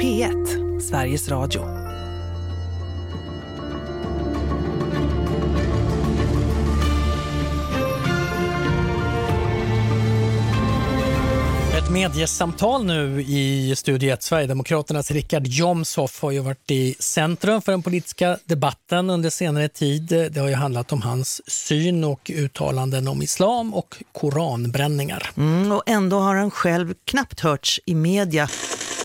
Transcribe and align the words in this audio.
P1, 0.00 0.80
Sveriges 0.80 1.28
Radio. 1.28 1.60
Ett 11.78 11.90
mediesamtal 11.90 12.84
nu 12.84 13.22
i 13.22 13.74
Studio 13.76 14.12
1. 14.12 14.22
Sverigedemokraternas 14.22 15.10
Richard 15.10 15.46
Jomshoff 15.46 16.22
har 16.22 16.30
ju 16.30 16.40
varit 16.40 16.70
i 16.70 16.94
centrum 16.98 17.62
för 17.62 17.72
den 17.72 17.82
politiska 17.82 18.38
debatten 18.44 19.10
under 19.10 19.30
senare 19.30 19.68
tid. 19.68 20.06
Det 20.06 20.40
har 20.40 20.48
ju 20.48 20.54
handlat 20.54 20.92
om 20.92 21.02
hans 21.02 21.50
syn 21.50 22.04
och 22.04 22.30
uttalanden 22.34 23.08
om 23.08 23.22
islam 23.22 23.74
och 23.74 23.96
koranbränningar. 24.12 25.30
Mm, 25.36 25.72
och 25.72 25.82
ändå 25.86 26.18
har 26.18 26.34
han 26.34 26.50
själv 26.50 26.94
knappt 27.04 27.40
hörts 27.40 27.80
i 27.86 27.94
media. 27.94 28.48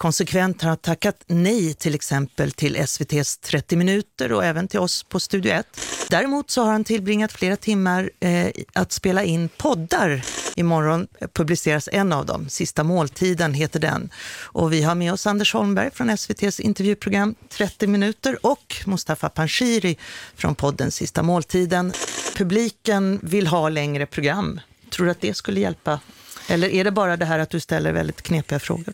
Konsekvent 0.01 0.61
har 0.61 0.69
han 0.69 0.77
tackat 0.77 1.23
nej 1.27 1.73
till 1.73 1.95
exempel 1.95 2.51
till 2.51 2.75
SVTs 2.75 3.37
30 3.37 3.75
minuter 3.75 4.31
och 4.31 4.45
även 4.45 4.67
till 4.67 4.79
oss 4.79 5.03
på 5.03 5.19
Studio 5.19 5.51
1. 5.51 5.65
Däremot 6.09 6.51
så 6.51 6.63
har 6.63 6.71
han 6.71 6.83
tillbringat 6.83 7.31
flera 7.31 7.55
timmar 7.55 8.09
eh, 8.19 8.47
att 8.73 8.91
spela 8.91 9.23
in 9.23 9.49
poddar. 9.57 10.25
Imorgon 10.55 11.07
publiceras 11.33 11.89
en 11.91 12.13
av 12.13 12.25
dem, 12.25 12.49
Sista 12.49 12.83
måltiden 12.83 13.53
heter 13.53 13.79
den. 13.79 14.09
Och 14.43 14.73
vi 14.73 14.81
har 14.81 14.95
med 14.95 15.13
oss 15.13 15.27
Anders 15.27 15.53
Holmberg 15.53 15.91
från 15.93 16.09
SVTs 16.09 16.59
intervjuprogram 16.59 17.35
30 17.49 17.87
minuter 17.87 18.45
och 18.45 18.75
Mustafa 18.85 19.29
Panshiri 19.29 19.97
från 20.35 20.55
podden 20.55 20.91
Sista 20.91 21.23
måltiden. 21.23 21.93
Publiken 22.37 23.19
vill 23.23 23.47
ha 23.47 23.69
längre 23.69 24.05
program. 24.05 24.59
Tror 24.89 25.05
du 25.05 25.11
att 25.11 25.21
det 25.21 25.33
skulle 25.33 25.59
hjälpa? 25.59 25.99
Eller 26.47 26.69
är 26.69 26.83
det 26.83 26.91
bara 26.91 27.17
det 27.17 27.25
här 27.25 27.39
att 27.39 27.49
du 27.49 27.59
ställer 27.59 27.91
väldigt 27.91 28.21
knepiga 28.21 28.59
frågor? 28.59 28.93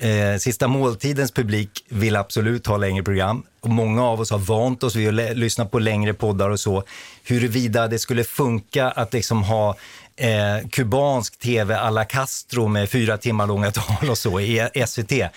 Eh, 0.00 0.38
sista 0.38 0.68
måltidens 0.68 1.32
publik 1.32 1.84
vill 1.88 2.16
absolut 2.16 2.66
ha 2.66 2.76
längre 2.76 3.02
program. 3.02 3.42
Och 3.60 3.70
många 3.70 4.04
av 4.04 4.20
oss 4.20 4.30
har 4.30 4.38
vant 4.38 4.82
oss 4.82 4.96
vid 4.96 5.20
att 5.20 5.36
lyssna 5.36 5.66
på 5.66 5.78
längre 5.78 6.14
poddar 6.14 6.50
och 6.50 6.60
så. 6.60 6.84
Huruvida 7.24 7.88
det 7.88 7.98
skulle 7.98 8.24
funka 8.24 8.90
att 8.90 9.12
liksom 9.12 9.42
ha 9.42 9.76
eh, 10.16 10.68
kubansk 10.70 11.38
tv 11.38 11.76
alla 11.76 12.04
Castro 12.04 12.68
med 12.68 12.90
fyra 12.90 13.18
timmar 13.18 13.46
långa 13.46 13.70
tal 13.70 14.10
och 14.10 14.18
så 14.18 14.40
i 14.40 14.68
SVT. 14.86 15.08
Där, 15.08 15.30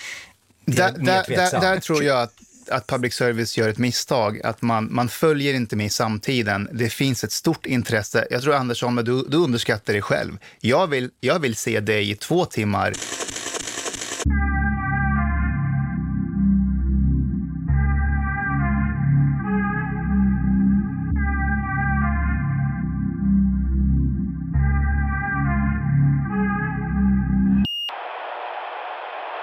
där, 0.66 1.26
där, 1.28 1.62
där 1.62 1.80
tror 1.80 2.04
jag 2.04 2.22
att, 2.22 2.34
att 2.72 2.88
public 2.88 3.14
service 3.14 3.58
gör 3.58 3.70
ett 3.70 3.78
misstag. 3.78 4.42
Att 4.44 4.62
man, 4.62 4.88
man 4.92 5.10
följer 5.10 5.54
inte 5.54 5.76
med 5.76 5.86
i 5.86 5.90
samtiden. 5.90 6.70
Det 6.74 6.90
finns 6.90 7.24
ett 7.24 7.32
stort 7.32 7.66
intresse. 7.66 8.28
Jag 8.32 8.42
tror, 8.42 8.56
Anders 8.56 8.82
Holmberg, 8.82 9.06
du, 9.06 9.26
du 9.28 9.38
underskattar 9.38 9.94
dig 9.94 10.02
själv. 10.02 10.38
Jag 10.60 10.88
vill, 10.88 11.10
jag 11.20 11.40
vill 11.40 11.56
se 11.56 11.80
dig 11.80 12.12
i 12.12 12.16
två 12.16 12.46
timmar. 12.46 12.94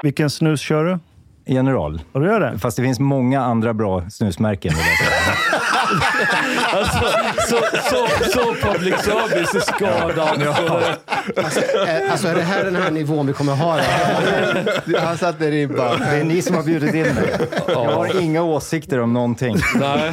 Vilken 0.02 0.30
snus 0.30 0.60
kör 0.60 0.84
du? 0.84 0.98
General. 1.46 2.00
Och 2.12 2.20
du 2.20 2.26
gör 2.26 2.40
det? 2.40 2.58
Fast 2.58 2.76
det 2.76 2.82
finns 2.82 3.00
många 3.00 3.40
andra 3.40 3.74
bra 3.74 4.10
snusmärken. 4.10 4.72
Alltså, 6.72 7.08
så, 7.48 7.56
så, 7.90 8.30
så 8.30 8.54
public 8.54 8.94
service 8.94 9.54
är 9.54 9.60
skadad. 9.60 10.42
Alltså, 11.36 11.60
är, 11.86 12.10
alltså 12.10 12.28
är 12.28 12.34
det 12.34 12.42
här 12.42 12.64
den 12.64 12.76
här 12.76 12.90
nivån 12.90 13.26
vi 13.26 13.32
kommer 13.32 13.54
ha? 13.54 13.80
Han 14.98 15.18
satte 15.18 15.50
ribban. 15.50 16.00
Det 16.00 16.06
är 16.06 16.24
ni 16.24 16.42
som 16.42 16.56
har 16.56 16.62
bjudit 16.62 16.94
in 16.94 17.14
mig. 17.14 17.38
Jag 17.68 17.84
har 17.84 18.20
inga 18.20 18.42
åsikter 18.42 19.00
om 19.00 19.12
någonting. 19.12 19.56
Nej. 19.74 20.12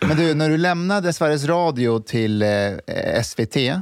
Men 0.00 0.16
du, 0.16 0.34
när 0.34 0.48
du 0.48 0.56
lämnade 0.56 1.12
Sveriges 1.12 1.44
Radio 1.44 2.00
till 2.00 2.42
eh, 2.42 3.22
SVT, 3.24 3.56
eh, 3.56 3.78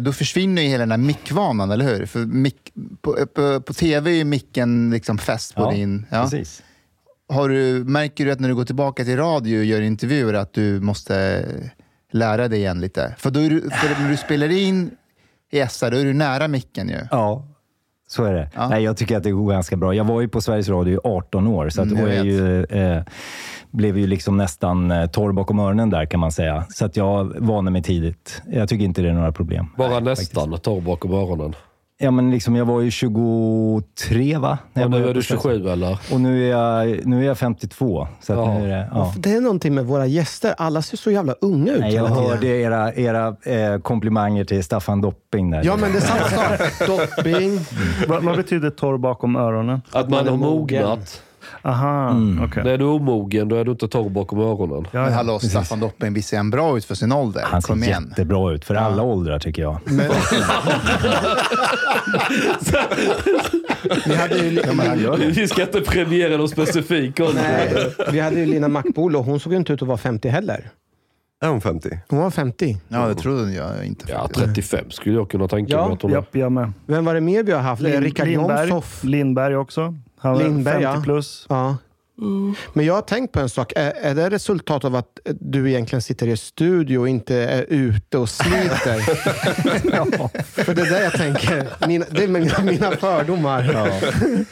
då 0.00 0.12
försvinner 0.12 0.62
ju 0.62 0.68
hela 0.68 0.82
den 0.82 0.90
här 0.90 0.98
mickvanan, 0.98 1.70
eller 1.70 1.84
hur? 1.84 2.06
För 2.06 2.18
mick, 2.18 2.72
på, 3.00 3.26
på, 3.34 3.60
på 3.60 3.72
tv 3.74 4.10
är 4.10 4.14
ju 4.14 4.24
micken 4.24 4.90
liksom 4.90 5.18
fäst 5.18 5.54
på 5.54 5.62
Ja, 5.62 5.70
din... 5.70 6.06
Precis. 6.10 6.62
Har 7.28 7.48
du, 7.48 7.84
märker 7.84 8.24
du 8.24 8.32
att 8.32 8.40
när 8.40 8.48
du 8.48 8.54
går 8.54 8.64
tillbaka 8.64 9.04
till 9.04 9.16
radio 9.16 9.58
och 9.58 9.64
gör 9.64 9.80
intervjuer 9.80 10.34
att 10.34 10.52
du 10.52 10.80
måste 10.80 11.44
lära 12.12 12.48
dig 12.48 12.58
igen 12.58 12.80
lite? 12.80 13.14
För, 13.18 13.30
då 13.30 13.40
du, 13.40 13.60
för 13.60 14.02
när 14.02 14.10
du 14.10 14.16
spelar 14.16 14.48
in 14.48 14.90
i 15.52 15.66
SR, 15.68 15.90
då 15.90 15.96
är 15.96 16.04
du 16.04 16.12
nära 16.12 16.48
micken 16.48 16.88
ju. 16.88 16.98
Ja, 17.10 17.48
så 18.08 18.24
är 18.24 18.34
det. 18.34 18.50
Ja. 18.54 18.68
Nej, 18.68 18.84
jag 18.84 18.96
tycker 18.96 19.16
att 19.16 19.22
det 19.22 19.30
går 19.30 19.50
ganska 19.50 19.76
bra. 19.76 19.94
Jag 19.94 20.04
var 20.04 20.20
ju 20.20 20.28
på 20.28 20.40
Sveriges 20.40 20.68
Radio 20.68 20.94
i 20.94 20.98
18 21.04 21.46
år, 21.46 21.68
så 21.68 21.82
att 21.82 21.88
Mm, 21.90 22.02
då 22.04 22.08
jag 22.08 22.16
är 22.16 22.24
ju, 22.24 22.64
eh, 22.64 23.02
blev 23.70 23.98
ju 23.98 24.06
liksom 24.06 24.36
nästan 24.36 24.90
eh, 24.90 25.06
torr 25.06 25.32
bakom 25.32 25.58
öronen 25.58 25.90
där 25.90 26.06
kan 26.06 26.20
man 26.20 26.32
säga. 26.32 26.64
Så 26.68 26.84
att 26.84 26.96
jag 26.96 27.32
vande 27.38 27.70
mig 27.70 27.82
tidigt. 27.82 28.42
Jag 28.50 28.68
tycker 28.68 28.84
inte 28.84 29.02
det 29.02 29.08
är 29.08 29.12
några 29.14 29.32
problem. 29.32 29.66
Bara 29.76 30.00
nästan 30.00 30.58
torr 30.58 30.80
bakom 30.80 31.12
öronen. 31.14 31.54
Ja, 31.98 32.10
men 32.10 32.30
liksom, 32.30 32.56
jag 32.56 32.64
var 32.64 32.80
ju 32.80 32.90
23 32.90 34.38
va? 34.38 34.58
När 34.72 34.82
Och 34.82 34.84
jag 34.84 34.90
nu 34.90 34.96
började 34.96 35.10
är 35.10 35.14
du 35.14 35.20
på 35.20 35.42
Sveriges 35.42 35.62
27 35.62 35.68
eller? 35.68 35.98
Och 36.12 36.20
nu 36.20 36.44
är 36.44 36.50
jag, 36.50 37.06
nu 37.06 37.20
är 37.22 37.26
jag 37.26 37.38
52. 37.38 38.08
Så 38.20 38.32
att 38.32 38.38
Ja. 38.38 38.58
nu 38.58 38.64
är 38.64 38.68
det, 38.68 38.88
ja. 38.92 39.14
Det 39.18 39.32
är 39.32 39.40
någonting 39.40 39.74
med 39.74 39.86
våra 39.86 40.06
gäster. 40.06 40.54
Alla 40.58 40.82
ser 40.82 40.96
så 40.96 41.10
jävla 41.10 41.32
unga 41.40 41.72
ut 41.72 41.80
Nej, 41.80 41.94
jag 41.94 42.06
hörde 42.06 42.46
era, 42.46 42.94
era 42.94 43.36
eh, 43.42 43.78
komplimanger 43.80 44.44
till 44.44 44.64
Staffan 44.64 45.00
Dopping 45.00 45.50
där. 45.50 45.62
Ja, 45.64 45.76
men 45.76 45.92
det 45.92 45.98
är 45.98 46.02
samma 46.02 46.28
sak. 46.28 46.86
Dopping. 47.16 47.60
Vad, 48.08 48.24
vad 48.24 48.36
betyder 48.36 48.70
torr 48.70 48.98
bakom 48.98 49.36
öronen? 49.36 49.82
Att 49.92 50.08
man 50.10 50.26
är 50.26 50.30
har 50.30 50.36
mogen. 50.38 50.82
mognat. 50.82 51.22
Aha, 51.62 52.10
Mm. 52.10 52.44
okej. 52.44 52.64
När 52.64 52.78
du 52.78 52.84
är 52.84 52.88
omogen, 52.90 53.48
då 53.48 53.56
är 53.56 53.64
du 53.64 53.70
inte 53.70 53.88
torr 53.88 54.08
bakom 54.10 54.38
öronen. 54.40 54.86
Ja, 54.90 55.00
Men 55.00 55.10
ja. 55.10 55.16
hallå, 55.16 55.38
Staffan 55.38 55.80
Dopping, 55.80 56.12
visst 56.14 56.28
ser 56.28 56.36
han 56.36 56.50
bra 56.50 56.76
ut 56.76 56.84
för 56.84 56.94
sin 56.94 57.12
ålder? 57.12 57.42
Han 57.46 57.62
ser 57.62 57.68
Kom 57.68 57.82
igen. 57.82 58.06
jättebra 58.08 58.52
ut 58.52 58.64
för 58.64 58.74
alla 58.74 59.02
åldrar 59.02 59.38
tycker 59.38 59.62
jag. 59.62 59.78
Men... 59.84 60.10
vi 64.06 64.14
hade 64.14 64.38
ju... 64.38 64.60
Ja, 64.66 64.72
men. 64.72 65.32
Vi 65.32 65.48
ska 65.48 65.62
inte 65.62 65.80
premiera 65.80 66.36
någon 66.36 66.48
specifik 66.48 67.20
ålder. 67.20 67.42
Nej, 67.42 67.92
vi 68.12 68.20
hade 68.20 68.36
ju 68.40 68.46
Lina 68.46 68.68
Mackbolo 68.68 69.18
och 69.18 69.24
hon 69.24 69.40
såg 69.40 69.52
ju 69.52 69.58
inte 69.58 69.72
ut 69.72 69.82
att 69.82 69.88
vara 69.88 69.98
50 69.98 70.28
heller. 70.28 70.70
Är 71.44 71.48
hon 71.48 71.60
50? 71.60 71.98
Hon 72.08 72.18
var 72.18 72.30
50. 72.30 72.76
Ja, 72.88 73.08
det 73.08 73.14
trodde 73.14 73.52
jag 73.52 73.84
inte. 73.86 74.04
Ja, 74.08 74.20
faktiskt. 74.22 74.44
35 74.46 74.90
skulle 74.90 75.14
jag 75.16 75.30
kunna 75.30 75.48
tänka 75.48 75.72
Ja. 75.72 75.86
mig 75.86 75.94
att 75.94 76.02
hon 76.02 76.10
är. 76.10 76.14
Japp, 76.14 76.36
jag 76.36 76.52
med. 76.52 76.72
Vem 76.86 77.04
var 77.04 77.14
det 77.14 77.20
mer 77.20 77.42
vi 77.42 77.52
har 77.52 77.60
haft? 77.60 77.82
Lin- 77.82 78.00
Rickard 78.02 78.26
Lindberg. 78.28 78.68
Jomshoff. 78.68 79.04
Lindberg 79.04 79.56
också. 79.56 79.94
Han 80.26 80.38
Lindberg, 80.38 80.82
50 80.82 80.98
ja. 80.98 81.02
plus. 81.04 81.46
Ja. 81.48 81.76
Men 82.72 82.86
jag 82.86 82.94
har 82.94 83.02
tänkt 83.02 83.32
på 83.32 83.40
en 83.40 83.48
sak. 83.48 83.72
Är, 83.76 83.92
är 83.92 84.14
det 84.14 84.30
resultat 84.30 84.84
av 84.84 84.96
att 84.96 85.18
du 85.40 85.70
egentligen 85.70 86.02
sitter 86.02 86.28
i 86.28 86.36
studio 86.36 86.98
och 86.98 87.08
inte 87.08 87.36
är 87.36 87.64
ute 87.68 88.18
och 88.18 88.28
sliter? 88.28 89.00
För 90.64 90.74
det 90.74 90.82
är 90.82 90.90
det 90.90 91.04
jag 91.04 91.12
tänker. 91.12 91.86
Mina, 91.86 92.06
det 92.10 92.24
är 92.24 92.28
mina, 92.28 92.58
mina 92.62 92.90
fördomar. 92.90 93.62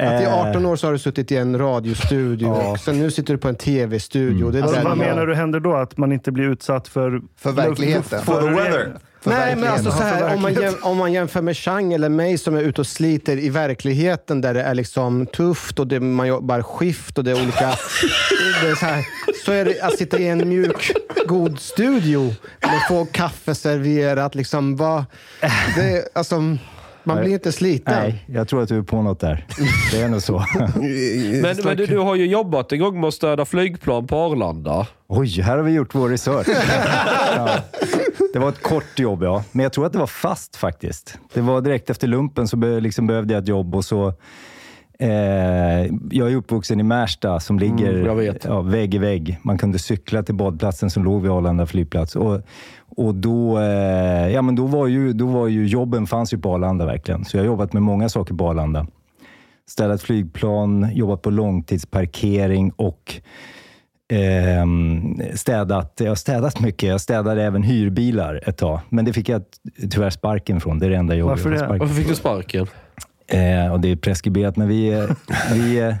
Att 0.00 0.22
i 0.22 0.26
18 0.26 0.66
år 0.66 0.76
så 0.76 0.86
har 0.86 0.92
du 0.92 0.98
suttit 0.98 1.32
i 1.32 1.36
en 1.36 1.58
radiostudio 1.58 2.48
Ja. 2.48 2.70
och 2.70 2.80
sen 2.80 2.98
nu 2.98 3.10
sitter 3.10 3.34
du 3.34 3.38
på 3.38 3.48
en 3.48 3.54
tv-studio. 3.54 4.56
Är 4.56 4.62
Alltså, 4.62 4.82
vad 4.82 4.98
menar 4.98 5.26
du 5.26 5.34
händer 5.34 5.60
då? 5.60 5.74
Att 5.74 5.96
man 5.96 6.12
inte 6.12 6.32
blir 6.32 6.44
utsatt 6.44 6.88
för... 6.88 7.22
För 7.36 7.52
verkligheten. 7.52 8.22
For 8.22 8.40
the 8.42 8.48
weather. 8.48 8.96
Nej, 9.28 9.56
men 9.56 9.68
alltså 9.68 9.90
så 9.90 10.02
här, 10.02 10.22
om, 10.34 10.42
man 10.42 10.42
verkligheten. 10.42 10.80
jäm, 10.82 10.90
om 10.90 10.96
man 10.96 11.12
jämför 11.12 11.42
med 11.42 11.56
Chang 11.56 11.92
eller 11.92 12.08
mig 12.08 12.38
som 12.38 12.54
är 12.54 12.62
ute 12.62 12.80
och 12.80 12.86
sliter 12.86 13.38
i 13.38 13.48
verkligheten 13.48 14.40
där 14.40 14.54
det 14.54 14.62
är 14.62 14.74
liksom 14.74 15.26
tufft 15.26 15.78
och 15.78 15.86
det, 15.86 16.00
man 16.00 16.28
jobbar 16.28 16.62
skift 16.62 17.18
och 17.18 17.24
det 17.24 17.30
är 17.30 17.42
olika... 17.42 17.66
det 18.62 18.68
är 18.68 18.74
så, 18.74 18.86
här, 18.86 19.06
så 19.44 19.52
är 19.52 19.64
det 19.64 19.80
att 19.80 19.98
sitta 19.98 20.18
i 20.18 20.28
en 20.28 20.48
mjuk, 20.48 20.92
god 21.26 21.60
studio 21.60 22.34
med 22.60 22.80
få 22.88 23.04
kaffe 23.04 23.54
serverat. 23.54 24.34
Liksom, 24.34 24.76
vad, 24.76 25.04
det, 25.76 26.08
alltså, 26.14 26.56
man 27.04 27.20
blir 27.20 27.32
inte 27.32 27.52
sliten. 27.52 27.94
Nej, 28.02 28.24
jag 28.26 28.48
tror 28.48 28.62
att 28.62 28.68
du 28.68 28.78
är 28.78 28.82
på 28.82 29.02
något 29.02 29.20
där. 29.20 29.46
Det 29.92 30.00
är 30.00 30.08
nog 30.08 30.22
så. 30.22 30.38
Men, 31.42 31.56
men 31.64 31.76
du, 31.76 31.86
du 31.86 31.98
har 31.98 32.14
ju 32.14 32.26
jobbat 32.26 32.72
en 32.72 32.80
gång 32.80 33.00
med 33.00 33.08
att 33.08 33.14
stöda 33.14 33.44
flygplan 33.44 34.06
på 34.06 34.16
Arlanda. 34.16 34.86
Oj, 35.06 35.40
här 35.40 35.56
har 35.56 35.64
vi 35.64 35.72
gjort 35.72 35.94
vår 35.94 36.08
research. 36.08 36.46
Ja. 37.36 37.50
Det 38.32 38.38
var 38.38 38.48
ett 38.48 38.62
kort 38.62 38.98
jobb, 38.98 39.22
ja. 39.22 39.44
Men 39.52 39.62
jag 39.62 39.72
tror 39.72 39.86
att 39.86 39.92
det 39.92 39.98
var 39.98 40.06
fast 40.06 40.56
faktiskt. 40.56 41.18
Det 41.34 41.40
var 41.40 41.60
direkt 41.60 41.90
efter 41.90 42.06
lumpen 42.06 42.48
så 42.48 42.56
be, 42.56 42.80
liksom 42.80 43.06
behövde 43.06 43.34
jag 43.34 43.42
ett 43.42 43.48
jobb 43.48 43.74
och 43.74 43.84
så... 43.84 44.14
Eh, 45.00 45.86
jag 46.10 46.30
är 46.32 46.36
uppvuxen 46.36 46.80
i 46.80 46.82
Märsta 46.82 47.40
som 47.40 47.58
ligger 47.58 47.92
Mm, 47.92 48.06
jag 48.06 48.14
vet. 48.14 48.44
Ja, 48.44 48.60
vägg 48.60 48.94
i 48.94 48.98
vägg. 48.98 49.38
Man 49.42 49.58
kunde 49.58 49.78
cykla 49.78 50.22
till 50.22 50.34
badplatsen 50.34 50.90
som 50.90 51.04
låg 51.04 51.22
vid 51.22 51.30
Arlanda 51.30 51.66
flygplats. 51.66 52.16
Och, 52.16 52.40
och 52.96 53.14
då, 53.14 53.58
eh, 53.58 54.28
ja, 54.32 54.42
men 54.42 54.56
då, 54.56 54.66
var 54.66 54.86
ju, 54.86 55.12
då 55.12 55.26
var 55.26 55.48
ju 55.48 55.66
jobben 55.66 56.06
fanns 56.06 56.32
ju 56.32 56.38
på 56.38 56.54
Arlanda 56.54 56.86
verkligen. 56.86 57.24
Så 57.24 57.36
jag 57.36 57.42
har 57.42 57.46
jobbat 57.46 57.72
med 57.72 57.82
många 57.82 58.08
saker 58.08 58.34
på 58.34 58.48
Arlanda. 58.48 58.86
Städat 59.66 60.02
flygplan, 60.02 60.88
jobbat 60.92 61.22
på 61.22 61.30
långtidsparkering 61.30 62.70
och 62.76 63.20
ehm, 64.08 65.22
städat. 65.34 65.92
Jag 66.00 66.08
har 66.08 66.14
städat 66.14 66.60
mycket. 66.60 66.88
Jag 66.88 67.00
städade 67.00 67.42
även 67.42 67.62
hyrbilar 67.62 68.40
ett 68.46 68.56
tag. 68.56 68.80
Men 68.88 69.04
det 69.04 69.12
fick 69.12 69.28
jag 69.28 69.42
tyvärr 69.90 70.10
sparken 70.10 70.60
från. 70.60 70.78
Det 70.78 70.86
är 70.86 70.90
det 70.90 70.96
enda 70.96 71.14
jobbet 71.14 71.44
Varför 71.44 71.64
jag 71.64 71.78
Varför 71.78 71.94
fick 71.94 72.08
du 72.08 72.14
sparken? 72.14 72.66
Eh, 73.26 73.72
och 73.72 73.80
det 73.80 73.88
är 73.88 73.96
preskriberat, 73.96 74.56
men 74.56 74.68
vi, 74.68 74.92
eh, 74.92 75.04
vi 75.52 75.78
eh, 75.78 75.94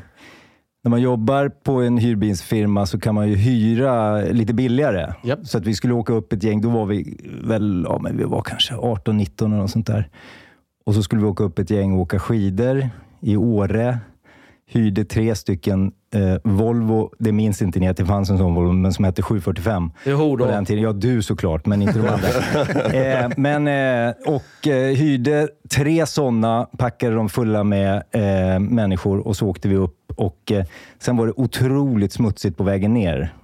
när 0.82 0.90
man 0.90 1.00
jobbar 1.00 1.48
på 1.48 1.82
en 1.82 1.98
hyrbilsfirma 1.98 2.86
så 2.86 3.00
kan 3.00 3.14
man 3.14 3.28
ju 3.28 3.36
hyra 3.36 4.20
lite 4.20 4.54
billigare. 4.54 5.12
Japp. 5.24 5.46
Så 5.46 5.58
att 5.58 5.66
vi 5.66 5.74
skulle 5.74 5.94
åka 5.94 6.12
upp 6.12 6.32
ett 6.32 6.42
gäng, 6.42 6.60
då 6.60 6.68
var 6.68 6.86
vi 6.86 7.20
väl, 7.44 7.84
ja, 7.88 7.98
men 8.02 8.16
vi 8.16 8.24
var 8.24 8.42
kanske 8.42 8.74
18-19 8.74 9.44
eller 9.44 9.56
något 9.56 9.70
sånt 9.70 9.86
där. 9.86 10.08
Och 10.84 10.94
så 10.94 11.02
skulle 11.02 11.22
vi 11.22 11.28
åka 11.28 11.44
upp 11.44 11.58
ett 11.58 11.70
gäng 11.70 11.92
och 11.92 12.00
åka 12.00 12.18
skidor 12.18 12.88
i 13.20 13.36
Åre. 13.36 13.98
Hyrde 14.66 15.04
tre 15.04 15.34
stycken 15.34 15.92
eh, 16.14 16.36
Volvo, 16.44 17.12
det 17.18 17.32
minns 17.32 17.62
inte 17.62 17.80
ni 17.80 17.88
att 17.88 17.96
det 17.96 18.04
fanns 18.06 18.30
en 18.30 18.38
sån 18.38 18.54
Volvo, 18.54 18.72
men 18.72 18.92
som 18.92 19.04
hette 19.04 19.22
745. 19.22 19.90
Jo 20.04 20.36
då. 20.36 20.44
På 20.44 20.50
den 20.50 20.64
tiden. 20.64 20.82
Ja, 20.82 20.92
du 20.92 21.22
såklart, 21.22 21.66
men 21.66 21.82
inte 21.82 21.98
de 21.98 22.08
andra. 22.08 22.28
eh, 23.24 23.30
men, 23.36 23.68
eh, 23.68 24.14
och 24.26 24.66
eh, 24.68 24.96
hyrde 24.96 25.48
tre 25.70 26.06
sådana, 26.06 26.68
packade 26.78 27.14
dem 27.14 27.28
fulla 27.28 27.64
med 27.64 28.02
eh, 28.10 28.60
människor 28.60 29.26
och 29.26 29.36
så 29.36 29.46
åkte 29.48 29.68
vi 29.68 29.76
upp. 29.76 30.12
Och 30.16 30.52
eh, 30.52 30.64
Sen 30.98 31.16
var 31.16 31.26
det 31.26 31.32
otroligt 31.36 32.12
smutsigt 32.12 32.56
på 32.56 32.64
vägen 32.64 32.94
ner. 32.94 33.34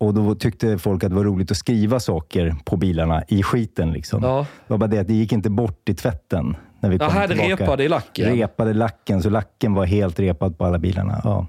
Och 0.00 0.14
Då 0.14 0.34
tyckte 0.34 0.78
folk 0.78 1.04
att 1.04 1.10
det 1.10 1.16
var 1.16 1.24
roligt 1.24 1.50
att 1.50 1.56
skriva 1.56 2.00
saker 2.00 2.56
på 2.64 2.76
bilarna 2.76 3.22
i 3.28 3.42
skiten. 3.42 3.92
Liksom. 3.92 4.22
Ja. 4.22 4.46
Det 4.66 4.72
var 4.72 4.78
bara 4.78 4.86
det 4.86 4.98
att 4.98 5.08
det 5.08 5.14
gick 5.14 5.32
inte 5.32 5.50
bort 5.50 5.88
i 5.88 5.94
tvätten. 5.94 6.56
När 6.80 6.90
vi 6.90 6.98
kom 6.98 7.08
det 7.14 7.28
tillbaka. 7.28 7.64
repade 7.64 7.84
i 7.84 7.88
lacken. 7.88 8.36
Repade 8.36 8.74
lacken, 8.74 9.22
så 9.22 9.30
lacken 9.30 9.74
var 9.74 9.84
helt 9.84 10.20
repad 10.20 10.58
på 10.58 10.64
alla 10.66 10.78
bilarna. 10.78 11.20
Ja. 11.24 11.46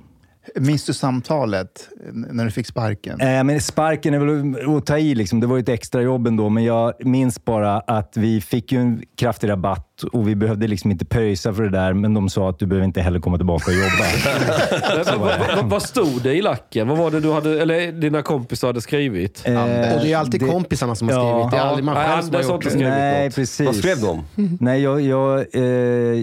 Minns 0.55 0.85
du 0.85 0.93
samtalet 0.93 1.89
när 2.13 2.45
du 2.45 2.51
fick 2.51 2.67
sparken? 2.67 3.21
Eh, 3.21 3.43
men 3.43 3.61
sparken 3.61 4.13
är 4.13 4.19
väl 4.19 4.77
att 4.77 4.85
ta 4.85 4.97
i. 4.97 5.15
Liksom. 5.15 5.39
Det 5.39 5.47
var 5.47 5.55
ju 5.55 5.61
ett 5.61 5.69
extrajobb 5.69 6.27
ändå, 6.27 6.49
men 6.49 6.63
jag 6.63 6.93
minns 7.05 7.45
bara 7.45 7.79
att 7.79 8.17
vi 8.17 8.41
fick 8.41 8.71
ju 8.71 8.79
en 8.79 9.03
kraftig 9.15 9.49
rabatt 9.49 9.92
och 10.03 10.27
vi 10.27 10.35
behövde 10.35 10.67
liksom 10.67 10.91
inte 10.91 11.05
pröjsa 11.05 11.53
för 11.53 11.63
det 11.63 11.69
där, 11.69 11.93
men 11.93 12.13
de 12.13 12.29
sa 12.29 12.49
att 12.49 12.59
du 12.59 12.65
behöver 12.65 12.85
inte 12.85 13.01
heller 13.01 13.19
komma 13.19 13.37
tillbaka 13.37 13.71
och 13.71 13.77
jobba. 13.77 15.17
Vad, 15.17 15.57
vad, 15.57 15.69
vad 15.69 15.81
stod 15.83 16.21
det 16.23 16.33
i 16.33 16.41
lacken? 16.41 16.87
Vad 16.87 16.97
var 16.97 17.11
det 17.11 17.19
du 17.19 17.31
hade, 17.31 17.61
eller 17.61 17.91
dina 17.91 18.21
kompisar 18.21 18.67
hade 18.67 18.81
skrivit? 18.81 19.41
Eh, 19.45 19.61
Och 19.61 19.67
det 20.03 20.13
är 20.13 20.17
alltid 20.17 20.41
det- 20.41 20.47
kompisarna 20.47 20.95
som 20.95 21.09
har 21.09 21.15
Ja. 21.15 21.33
skrivit. 21.33 21.51
Det 21.51 21.57
är 21.57 21.61
aldrig 21.61 21.85
man 21.85 21.95
Nej, 21.95 22.07
själv 22.07 22.21
som 22.23 22.35
har 22.35 22.43
gjort 22.43 22.63
det. 22.63 22.69
skrivit 22.69 22.87
Nej, 22.89 23.25
något. 23.25 23.35
precis. 23.35 23.65
Vad 23.65 23.75
skrev 23.75 23.97
de? 24.01 24.23
Nej, 24.59 24.81
jag, 24.81 25.01
jag, 25.01 25.45
eh, 25.55 25.61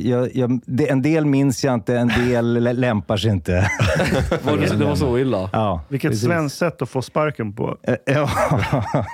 jag, 0.08 0.28
jag, 0.36 0.60
det, 0.66 0.90
en 0.90 1.02
del 1.02 1.26
minns 1.26 1.64
jag 1.64 1.74
inte, 1.74 1.96
en 1.98 2.08
del 2.26 2.52
lä- 2.62 2.72
lämpar 2.72 3.16
sig 3.16 3.30
inte. 3.30 3.70
Var 4.42 4.56
det, 4.56 4.76
det 4.78 4.84
var 4.84 4.94
så 4.94 5.18
illa? 5.18 5.50
Ja, 5.52 5.80
Vilket 5.88 6.10
precis. 6.10 6.26
svenskt 6.26 6.58
sätt 6.58 6.82
att 6.82 6.88
få 6.90 7.02
sparken 7.02 7.52
på. 7.52 7.76
Eh, 7.82 7.94
Ja. 8.06 8.30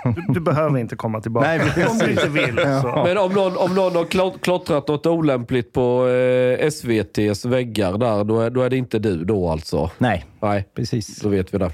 Du, 0.04 0.24
du 0.34 0.40
behöver 0.40 0.78
inte 0.78 0.96
komma 0.96 1.20
tillbaka. 1.20 1.46
Nej, 1.48 1.60
om 1.90 1.98
du 1.98 2.10
inte 2.10 2.28
vill. 2.28 2.56
Så. 2.82 3.02
Men 3.04 3.18
om 3.18 3.32
någon, 3.32 3.56
om 3.56 3.74
någon 3.74 3.96
har 3.96 4.04
klott- 4.04 4.40
klottrat 4.58 4.88
något 4.88 5.06
olämpligt 5.06 5.72
på 5.72 6.08
eh, 6.08 6.66
SVTs 6.66 7.44
väggar 7.44 7.98
där, 7.98 8.24
då 8.24 8.40
är, 8.40 8.50
då 8.50 8.62
är 8.62 8.70
det 8.70 8.76
inte 8.76 8.98
du 8.98 9.24
då 9.24 9.48
alltså? 9.50 9.90
Nej, 9.98 10.24
Nej, 10.42 10.68
precis. 10.74 11.20
då 11.20 11.28
vet 11.28 11.54
vi 11.54 11.58
det. 11.58 11.70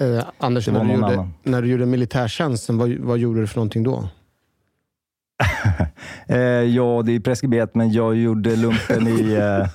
Eh, 0.00 0.24
Anders, 0.38 0.64
Det 0.64 0.70
var 0.70 0.78
när 0.84 0.94
du, 0.94 1.00
någon 1.00 1.10
gjorde, 1.10 1.20
annan. 1.20 1.34
när 1.42 1.62
du 1.62 1.68
gjorde 1.68 1.86
militärtjänsten, 1.86 2.78
vad, 2.78 2.90
vad 2.90 3.18
gjorde 3.18 3.40
du 3.40 3.46
för 3.46 3.56
någonting 3.56 3.82
då? 3.82 4.08
Eh, 6.26 6.38
ja, 6.38 7.02
det 7.04 7.12
är 7.14 7.20
preskriberat, 7.20 7.74
men 7.74 7.92
jag 7.92 8.16
gjorde 8.16 8.56
lumpen 8.56 9.08
i... 9.08 9.34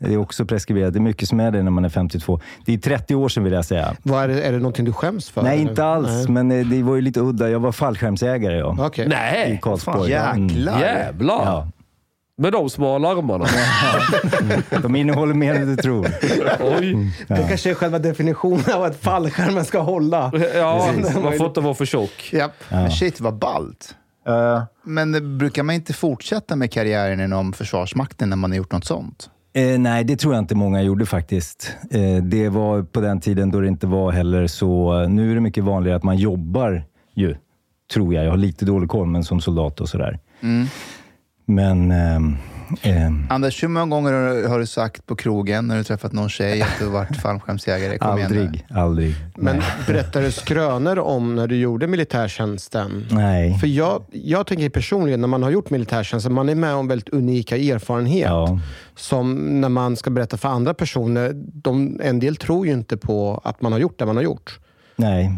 Eh, 0.00 0.06
det 0.08 0.14
är 0.14 0.16
också 0.16 0.44
preskriberat. 0.44 0.92
Det 0.92 0.98
är 0.98 1.00
mycket 1.00 1.28
som 1.28 1.40
är 1.40 1.50
det 1.50 1.62
när 1.62 1.70
man 1.70 1.84
är 1.84 1.88
52. 1.88 2.40
Det 2.66 2.74
är 2.74 2.78
30 2.78 3.14
år 3.14 3.28
sedan 3.28 3.44
vill 3.44 3.52
jag 3.52 3.64
säga. 3.64 3.96
Vad 4.02 4.22
är, 4.22 4.28
det, 4.28 4.42
är 4.42 4.52
det 4.52 4.58
någonting 4.58 4.84
du 4.84 4.92
skäms 4.92 5.30
för? 5.30 5.42
Nej, 5.42 5.58
eller? 5.60 5.70
inte 5.70 5.84
alls. 5.84 6.08
Nej. 6.08 6.28
Men 6.28 6.50
eh, 6.52 6.66
det 6.66 6.82
var 6.82 6.94
ju 6.96 7.00
lite 7.02 7.20
udda. 7.20 7.50
Jag 7.50 7.60
var 7.60 7.72
fallskärmsägare 7.72 8.58
jag, 8.58 8.80
Okej. 8.80 9.04
i 9.04 9.08
Nej! 9.08 9.58
Karlsborg. 9.62 10.12
Mm. 10.12 10.48
Jäklar! 10.48 10.80
Jävlar! 10.80 11.44
Ja. 11.44 11.68
Med 12.40 12.52
de 12.52 12.70
smala 12.70 13.08
armarna. 13.08 13.46
De 14.82 14.96
innehåller 14.96 15.34
mer 15.34 15.54
än 15.54 15.66
du 15.66 15.76
tror. 15.76 16.06
Oj! 16.60 17.12
Det 17.28 17.46
kanske 17.48 17.70
är 17.70 17.74
själva 17.74 17.98
definitionen 17.98 18.64
av 18.74 18.82
att 18.82 18.96
fallskärmen 18.96 19.64
ska 19.64 19.78
hålla. 19.80 20.32
Ja, 20.54 20.92
man 21.22 21.32
får 21.38 21.46
inte 21.46 21.60
vara 21.60 21.74
för 21.74 21.84
tjock. 21.84 22.30
Japp. 22.32 22.52
Men 22.68 22.90
shit, 22.90 23.20
vad 23.20 23.34
ballt. 23.34 23.94
Eh, 24.28 24.62
Men 24.84 25.38
brukar 25.38 25.62
man 25.62 25.74
inte 25.74 25.92
fortsätta 25.92 26.56
med 26.56 26.72
karriären 26.72 27.20
inom 27.20 27.52
Försvarsmakten 27.52 28.28
när 28.30 28.36
man 28.36 28.50
har 28.50 28.56
gjort 28.58 28.72
något 28.72 28.84
sånt? 28.84 29.30
Eh, 29.52 29.78
nej, 29.78 30.04
det 30.04 30.16
tror 30.16 30.34
jag 30.34 30.42
inte 30.42 30.54
många 30.54 30.82
gjorde 30.82 31.06
faktiskt. 31.06 31.76
Eh, 31.90 32.22
det 32.22 32.48
var 32.48 32.82
på 32.82 33.00
den 33.00 33.20
tiden 33.20 33.50
då 33.50 33.60
det 33.60 33.68
inte 33.68 33.86
var 33.86 34.12
heller 34.12 34.46
så... 34.46 35.00
Nu 35.08 35.30
är 35.30 35.34
det 35.34 35.40
mycket 35.40 35.64
vanligare 35.64 35.96
att 35.96 36.02
man 36.02 36.16
jobbar 36.16 36.82
ju, 37.14 37.36
tror 37.94 38.14
jag. 38.14 38.24
Jag 38.24 38.30
har 38.30 38.36
lite 38.38 38.64
dålig 38.64 38.88
koll, 38.88 39.06
men 39.06 39.24
som 39.24 39.40
soldat 39.40 39.80
och 39.80 39.88
sådär. 39.88 40.18
Men... 41.54 41.90
ehm, 41.90 42.36
ehm, 42.82 43.26
Anders, 43.30 43.62
hur 43.62 43.68
många 43.68 43.86
gånger 43.96 44.12
har 44.12 44.34
du- 44.34 44.46
har 44.46 44.58
du 44.58 44.66
sagt 44.66 45.06
på 45.06 45.16
krogen 45.16 45.66
när 45.66 45.76
du 45.76 45.84
träffat 45.84 46.12
någon 46.12 46.28
tjej 46.28 46.62
att 46.62 46.68
du 46.78 46.84
har 46.84 46.92
varit 46.92 47.16
fallskärmsjägare? 47.22 47.98
Aldrig, 48.00 48.66
aldrig. 48.70 49.14
Men 49.36 49.56
Nej. 49.56 49.66
berättar 49.86 50.22
du 50.22 50.30
skrönor 50.32 50.98
om 50.98 51.34
när 51.34 51.46
du 51.46 51.56
gjorde 51.56 51.86
militärtjänsten? 51.86 53.06
nej. 53.10 53.58
För 53.58 53.66
jag, 53.66 54.02
jag 54.12 54.46
tänker 54.46 54.68
personligen, 54.68 55.20
när 55.20 55.28
man 55.28 55.42
har 55.42 55.50
gjort 55.50 55.70
militärtjänsten, 55.70 56.32
man 56.32 56.48
är 56.48 56.54
med 56.54 56.74
om 56.74 56.88
väldigt 56.88 57.08
unika 57.08 57.56
erfarenheter. 57.56 58.30
Ja. 58.30 58.58
Som 58.96 59.60
när 59.60 59.68
man 59.68 59.96
ska 59.96 60.10
berätta 60.10 60.36
för 60.36 60.48
andra 60.48 60.74
personer, 60.74 61.32
de, 61.34 62.00
en 62.02 62.18
del 62.18 62.36
tror 62.36 62.66
ju 62.66 62.72
inte 62.72 62.96
på 62.96 63.40
att 63.44 63.62
man 63.62 63.72
har 63.72 63.78
gjort 63.78 63.98
det 63.98 64.06
man 64.06 64.16
har 64.16 64.22
gjort. 64.22 64.58
Nej. 64.96 65.30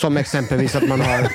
Som 0.00 0.16
exempelvis 0.16 0.76
att 0.76 0.88
man 0.88 1.00
har... 1.00 1.28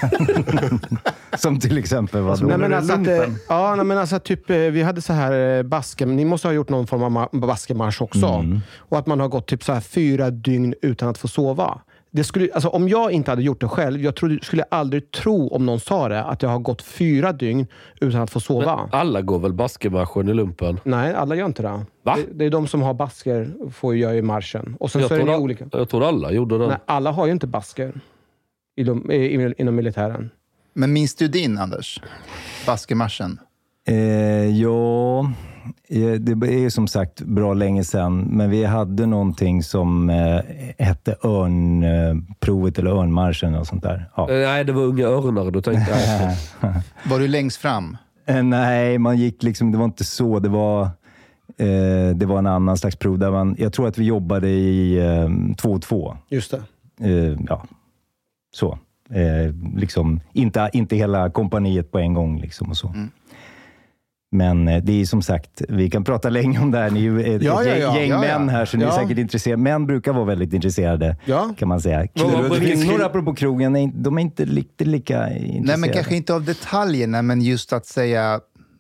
Som 1.38 1.60
till 1.60 1.78
exempel 1.78 2.22
vad 2.22 2.42
då? 2.42 2.48
nej, 2.48 2.58
men 2.58 2.70
du 2.70 2.76
alltså 2.76 2.94
att, 2.94 3.08
eh, 3.08 3.34
ja, 3.50 3.76
nej, 3.76 3.86
men 3.86 3.98
alltså 3.98 4.20
typ, 4.20 4.50
eh, 4.50 4.58
vi 4.58 4.84
hade 4.84 5.02
så 5.02 5.14
här 5.14 5.58
eh, 5.58 5.64
baske, 5.64 6.06
ni 6.06 6.26
måste 6.26 6.48
ha 6.48 6.54
gjort 6.54 6.70
någon 6.70 6.88
form 6.88 7.04
av 7.04 7.12
ma- 7.12 7.40
baskemarsch 7.40 8.02
också. 8.02 8.26
Mm. 8.26 8.60
Och 8.78 8.98
att 8.98 9.08
man 9.08 9.20
har 9.20 9.28
gått 9.28 9.48
typ 9.48 9.64
så 9.64 9.74
här 9.74 9.82
fyra 9.82 10.30
dygn 10.30 10.74
utan 10.82 11.10
att 11.10 11.18
få 11.18 11.28
sova. 11.28 11.80
Det 12.12 12.24
skulle, 12.24 12.50
alltså 12.54 12.70
om 12.70 12.90
jag 12.90 13.12
inte 13.12 13.32
hade 13.32 13.42
gjort 13.44 13.62
det 13.62 13.68
själv, 13.68 14.02
jag 14.02 14.16
trodde, 14.16 14.40
skulle 14.44 14.64
aldrig 14.72 15.12
tro 15.12 15.48
om 15.48 15.66
någon 15.66 15.80
sa 15.80 16.10
det, 16.10 16.24
att 16.24 16.42
jag 16.42 16.50
har 16.50 16.60
gått 16.60 16.82
fyra 16.82 17.32
dygn 17.34 17.68
utan 18.02 18.22
att 18.22 18.32
få 18.32 18.40
sova. 18.40 18.90
Alla 18.92 19.22
går 19.22 19.40
väl 19.40 19.54
baskemarschen 19.54 20.30
i 20.30 20.34
lumpen? 20.34 20.80
Nej, 20.84 21.14
alla 21.14 21.36
gör 21.36 21.46
inte 21.46 21.62
det. 21.62 21.70
Va? 22.04 22.16
det. 22.16 22.24
Det 22.34 22.46
är 22.46 22.50
de 22.50 22.68
som 22.68 22.82
har 22.82 22.94
basker 22.94 23.50
får 23.74 23.96
ju 23.96 24.02
göra 24.02 24.16
i 24.16 24.22
marschen. 24.22 24.76
Och 24.80 24.92
sen 24.92 25.02
Jag 25.02 25.08
så 25.10 25.16
är 25.16 25.20
det 25.20 25.26
trodde, 25.26 25.38
olika. 25.40 25.66
jag 25.72 25.90
trodde 25.90 26.08
alla 26.08 26.32
gjorde 26.32 26.58
det. 26.58 26.68
Nej, 26.68 26.78
alla 26.86 27.12
har 27.12 27.26
ju 27.26 27.32
inte 27.32 27.48
basker. 27.48 27.94
I 28.76 28.84
de, 28.84 29.12
i, 29.12 29.54
inom 29.58 29.76
militären. 29.76 30.30
Men 30.74 30.94
minns 30.94 31.16
du 31.16 31.28
din, 31.28 31.58
Anders? 31.58 32.02
Baskemarschen? 32.66 33.40
Eh, 33.88 33.96
ja, 34.62 35.20
eh, 35.90 36.12
det 36.12 36.48
är 36.48 36.60
ju 36.60 36.72
som 36.72 36.88
sagt 36.88 37.22
bra 37.22 37.54
länge 37.54 37.84
sedan, 37.84 38.20
men 38.22 38.50
vi 38.50 38.64
hade 38.66 39.06
någonting 39.06 39.64
som 39.64 40.10
eh, 40.10 40.40
hette 40.78 41.16
Örnprovet 41.24 42.80
eller 42.80 42.92
Örnmarschen 42.92 43.56
och 43.56 43.68
sånt 43.68 43.84
där. 43.84 44.10
Ja. 44.16 44.30
Eh, 44.32 44.48
Nej, 44.48 44.64
det 44.64 44.72
var 44.72 44.84
Unga 44.84 45.06
Örnar. 45.08 45.52
Då 45.52 45.62
tänkte 45.62 45.92
jag... 45.92 46.72
Var 47.10 47.20
du 47.20 47.28
längst 47.28 47.58
fram? 47.58 47.98
Eh, 48.26 48.44
Nej, 48.44 48.98
man 48.98 49.18
gick 49.18 49.44
liksom, 49.44 49.72
det 49.72 49.78
var 49.78 49.86
inte 49.86 50.04
så. 50.04 50.40
Det 50.40 50.50
var, 50.50 50.82
eh, 51.58 52.16
det 52.16 52.26
var 52.26 52.38
en 52.40 52.48
annan 52.48 52.78
slags 52.78 52.96
prov. 52.96 53.20
Där 53.20 53.32
man, 53.32 53.56
jag 53.60 53.74
tror 53.74 53.88
att 53.88 53.98
vi 53.98 54.04
jobbade 54.06 54.50
i 54.50 54.98
eh, 54.98 55.56
två 55.58 55.72
och 55.72 55.82
två. 55.82 56.18
Just 56.30 56.52
det. 56.52 56.62
Eh, 57.10 57.38
ja, 57.48 57.66
så. 58.56 58.80
Eh, 59.10 59.54
liksom, 59.76 60.20
inte, 60.34 60.70
inte 60.74 60.96
hela 60.96 61.30
kompaniet 61.30 61.92
på 61.92 62.00
en 62.00 62.14
gång. 62.14 62.40
Liksom 62.42 62.70
och 62.70 62.78
så. 62.78 62.88
Mm. 62.88 63.10
Men 64.32 64.68
eh, 64.68 64.84
det 64.84 65.02
är 65.02 65.06
som 65.06 65.22
sagt, 65.22 65.62
vi 65.70 65.90
kan 65.90 66.04
prata 66.04 66.30
länge 66.30 66.60
om 66.60 66.72
det 66.72 66.78
här. 66.78 66.90
Ni 66.92 67.00
är 67.00 67.04
ju 67.04 67.36
ett, 67.36 67.42
Ja, 67.42 67.64
ja, 67.64 67.70
gäng, 67.70 67.82
ja. 67.82 68.00
gäng 68.00 68.10
Ja, 68.10 68.20
män 68.20 68.50
här, 68.50 68.66
så 68.66 68.78
ni 68.78 68.84
är 68.84 68.92
säkert 68.92 69.18
intresserade. 69.18 69.62
Män 69.62 69.86
brukar 69.86 70.14
vara 70.14 70.26
väldigt 70.26 70.54
intresserade, 70.54 71.18
Ja. 71.26 71.54
kan 71.58 71.68
man 71.68 71.82
säga. 71.82 72.08
Kvinnor, 72.08 73.04
apropå 73.04 73.36
krogen, 73.36 73.92
de 74.04 74.18
är 74.18 74.22
inte 74.22 74.46
lika, 74.46 74.84
lika 74.86 75.30
intresserade. 75.30 75.62
Nej, 75.68 75.78
men 75.78 75.90
kanske 75.90 76.16
inte 76.16 76.34
av 76.34 76.44
detaljerna, 76.44 77.22
men 77.22 77.42
just 77.42 77.74
att 77.74 77.86
säga 77.86 78.40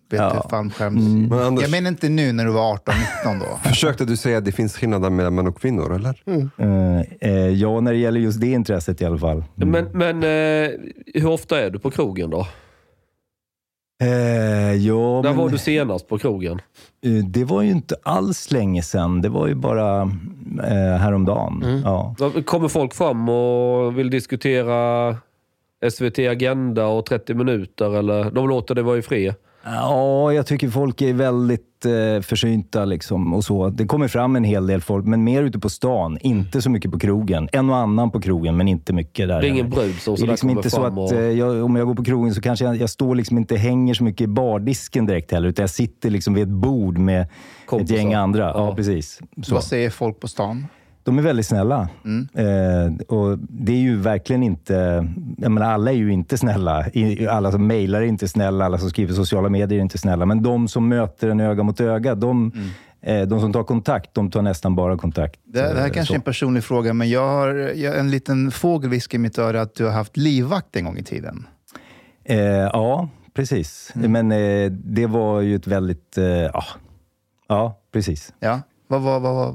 vet 0.10 0.20
Ja. 0.20 0.42
du, 0.44 0.50
fallskärms... 0.50 1.30
Men 1.30 1.40
Anders, 1.40 1.62
Jag 1.64 1.72
menar 1.72 1.90
inte 1.90 2.10
nu 2.10 2.32
när 2.32 2.46
du 2.46 2.52
var 2.52 2.76
18-19 2.76 3.40
då. 3.40 3.60
försökte 3.70 4.06
du 4.06 4.18
säga 4.18 4.38
att 4.38 4.46
det 4.46 4.52
finns 4.52 4.78
skillnader 4.78 5.10
mellan 5.10 5.36
män 5.36 5.48
och 5.48 5.62
kvinnor, 5.62 5.96
eller? 5.96 6.22
Eh, 6.58 7.02
eh, 7.32 7.50
ja, 7.50 7.80
när 7.82 7.92
det 7.92 7.98
gäller 7.98 8.20
just 8.20 8.42
det 8.42 8.48
intresset 8.52 9.02
i 9.02 9.06
alla 9.06 9.18
fall. 9.18 9.44
Mm. 9.62 9.70
Men, 9.70 9.86
men 9.94 10.24
eh, 10.64 10.72
hur 11.14 11.28
ofta 11.30 11.60
är 11.62 11.70
du 11.70 11.80
på 11.80 11.92
krogen 11.92 12.30
då? 12.30 12.48
Eh, 14.04 14.08
ja, 14.74 15.22
När 15.22 15.30
men, 15.30 15.38
var 15.38 15.50
du 15.50 15.58
senast 15.58 16.08
på 16.08 16.18
krogen? 16.18 16.62
eh, 17.06 17.12
det 17.26 17.44
var 17.44 17.62
ju 17.62 17.72
inte 17.72 17.96
alls 18.04 18.52
länge 18.52 18.82
sedan. 18.82 19.22
Det 19.22 19.30
var 19.30 19.48
ju 19.48 19.56
bara 19.56 20.02
eh, 20.64 20.98
häromdagen. 21.00 21.64
Mm. 21.66 21.82
Ja. 21.82 22.16
Kommer 22.46 22.68
folk 22.68 22.94
fram 22.94 23.30
och 23.30 23.98
vill 24.00 24.10
diskutera 24.10 25.16
SVT 25.92 26.20
Agenda 26.20 26.86
och 26.88 27.06
30 27.06 27.34
minuter 27.34 27.98
eller 27.98 28.32
de 28.32 28.50
låter 28.50 28.76
det 28.76 28.82
vara 28.82 28.98
i 28.98 29.02
fred? 29.02 29.34
Ja, 29.66 30.34
jag 30.34 30.48
tycker 30.48 30.70
folk 30.70 31.02
är 31.02 31.14
väldigt 31.14 31.86
eh, 31.86 32.22
försynta 32.22 32.86
liksom, 32.86 33.34
och 33.34 33.44
så. 33.44 33.70
Det 33.70 33.86
kommer 33.86 34.08
fram 34.08 34.36
en 34.36 34.44
hel 34.44 34.68
del 34.68 34.82
folk, 34.82 35.06
men 35.06 35.24
mer 35.24 35.44
ute 35.44 35.60
på 35.60 35.70
stan. 35.70 36.18
Inte 36.22 36.62
så 36.62 36.70
mycket 36.70 36.92
på 36.92 37.00
krogen. 37.00 37.50
En 37.52 37.70
och 37.70 37.76
annan 37.78 38.12
på 38.12 38.22
krogen, 38.22 38.58
men 38.58 38.68
inte 38.68 38.94
mycket 38.94 39.28
där. 39.28 39.42
Det 39.42 39.48
är 39.48 39.50
ingen 39.50 39.70
brud 39.70 39.96
som 39.96 40.18
sådär 40.18 40.32
liksom 40.32 40.50
inte 40.50 40.70
så 40.70 40.84
att 40.84 40.98
och... 40.98 41.14
eh, 41.14 41.20
jag, 41.32 41.64
om 41.66 41.76
jag 41.76 41.88
går 41.88 41.96
på 41.96 42.04
krogen 42.04 42.34
så 42.34 42.42
kanske 42.42 42.66
jag, 42.66 42.76
jag 42.76 42.90
står 42.90 43.16
liksom 43.16 43.38
inte 43.38 43.56
hänger 43.56 43.94
så 43.94 44.04
mycket 44.04 44.22
i 44.22 44.28
bardisken 44.28 45.06
direkt 45.06 45.32
heller, 45.32 45.48
utan 45.50 45.64
jag 45.64 45.70
sitter 45.70 46.10
liksom 46.10 46.34
vid 46.34 46.44
ett 46.44 46.50
bord 46.50 46.98
med 46.98 47.28
Kompisar. 47.66 47.96
ett 47.96 48.02
gäng 48.02 48.14
andra. 48.14 48.44
Ja, 48.44 48.54
Ja. 48.70 48.76
precis. 48.76 49.20
Så. 49.44 49.54
Vad 49.56 49.64
säger 49.64 49.90
folk 49.90 50.20
på 50.20 50.28
stan? 50.28 50.68
De 51.06 51.18
är 51.18 51.22
väldigt 51.22 51.46
snälla. 51.46 51.90
Mm. 52.06 52.28
Eh, 52.34 53.06
och 53.08 53.38
det 53.40 53.72
är 53.72 53.78
ju 53.78 53.96
verkligen 53.96 54.44
inte... 54.44 55.08
Jag 55.38 55.52
menar, 55.52 55.74
alla 55.74 55.92
är 55.92 55.96
ju 55.96 56.12
inte 56.12 56.38
snälla. 56.38 56.86
Alla 57.30 57.52
som 57.52 57.68
mejlar 57.68 58.02
är 58.02 58.06
inte 58.06 58.28
snälla, 58.28 58.66
alla 58.66 58.78
som 58.78 58.90
skriver 58.90 59.14
sociala 59.14 59.50
medier 59.50 59.80
är 59.80 59.82
inte 59.82 59.98
snälla. 59.98 60.26
Men 60.26 60.44
de 60.44 60.68
som 60.68 60.90
möter 60.90 61.30
en 61.30 61.40
öga 61.40 61.64
mot 61.64 61.82
öga, 61.82 62.16
de, 62.16 62.52
eh, 63.02 63.22
de 63.22 63.42
som 63.42 63.54
tar 63.54 63.64
kontakt, 63.64 64.14
de 64.14 64.32
tar 64.32 64.42
nästan 64.42 64.76
bara 64.76 64.98
kontakt. 64.98 65.40
Det, 65.44 65.62
det 65.62 65.80
här 65.80 65.88
eh, 65.88 65.92
kanske 65.92 66.14
är 66.14 66.16
en 66.16 66.22
personlig 66.22 66.64
fråga, 66.64 66.94
men 66.94 67.10
jag 67.10 67.28
har 67.28 67.48
jag, 67.76 68.00
en 68.00 68.12
liten 68.12 68.52
fågel 68.52 68.90
viskar 68.90 69.18
i 69.18 69.20
mitt 69.20 69.38
öra 69.38 69.62
att 69.62 69.76
du 69.76 69.86
har 69.86 69.92
haft 69.92 70.18
livvakt 70.18 70.76
en 70.76 70.86
gång 70.86 70.98
i 70.98 71.04
tiden. 71.04 71.48
Eh, 72.24 72.38
ja, 72.48 73.10
precis. 73.34 73.92
Men 73.96 74.32
eh, 74.32 74.72
det 74.72 75.06
var 75.06 75.42
ju 75.42 75.56
ett 75.56 75.68
väldigt... 75.68 76.18
Eh, 76.18 76.26
ja, 76.26 76.64
ja, 77.48 77.80
precis. 77.92 78.34
Ja. 78.40 78.62
Vad, 78.88 79.02
vad, 79.02 79.22
vad, 79.22 79.54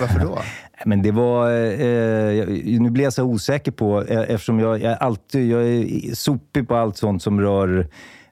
varför 0.00 0.20
då? 0.20 0.38
Men 0.84 1.02
det 1.02 1.10
var... 1.10 1.50
Eh, 1.50 2.46
nu 2.80 2.90
blir 2.90 3.04
jag 3.04 3.12
så 3.12 3.24
osäker 3.24 3.72
på, 3.72 4.02
eh, 4.02 4.20
eftersom 4.20 4.60
jag, 4.60 4.80
jag, 4.80 4.96
alltid, 5.00 5.50
jag 5.50 5.62
är 5.62 6.14
sopig 6.14 6.68
på 6.68 6.76
allt 6.76 6.96
sånt 6.96 7.22
som 7.22 7.40
rör 7.40 7.86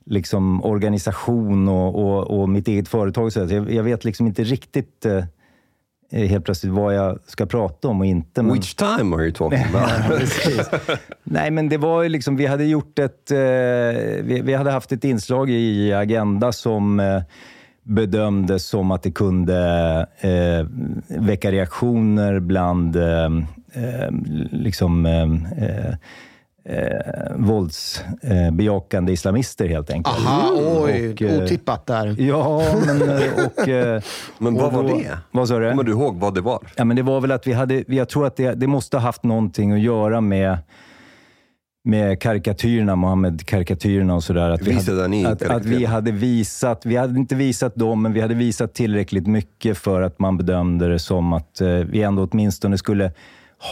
liksom 0.06 0.64
organisation 0.64 1.68
och, 1.68 1.94
och, 1.94 2.40
och 2.40 2.48
mitt 2.48 2.68
eget 2.68 2.88
företag. 2.88 3.32
Så 3.32 3.40
jag, 3.40 3.72
jag 3.72 3.82
vet 3.82 4.04
liksom 4.04 4.26
inte 4.26 4.44
riktigt 4.44 5.06
eh, 5.06 5.24
eh, 6.12 6.28
helt 6.28 6.44
plötsligt 6.44 6.72
vad 6.72 6.94
jag 6.94 7.18
ska 7.26 7.46
prata 7.46 7.88
om 7.88 8.00
och 8.00 8.06
inte. 8.06 8.42
Men... 8.42 8.54
Which 8.54 8.74
time 8.74 9.16
are 9.16 9.22
you 9.22 9.32
talking 9.32 9.64
about? 9.74 11.00
Nej, 11.24 11.50
men 11.50 11.68
det 11.68 11.78
var 11.78 12.02
ju 12.02 12.08
liksom, 12.08 12.36
vi 12.36 12.46
hade 12.46 12.64
gjort 12.64 12.98
ett, 12.98 13.30
eh, 13.30 13.38
vi, 14.22 14.40
vi 14.44 14.54
hade 14.54 14.70
haft 14.70 14.92
ett 14.92 15.04
inslag 15.04 15.50
i 15.50 15.92
Agenda 15.92 16.52
som 16.52 17.00
eh, 17.00 17.22
bedömdes 17.82 18.66
som 18.66 18.90
att 18.90 19.02
det 19.02 19.10
kunde 19.10 19.56
eh, 20.20 20.66
väcka 21.20 21.52
reaktioner 21.52 22.40
bland 22.40 22.96
eh, 22.96 23.24
eh, 23.72 24.10
liksom, 24.50 25.06
eh, 25.06 25.22
eh, 25.64 25.94
eh, 26.64 27.32
våldsbejakande 27.36 29.12
islamister 29.12 29.68
helt 29.68 29.90
enkelt. 29.90 30.16
Aha, 30.16 30.50
oj. 30.84 31.12
Och, 31.12 31.22
eh, 31.22 31.42
otippat 31.42 31.86
där. 31.86 32.16
Ja, 32.18 32.62
men 32.86 33.02
och... 33.46 33.68
eh, 33.68 34.02
Men 34.38 34.54
vad 34.54 34.64
och 34.64 34.72
var 34.72 34.82
det? 34.98 35.18
Vad 35.30 35.48
sa 35.48 35.58
du? 35.58 35.70
Kommer 35.70 35.84
du 35.84 35.92
ihåg 35.92 36.16
vad 36.20 36.34
det 36.34 36.40
var? 36.40 36.66
Ja, 36.76 36.84
men 36.84 36.96
det 36.96 37.02
var 37.02 37.20
väl 37.20 37.32
att 37.32 37.46
vi 37.46 37.52
hade, 37.52 37.84
jag 37.88 38.08
tror 38.08 38.26
att 38.26 38.36
det, 38.36 38.54
det 38.54 38.66
måste 38.66 38.96
ha 38.96 39.02
haft 39.02 39.22
någonting 39.22 39.72
att 39.72 39.80
göra 39.80 40.20
med, 40.20 40.58
med 41.84 42.20
karikatyrerna, 42.20 42.96
Mohammed-karikatyrerna 42.96 44.14
och 44.14 44.24
sådär. 44.24 44.50
Att, 44.50 44.62
vi 44.62 44.72
Visade 44.72 44.96
hade, 44.96 45.08
ni 45.08 45.24
att, 45.24 45.42
att 45.42 45.64
vi 45.64 45.84
hade 45.84 46.12
visat, 46.12 46.86
vi 46.86 46.96
hade 46.96 47.18
inte 47.18 47.34
visat 47.34 47.74
dem, 47.74 48.02
men 48.02 48.12
vi 48.12 48.20
hade 48.20 48.34
visat 48.34 48.74
tillräckligt 48.74 49.26
mycket 49.26 49.78
för 49.78 50.02
att 50.02 50.18
man 50.18 50.36
bedömde 50.36 50.88
det 50.88 50.98
som 50.98 51.32
att 51.32 51.60
eh, 51.60 51.68
vi 51.68 52.02
ändå 52.02 52.28
åtminstone 52.32 52.78
skulle 52.78 53.12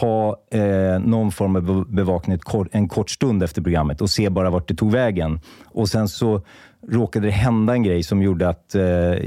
ha 0.01 0.37
eh, 0.51 0.99
någon 0.99 1.31
form 1.31 1.55
av 1.55 1.61
be- 1.61 1.85
bevakning 1.95 2.39
en 2.71 2.87
kort 2.87 3.09
stund 3.09 3.43
efter 3.43 3.61
programmet 3.61 4.01
och 4.01 4.09
se 4.09 4.29
bara 4.29 4.49
vart 4.49 4.67
det 4.67 4.75
tog 4.75 4.91
vägen. 4.91 5.39
Och 5.65 5.89
sen 5.89 6.07
så 6.07 6.41
råkade 6.87 7.27
det 7.27 7.31
hända 7.31 7.73
en 7.73 7.83
grej 7.83 8.03
som 8.03 8.21
gjorde 8.21 8.49
att 8.49 8.75
eh, 8.75 8.81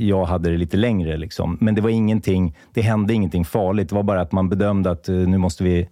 jag 0.09 0.25
hade 0.25 0.51
det 0.51 0.57
lite 0.57 0.77
längre. 0.77 1.17
Liksom. 1.17 1.59
Men 1.61 1.75
det 1.75 1.81
var 1.81 1.91
ingenting, 1.91 2.57
det 2.75 2.83
hände 2.83 3.15
ingenting 3.15 3.45
farligt. 3.45 3.89
Det 3.89 3.95
var 3.95 4.03
bara 4.03 4.21
att 4.21 4.33
man 4.33 4.49
bedömde 4.49 4.91
att 4.91 5.09
eh, 5.09 5.15
nu 5.15 5.39
måste 5.39 5.65
vi 5.65 5.89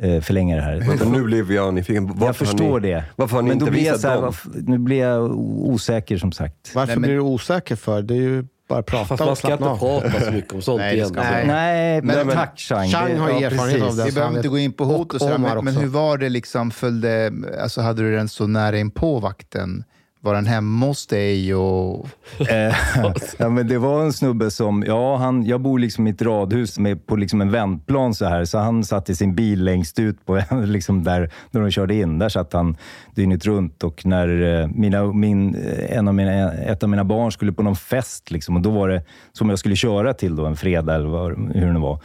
förlänga 0.00 0.56
det 0.56 0.62
här. 0.62 0.76
Vänta, 0.80 1.04
nu 1.08 1.22
blev 1.22 1.52
jag 1.52 1.74
nyfiken. 1.74 2.06
Varför 2.06 2.26
jag 2.26 2.36
förstår 2.36 2.80
ni, 2.80 2.88
det. 2.88 3.04
Varför 3.16 3.34
har 3.36 3.42
ni 3.42 3.48
Men 3.48 3.58
inte 3.60 3.70
visat 3.70 4.00
så 4.00 4.08
här, 4.08 4.14
dem? 4.14 4.24
varför- 4.24 4.50
Nu 4.54 4.78
blir 4.78 4.98
jag 4.98 5.30
osäker 5.70 6.18
som 6.18 6.32
sagt. 6.32 6.74
Varför 6.74 6.86
Nej, 6.86 6.96
men- 6.96 7.02
blir 7.02 7.14
du 7.14 7.20
osäker 7.20 7.76
för? 7.76 8.02
Det 8.02 8.14
är 8.14 8.18
ju 8.18 8.44
bara 8.68 8.82
prata 8.82 9.04
Fast 9.04 9.20
man 9.20 9.28
och 9.28 9.38
ska 9.38 9.52
inte 9.52 9.64
prata 9.64 10.20
så 10.20 10.32
mycket 10.32 10.52
om 10.52 10.62
sånt 10.62 10.78
Nej, 10.78 10.94
igen. 10.94 11.10
Nej. 11.14 11.46
Nej, 11.46 12.02
men, 12.02 12.26
men- 12.26 12.36
tack 12.36 12.58
Chang. 12.58 12.88
Chang 12.88 13.16
har 13.18 13.30
ja, 13.30 13.40
erfarenhet 13.40 13.80
precis. 13.80 13.82
av 13.90 13.96
det. 13.96 14.04
Vi 14.04 14.12
behöver 14.12 14.36
inte 14.36 14.48
gå 14.48 14.58
in 14.58 14.72
på 14.72 14.84
hot 14.84 15.08
och, 15.08 15.14
och 15.14 15.20
sådär, 15.20 15.38
men, 15.38 15.64
men 15.64 15.76
hur 15.76 15.86
var 15.86 16.18
det? 16.18 16.28
liksom 16.28 16.70
följde, 16.70 17.32
alltså 17.62 17.80
Hade 17.80 18.02
du 18.02 18.16
den 18.16 18.28
så 18.28 18.46
nära 18.46 18.78
in 18.78 18.90
på 18.90 19.18
vakten? 19.18 19.84
Var 20.20 20.34
den 20.34 20.46
hemma 20.46 20.86
hos 20.86 21.06
dig? 21.06 21.54
Och... 21.54 22.08
Eh, 22.50 22.74
ja, 23.38 23.48
men 23.48 23.68
det 23.68 23.78
var 23.78 24.02
en 24.02 24.12
snubbe 24.12 24.50
som, 24.50 24.84
ja, 24.86 25.16
han, 25.16 25.46
jag 25.46 25.60
bor 25.60 25.78
liksom 25.78 26.06
i 26.06 26.10
ett 26.10 26.22
radhus 26.22 26.78
med, 26.78 27.06
på 27.06 27.16
liksom 27.16 27.40
en 27.40 27.50
väntplan 27.50 28.14
så 28.14 28.24
här, 28.24 28.44
så 28.44 28.58
han 28.58 28.84
satt 28.84 29.10
i 29.10 29.14
sin 29.14 29.34
bil 29.34 29.64
längst 29.64 29.98
ut 29.98 30.26
på 30.26 30.42
liksom 30.64 31.04
där, 31.04 31.30
när 31.50 31.60
de 31.60 31.70
körde 31.70 31.94
in. 31.94 32.18
Där 32.18 32.28
satt 32.28 32.52
han 32.52 32.76
dygnet 33.14 33.46
runt 33.46 33.84
och 33.84 34.06
när 34.06 34.60
eh, 34.60 34.68
mina, 34.68 35.12
min, 35.12 35.56
en 35.88 36.08
av 36.08 36.14
mina, 36.14 36.52
ett 36.52 36.82
av 36.82 36.88
mina 36.88 37.04
barn 37.04 37.32
skulle 37.32 37.52
på 37.52 37.62
någon 37.62 37.76
fest, 37.76 38.30
liksom, 38.30 38.56
och 38.56 38.62
då 38.62 38.70
var 38.70 38.88
det 38.88 39.02
som 39.32 39.50
jag 39.50 39.58
skulle 39.58 39.76
köra 39.76 40.14
till 40.14 40.36
då, 40.36 40.46
en 40.46 40.56
fredag 40.56 40.94
eller 40.94 41.08
vad, 41.08 41.32
hur 41.54 41.72
det 41.72 41.78
var. 41.78 42.00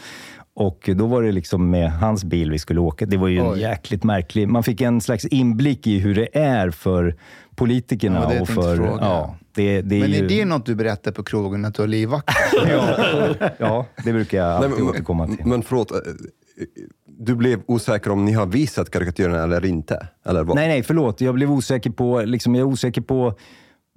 Och 0.53 0.89
då 0.95 1.07
var 1.07 1.23
det 1.23 1.31
liksom 1.31 1.69
med 1.69 1.91
hans 1.91 2.23
bil 2.23 2.51
vi 2.51 2.59
skulle 2.59 2.79
åka. 2.79 3.05
Det 3.05 3.17
var 3.17 3.27
ju 3.27 3.41
Oj. 3.41 3.59
jäkligt 3.59 4.03
märklig... 4.03 4.47
Man 4.47 4.63
fick 4.63 4.81
en 4.81 5.01
slags 5.01 5.25
inblick 5.25 5.87
i 5.87 5.99
hur 5.99 6.15
det 6.15 6.37
är 6.37 6.69
för 6.69 7.15
politikerna. 7.65 8.19
Ja, 8.21 8.27
det 8.27 8.33
jag 8.33 8.41
och 8.41 8.47
för, 8.47 8.75
fråga. 8.75 8.97
ja, 9.01 9.35
det, 9.55 9.81
det 9.81 9.95
är 9.95 9.99
Men 9.99 10.11
ju, 10.11 10.17
är 10.17 10.27
det 10.27 10.45
något 10.45 10.65
du 10.65 10.75
berättar 10.75 11.11
på 11.11 11.23
krogen, 11.23 11.65
att 11.65 11.75
du 11.75 11.81
har 11.81 11.87
livvakt? 11.87 12.29
Ja, 13.57 13.85
det 14.03 14.13
brukar 14.13 14.37
jag 14.37 14.47
alltid 14.47 14.69
men- 14.71 14.89
återkomma 14.89 15.27
till. 15.27 15.45
Men 15.45 15.61
förlåt, 15.63 15.91
eh, 15.91 15.97
du 17.05 17.35
blev 17.35 17.61
osäker 17.65 18.11
om 18.11 18.25
ni 18.25 18.31
har 18.31 18.45
visat 18.45 18.89
karikatyrerna 18.89 19.43
eller 19.43 19.65
inte? 19.65 20.07
Eller 20.25 20.43
vad? 20.43 20.55
Nej, 20.55 20.67
nej, 20.67 20.83
förlåt. 20.83 21.21
Jag 21.21 21.35
blev 21.35 21.51
osäker 21.51 21.89
på, 21.89 22.21
liksom, 22.21 22.55
jag 22.55 22.61
är 22.61 22.67
osäker 22.71 23.01
på, 23.01 23.33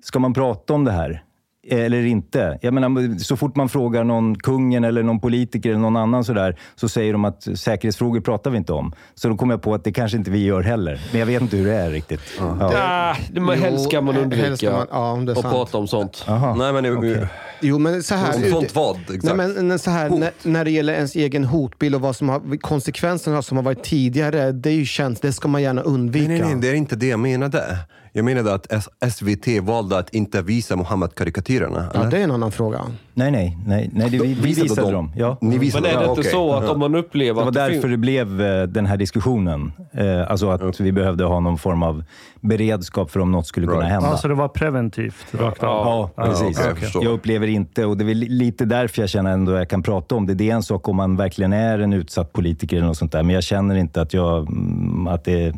ska 0.02 0.18
man 0.18 0.34
prata 0.34 0.72
om 0.74 0.84
det 0.84 0.92
här? 0.92 1.24
Eller 1.68 2.06
inte. 2.06 2.58
Jag 2.62 2.74
menar, 2.74 3.18
så 3.18 3.36
fort 3.36 3.56
man 3.56 3.68
frågar 3.68 4.04
någon 4.04 4.34
kungen 4.38 4.84
eller 4.84 5.02
någon 5.02 5.20
politiker 5.20 5.70
eller 5.70 5.78
någon 5.80 5.96
annan 5.96 6.24
sådär, 6.24 6.56
så 6.76 6.88
säger 6.88 7.12
de 7.12 7.24
att 7.24 7.48
säkerhetsfrågor 7.54 8.20
pratar 8.20 8.50
vi 8.50 8.56
inte 8.56 8.72
om. 8.72 8.92
Så 9.14 9.28
då 9.28 9.36
kom 9.36 9.50
jag 9.50 9.62
på 9.62 9.74
att 9.74 9.84
det 9.84 9.92
kanske 9.92 10.16
inte 10.18 10.30
vi 10.30 10.44
gör 10.44 10.62
heller. 10.62 11.00
Men 11.10 11.18
jag 11.20 11.26
vet 11.26 11.42
inte 11.42 11.56
hur 11.56 11.66
det 11.66 11.74
är 11.74 11.90
riktigt. 11.90 12.20
Ja. 12.38 12.72
Ah, 12.74 13.16
det, 13.32 13.40
men 13.40 13.58
helst 13.62 13.84
ska 13.84 14.00
man 14.00 14.16
undvika 14.16 14.42
helst 14.42 14.58
ska 14.62 14.72
man- 14.72 14.86
ja, 14.90 15.16
det 15.26 15.32
är 15.32 15.36
att 15.36 15.42
sant. 15.42 15.54
prata 15.54 15.78
om 15.78 15.86
sånt. 15.88 16.24
Nej, 16.56 16.72
men 16.72 17.28
Jo, 17.60 17.78
men 17.78 18.02
så 18.02 18.14
här, 18.14 18.34
Om 18.36 18.50
sånt 18.50 18.74
vad? 18.74 18.96
Nej, 19.08 19.16
Exakt. 19.16 19.36
men, 19.36 19.68
men 19.68 19.78
så 19.78 19.90
här, 19.90 20.10
när, 20.10 20.30
när 20.42 20.64
det 20.64 20.70
gäller 20.70 20.92
ens 20.92 21.14
egen 21.14 21.44
hotbild 21.44 21.94
och 21.94 22.00
vad 22.00 22.16
som 22.16 22.28
har, 22.28 22.56
konsekvenserna 22.60 23.42
som 23.42 23.56
har 23.56 23.64
varit 23.64 23.84
tidigare, 23.84 24.52
det 24.52 24.70
är 24.70 24.74
ju 24.74 24.84
känt, 24.84 25.22
det 25.22 25.32
ska 25.32 25.48
man 25.48 25.62
gärna 25.62 25.82
undvika. 25.82 26.28
Nej, 26.28 26.38
nej, 26.40 26.48
nej, 26.52 26.60
det 26.60 26.68
är 26.68 26.74
inte 26.74 26.96
det 26.96 27.06
jag 27.06 27.20
menade. 27.20 27.78
Jag 28.16 28.24
menade 28.24 28.54
att 28.54 28.66
SVT 29.12 29.46
valde 29.62 29.98
att 29.98 30.14
inte 30.14 30.42
visa 30.42 30.76
Mohammed-karikatyrerna. 30.76 31.86
Ja, 31.94 32.02
det 32.04 32.18
är 32.18 32.24
en 32.24 32.30
annan 32.30 32.52
fråga. 32.52 32.80
Nej, 33.14 33.30
nej. 33.30 33.58
nej, 33.66 33.90
nej 33.92 34.10
det, 34.10 34.18
vi, 34.18 34.26
vi 34.28 34.34
Visade 34.34 34.62
visade 34.62 34.86
de? 34.86 34.92
dem. 34.92 35.12
Ja. 35.16 35.38
Ni 35.40 35.58
visade 35.58 35.82
Men 35.82 35.90
är 35.90 35.94
det 35.94 36.00
dem? 36.02 36.10
inte 36.10 36.20
Okej. 36.20 36.32
så 36.32 36.52
att 36.52 36.64
Ja. 36.64 36.70
om 36.72 36.78
man 36.80 36.94
upplever 36.94 37.28
Det 37.28 37.32
var 37.44 37.48
att 37.48 37.54
det 37.54 37.60
därför 37.60 37.72
finns... 37.72 37.84
det 37.84 37.96
blev 37.96 38.40
eh, 38.42 38.62
den 38.62 38.86
här 38.86 38.96
diskussionen. 38.96 39.72
Eh, 39.92 40.30
Alltså 40.30 40.50
att 40.50 40.80
vi 40.80 40.92
behövde 40.92 41.24
ha 41.24 41.40
någon 41.40 41.58
form 41.58 41.82
av 41.82 42.04
beredskap 42.40 43.10
för 43.10 43.20
om 43.20 43.32
något 43.32 43.46
skulle 43.46 43.66
kunna 43.66 43.78
Right. 43.80 43.92
hända. 43.92 44.08
Ja, 44.08 44.16
så 44.16 44.28
det 44.28 44.34
var 44.34 44.48
preventivt 44.48 45.26
rakt 45.34 45.62
av? 45.62 46.10
Ja, 46.16 46.24
precis. 46.24 46.58
okej, 46.70 46.88
jag 46.94 47.04
jag, 47.04 47.12
upplever 47.12 47.46
inte, 47.46 47.84
och 47.84 47.96
det 47.96 48.04
är 48.04 48.14
lite 48.14 48.64
därför 48.64 49.00
jag 49.02 49.08
känner 49.10 49.32
ändå 49.32 49.52
att 49.52 49.58
jag 49.58 49.68
kan 49.68 49.82
prata 49.82 50.14
om 50.14 50.26
det. 50.26 50.34
Det 50.34 50.50
är 50.50 50.54
en 50.54 50.62
sak 50.62 50.88
om 50.88 50.96
man 50.96 51.16
verkligen 51.16 51.52
är 51.52 51.78
en 51.78 51.92
utsatt 51.92 52.32
politiker 52.32 52.76
eller 52.76 52.86
något 52.86 52.96
sånt 52.96 53.12
där, 53.12 53.22
men 53.22 53.34
jag 53.34 53.44
känner 53.44 53.74
inte 53.74 54.00
att 54.02 54.14
jag, 54.14 54.38
mm, 54.48 55.06
att 55.06 55.24
det, 55.24 55.54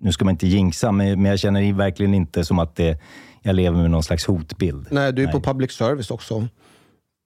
nu 0.00 0.12
ska 0.12 0.24
man 0.24 0.32
inte 0.32 0.46
jinxa, 0.46 0.92
men 0.92 1.22
men 1.22 1.30
jag 1.30 1.38
känner 1.38 1.72
verkligen 1.72 2.14
inte 2.14 2.44
som 2.44 2.58
att 2.58 2.76
det, 2.76 3.00
jag 3.42 3.54
lever 3.54 3.76
med 3.78 3.90
någon 3.90 4.02
slags 4.02 4.26
hotbild. 4.26 4.86
Nej, 4.90 5.12
du 5.12 5.22
är 5.22 5.32
på 5.32 5.40
public 5.40 5.72
service 5.72 6.10
också. 6.10 6.48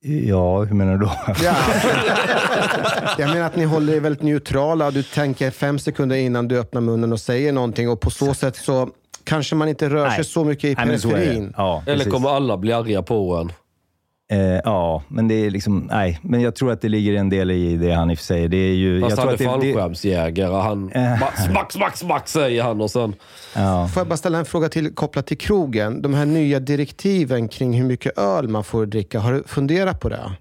Ja, 0.04 0.64
hur 0.64 0.74
menar 0.74 0.92
du 0.92 0.98
då? 0.98 1.12
Ja. 1.44 1.56
Jag 3.18 3.30
menar 3.30 3.46
att 3.46 3.56
ni 3.56 3.64
håller 3.64 3.94
er 3.94 4.00
väldigt 4.00 4.22
neutrala. 4.22 4.90
Du 4.90 5.02
tänker 5.02 5.50
fem 5.50 5.78
sekunder 5.78 6.16
innan 6.16 6.48
du 6.48 6.58
öppnar 6.58 6.80
munnen 6.80 7.12
och 7.12 7.20
säger 7.20 7.52
någonting 7.52 7.88
och 7.88 8.00
på 8.00 8.10
så 8.10 8.34
sätt 8.34 8.56
så 8.56 8.88
kanske 9.24 9.54
man 9.54 9.68
inte 9.68 9.88
rör 9.88 10.08
sig 10.08 10.18
Nej. 10.18 10.24
så 10.24 10.44
mycket 10.44 10.64
i 10.64 10.74
Nej, 10.74 10.86
periferin. 10.86 11.54
Ja, 11.56 11.82
Eller 11.86 12.04
kommer 12.04 12.28
alla 12.28 12.56
bli 12.56 12.72
arga 12.72 13.02
på 13.02 13.36
en? 13.36 13.52
Eh, 14.32 14.60
ja, 14.64 15.02
men 15.08 15.28
det 15.28 15.34
är 15.34 15.50
liksom, 15.50 15.88
nej, 15.90 16.18
men 16.22 16.40
jag 16.40 16.54
tror 16.54 16.72
att 16.72 16.80
det 16.80 16.88
ligger 16.88 17.14
en 17.14 17.28
del 17.30 17.50
i 17.50 17.76
det 17.76 17.92
Hanif 17.92 18.20
säger. 18.20 18.48
Det 18.48 18.56
är 18.56 18.74
ju, 18.74 19.00
Fast 19.00 19.16
jag 19.16 19.24
han 19.26 19.36
tror 19.36 19.48
är 19.50 19.54
att 19.54 19.60
det, 19.60 19.66
det, 19.66 19.74
fallskärmsjägare. 19.74 20.62
Han 20.62 20.90
Eh. 20.92 21.20
ba- 21.20 21.32
smack, 21.46 21.72
smack, 21.72 21.96
smack 21.96 22.28
säger 22.28 22.62
han 22.62 22.80
och 22.80 22.90
sen... 22.90 23.14
ja. 23.54 23.88
Får 23.94 24.00
jag 24.00 24.06
bara 24.08 24.16
ställa 24.16 24.38
en 24.38 24.44
fråga 24.44 24.68
till 24.68 24.94
kopplat 24.94 25.26
till 25.26 25.38
krogen? 25.38 26.02
De 26.02 26.14
här 26.14 26.26
nya 26.26 26.60
direktiven 26.60 27.48
kring 27.48 27.72
hur 27.74 27.84
mycket 27.84 28.18
öl 28.18 28.48
man 28.48 28.64
får 28.64 28.86
dricka, 28.86 29.20
har 29.20 29.32
du 29.32 29.42
funderat 29.46 30.00
på 30.00 30.08
det? 30.08 30.32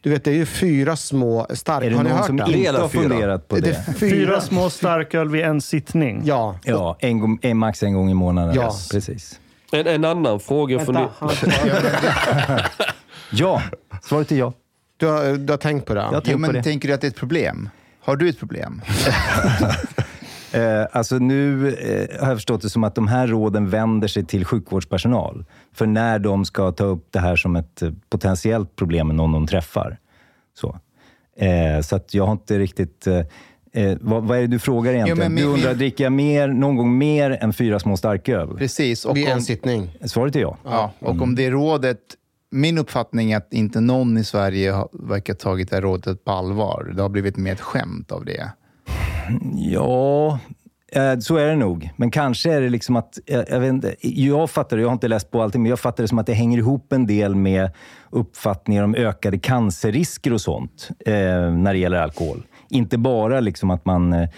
Du 0.00 0.10
vet, 0.10 0.24
det 0.24 0.30
är 0.30 0.34
ju 0.34 0.46
fyra 0.46 0.96
små 0.96 1.46
starka. 1.50 1.86
Är 1.86 1.90
det 1.90 1.96
Har 1.96 2.02
ni 2.04 2.08
någon 2.08 2.18
hört 2.18 2.26
som 2.26 2.36
det? 2.36 2.52
inte 2.52 2.80
har 2.80 2.88
funderat 2.88 3.48
på 3.48 3.56
det? 3.56 3.60
Det 3.60 3.98
fyra, 3.98 4.10
Fyra 4.10 4.40
små 4.40 4.70
starköl 4.70 5.28
vid 5.28 5.44
en 5.44 5.60
sittning? 5.60 6.22
Ja. 6.24 6.58
Ja, 6.64 6.96
en 7.00 7.38
en, 7.42 7.56
max 7.56 7.82
en 7.82 7.94
gång 7.94 8.10
i 8.10 8.14
månaden. 8.14 8.54
Ja. 8.54 8.74
Precis. 8.90 9.40
En, 9.72 9.86
en 9.86 10.04
annan 10.04 10.40
fråga. 10.40 10.78
Vänta, 10.78 11.08
Funder... 11.18 12.70
Ja, 13.36 13.62
svaret 14.02 14.32
är 14.32 14.36
ja. 14.36 14.52
du, 14.96 15.06
har, 15.06 15.36
du 15.38 15.52
har 15.52 15.58
tänkt 15.58 15.86
på 15.86 15.94
det? 15.94 16.00
Jag 16.00 16.12
har 16.12 16.22
Jo, 16.24 16.38
men 16.38 16.52
det. 16.52 16.62
tänker 16.62 16.88
du 16.88 16.94
att 16.94 17.00
det 17.00 17.06
är 17.06 17.10
ett 17.10 17.16
problem? 17.16 17.68
Har 18.00 18.16
du 18.16 18.28
ett 18.28 18.38
problem? 18.38 18.82
Eh, 20.52 20.86
alltså 20.92 21.18
nu 21.18 21.68
eh, 21.68 22.20
har 22.22 22.28
jag 22.28 22.36
förstått 22.36 22.62
det 22.62 22.70
som 22.70 22.84
att 22.84 22.94
de 22.94 23.08
här 23.08 23.26
råden 23.26 23.70
vänder 23.70 24.08
sig 24.08 24.24
till 24.24 24.44
sjukvårdspersonal. 24.44 25.44
För 25.72 25.86
när 25.86 26.18
de 26.18 26.44
ska 26.44 26.72
ta 26.72 26.84
upp 26.84 27.06
det 27.10 27.18
här 27.18 27.36
som 27.36 27.56
ett 27.56 27.82
eh, 27.82 27.90
potentiellt 28.10 28.76
problem 28.76 29.06
med 29.06 29.16
någon 29.16 29.32
de 29.32 29.46
träffar. 29.46 29.98
Så, 30.60 30.78
eh, 31.36 31.80
så 31.82 31.96
att 31.96 32.14
jag 32.14 32.24
har 32.26 32.32
inte 32.32 32.58
riktigt... 32.58 33.06
Eh, 33.06 33.18
eh, 33.72 33.98
vad, 34.00 34.24
vad 34.24 34.36
är 34.38 34.40
det 34.40 34.46
du 34.46 34.58
frågar 34.58 34.92
egentligen? 34.92 35.18
men 35.18 35.34
min- 35.34 35.44
du 35.44 35.50
undrar, 35.50 35.68
min- 35.70 35.78
dricker 35.78 36.04
jag 36.04 36.12
mer, 36.12 36.48
någon 36.48 36.76
gång 36.76 36.98
mer 36.98 37.30
än 37.40 37.52
fyra 37.52 37.78
små 37.78 37.96
starköl? 37.96 38.56
Precis. 38.58 39.04
Och 39.04 39.16
Vid 39.16 39.28
en 39.28 39.42
sittning? 39.42 39.98
Svaret 40.04 40.36
är 40.36 40.40
ja. 40.40 40.56
ja, 40.64 40.92
och 40.98 41.22
om 41.22 41.34
det 41.34 41.50
rådet... 41.50 41.98
Min 42.50 42.78
uppfattning 42.78 43.32
är 43.32 43.36
att 43.36 43.52
inte 43.52 43.80
någon 43.80 44.18
i 44.18 44.24
Sverige 44.24 44.70
har, 44.70 44.88
verkar 44.92 45.34
tagit 45.34 45.70
det 45.70 45.76
här 45.76 45.82
rådet 45.82 46.24
på 46.24 46.32
allvar. 46.32 46.92
Det 46.96 47.02
har 47.02 47.08
blivit 47.08 47.36
mer 47.36 47.52
ett 47.52 47.60
skämt 47.60 48.12
av 48.12 48.24
det. 48.24 48.52
Ja, 49.54 50.38
eh, 50.92 51.18
så 51.18 51.36
är 51.36 51.46
det 51.46 51.56
nog. 51.56 51.90
Men 51.96 52.10
kanske 52.10 52.52
är 52.52 52.60
det 52.60 52.68
liksom 52.68 52.96
att, 52.96 53.18
jag, 53.26 53.44
jag 53.50 53.60
vet 53.60 53.68
inte, 53.68 53.94
jag 54.00 54.50
fattar 54.50 54.76
det, 54.76 54.82
jag 54.82 54.88
har 54.88 54.92
inte 54.92 55.08
läst 55.08 55.30
på 55.30 55.42
allting, 55.42 55.62
men 55.62 55.70
jag 55.70 55.80
fattar 55.80 56.04
det 56.04 56.08
som 56.08 56.18
att 56.18 56.26
det 56.26 56.34
hänger 56.34 56.58
ihop 56.58 56.92
en 56.92 57.06
del 57.06 57.34
med 57.34 57.70
uppfattningar 58.10 58.82
om 58.82 58.94
ökade 58.94 59.38
cancerrisker 59.38 60.32
och 60.32 60.40
sånt 60.40 60.88
eh, 61.06 61.14
när 61.50 61.72
det 61.72 61.78
gäller 61.78 61.98
alkohol. 61.98 62.46
Inte 62.70 62.98
bara 62.98 63.40
liksom 63.40 63.70
att 63.70 63.84
man 63.84 64.12
eh, 64.12 64.28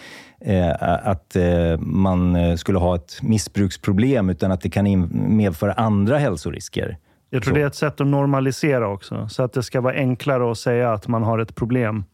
eh 0.40 1.09
att 1.09 1.37
eh, 1.37 1.79
man 1.79 2.59
skulle 2.59 2.79
ha 2.79 2.97
ett 2.97 3.23
missbruksproblem, 3.23 4.31
utan 4.31 4.53
att 4.53 4.61
det 4.61 4.71
kan 4.71 5.09
medföra 5.37 5.73
andra 5.73 6.19
hälsorisker. 6.19 6.99
Jag 7.31 7.43
tror 7.43 7.53
Så. 7.53 7.57
det 7.57 7.62
är 7.62 7.67
ett 7.67 7.75
sätt 7.75 8.01
att 8.01 8.07
normalisera 8.07 8.89
också, 8.89 9.29
så 9.29 9.43
att 9.43 9.53
det 9.53 9.62
ska 9.62 9.81
vara 9.81 9.95
enklare 9.95 10.51
att 10.51 10.59
säga 10.59 10.93
att 10.93 11.09
man 11.09 11.23
har 11.23 11.39
ett 11.39 11.55
problem. 11.55 12.05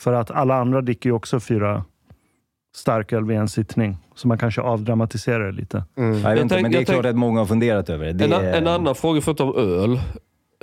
För 0.00 0.12
att 0.12 0.30
alla 0.30 0.54
andra 0.54 0.80
dricker 0.80 1.08
ju 1.10 1.14
också 1.14 1.40
fyra 1.40 1.84
starköl 2.76 3.24
vid 3.24 3.36
en 3.36 3.48
sittning, 3.48 3.96
så 4.14 4.28
man 4.28 4.38
kanske 4.38 4.60
avdramatiserar 4.60 5.46
det 5.46 5.52
lite. 5.52 5.84
Jag 5.94 6.04
vet 6.04 6.22
Jag 6.22 6.38
inte, 6.38 6.54
tänk- 6.54 6.62
men 6.62 6.70
det 6.72 6.76
är 6.76 6.80
jag 6.80 6.86
klart 6.86 7.02
tänk- 7.02 7.10
att 7.12 7.16
många 7.18 7.38
har 7.40 7.46
funderat 7.46 7.88
över 7.90 8.06
det. 8.06 8.12
det 8.12 8.24
En, 8.24 8.32
är, 8.32 8.52
en 8.52 8.66
annan 8.66 8.94
fråga 8.94 9.20
förutom 9.20 9.54
öl. 9.56 10.00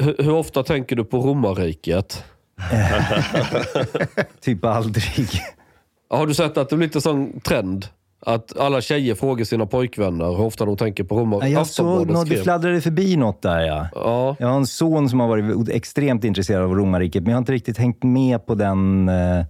Hur, 0.02 0.16
hur 0.24 0.34
ofta 0.34 0.64
tänker 0.64 0.96
du 0.96 1.04
på 1.04 1.18
romarriket? 1.18 2.24
Typ 4.42 4.66
aldrig. 4.66 5.30
Har 6.10 6.28
du 6.28 6.34
sett 6.34 6.58
att 6.58 6.70
det 6.70 6.76
blir 6.76 6.88
lite 6.88 7.02
sån 7.02 7.40
trend? 7.40 7.86
Att 8.20 8.58
alla 8.58 8.82
tjejer 8.82 9.16
frågar 9.16 9.46
sina 9.46 9.66
pojkvänner 9.66 10.26
hur 10.26 10.42
ofta 10.42 10.66
de 10.66 10.78
tänker 10.78 11.04
på 11.04 11.20
romar. 11.20 11.40
Nej, 11.40 11.52
Jag 11.52 11.68
såg 11.68 12.10
något, 12.10 12.30
det 12.30 12.44
fladdrade 12.44 12.82
förbi 12.82 13.16
något 13.16 13.42
där 13.42 13.60
ja. 13.60 13.88
Ja. 13.96 14.36
Jag 14.40 14.48
har 14.48 14.58
en 14.58 14.68
son 14.68 15.10
som 15.10 15.20
har 15.20 15.28
varit 15.28 15.70
extremt 15.70 16.24
intresserad 16.24 16.64
av 16.64 16.76
romarriket, 16.76 17.24
men 17.24 17.30
jag 17.30 17.36
har 17.36 17.42
inte 17.42 17.52
riktigt 17.52 17.78
hängt 17.78 18.04
med 18.04 18.46
på 18.46 18.56
den, 18.56 19.10
eh, 19.10 19.46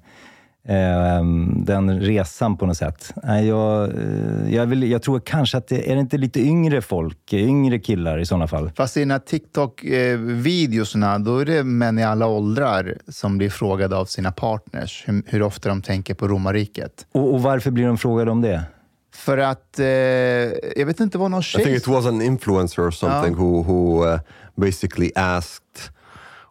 den 1.55 1.99
resan 1.99 2.57
på 2.57 2.65
något 2.65 2.77
sätt. 2.77 3.13
Jag, 3.23 3.89
eh, 3.89 4.55
jag, 4.55 4.65
vill, 4.65 4.91
jag 4.91 5.01
tror 5.01 5.19
kanske 5.19 5.57
att 5.57 5.67
det 5.67 5.91
är 5.91 5.95
det 5.95 6.01
inte 6.01 6.17
lite 6.17 6.39
yngre 6.39 6.81
folk, 6.81 7.33
yngre 7.33 7.79
killar 7.79 8.19
i 8.19 8.25
sådana 8.25 8.47
fall. 8.47 8.71
Fast 8.75 8.97
i 8.97 8.99
den 8.99 9.11
här 9.11 9.19
TikTok-videosna, 9.19 11.19
då 11.19 11.39
är 11.39 11.45
det 11.45 11.63
män 11.63 11.99
i 11.99 12.03
alla 12.03 12.27
åldrar 12.27 12.97
som 13.07 13.37
blir 13.37 13.49
frågade 13.49 13.97
av 13.97 14.05
sina 14.05 14.31
partners 14.31 15.03
hur, 15.05 15.23
hur 15.25 15.41
ofta 15.41 15.69
de 15.69 15.81
tänker 15.81 16.13
på 16.13 16.27
romarriket. 16.27 17.05
Och, 17.11 17.33
och 17.33 17.41
varför 17.41 17.71
blir 17.71 17.87
de 17.87 17.97
frågade 17.97 18.31
om 18.31 18.41
det? 18.41 18.63
För 19.15 19.37
att, 19.37 19.79
eh, 19.79 19.85
jag 19.85 20.85
vet 20.85 20.99
inte 20.99 21.17
vad 21.17 21.31
någon 21.31 21.39
I 21.39 21.43
tjej... 21.43 21.63
think 21.63 21.77
it 21.77 21.87
was 21.87 22.05
an 22.05 22.21
influencer 22.21 22.87
or 22.87 22.91
something 22.91 23.35
who, 23.35 23.63
who 23.63 24.05
uh, 24.05 24.19
basically 24.55 25.11
asked 25.15 25.91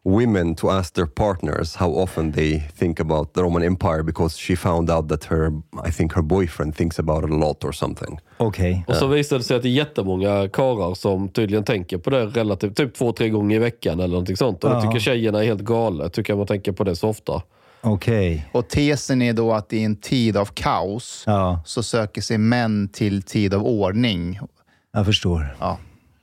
women 0.06 0.54
to 0.54 0.70
ask 0.70 0.94
their 0.94 1.06
partners 1.06 1.76
how 1.76 1.90
often 2.02 2.32
they 2.32 2.60
think 2.78 3.00
about 3.00 3.34
the 3.34 3.40
Roman 3.40 3.62
Empire 3.62 4.02
because 4.02 4.38
she 4.38 4.56
found 4.56 4.90
out 4.90 5.08
that 5.08 5.24
her, 5.24 5.48
I 5.88 5.92
think 5.92 6.12
her 6.12 6.22
boyfriend 6.22 6.76
thinks 6.76 6.98
about 6.98 7.24
it 7.24 7.30
a 7.30 7.36
lot 7.36 7.64
or 7.64 7.72
something. 7.72 8.18
Okej. 8.36 8.84
Och 8.88 8.96
så 8.96 9.06
visade 9.06 9.40
det 9.40 9.44
sig 9.44 9.56
att 9.56 9.62
det 9.62 9.68
är 9.68 9.70
jättemånga 9.70 10.48
karlar 10.48 10.94
som 10.94 11.28
tydligen 11.28 11.64
tänker 11.64 11.98
på 11.98 12.10
det 12.10 12.26
relativt, 12.26 12.76
typ 12.76 12.94
två, 12.94 13.12
tre 13.12 13.28
gånger 13.28 13.56
i 13.56 13.58
veckan 13.58 14.00
eller 14.00 14.08
någonting 14.08 14.36
sånt. 14.36 14.64
Och 14.64 14.70
det 14.70 14.82
tycker 14.82 14.98
tjejerna 14.98 15.40
är 15.40 15.44
helt 15.46 15.60
galet. 15.60 16.12
Tycker 16.12 16.32
jag 16.32 16.38
man 16.38 16.46
tänker 16.46 16.72
på 16.72 16.84
det 16.84 16.96
så 16.96 17.08
ofta. 17.08 17.42
Okej. 17.80 18.48
Och 18.52 18.68
tesen 18.68 19.22
är 19.22 19.32
då 19.32 19.52
att 19.52 19.72
i 19.72 19.84
en 19.84 19.96
tid 19.96 20.36
av 20.36 20.44
kaos 20.54 21.22
Ja, 21.26 21.60
så 21.64 21.82
söker 21.82 22.22
sig 22.22 22.38
män 22.38 22.88
till 22.88 23.22
tid 23.22 23.54
av 23.54 23.66
ordning. 23.66 24.38
jag 24.92 25.06
förstår. 25.06 25.56
Ja. 25.60 25.78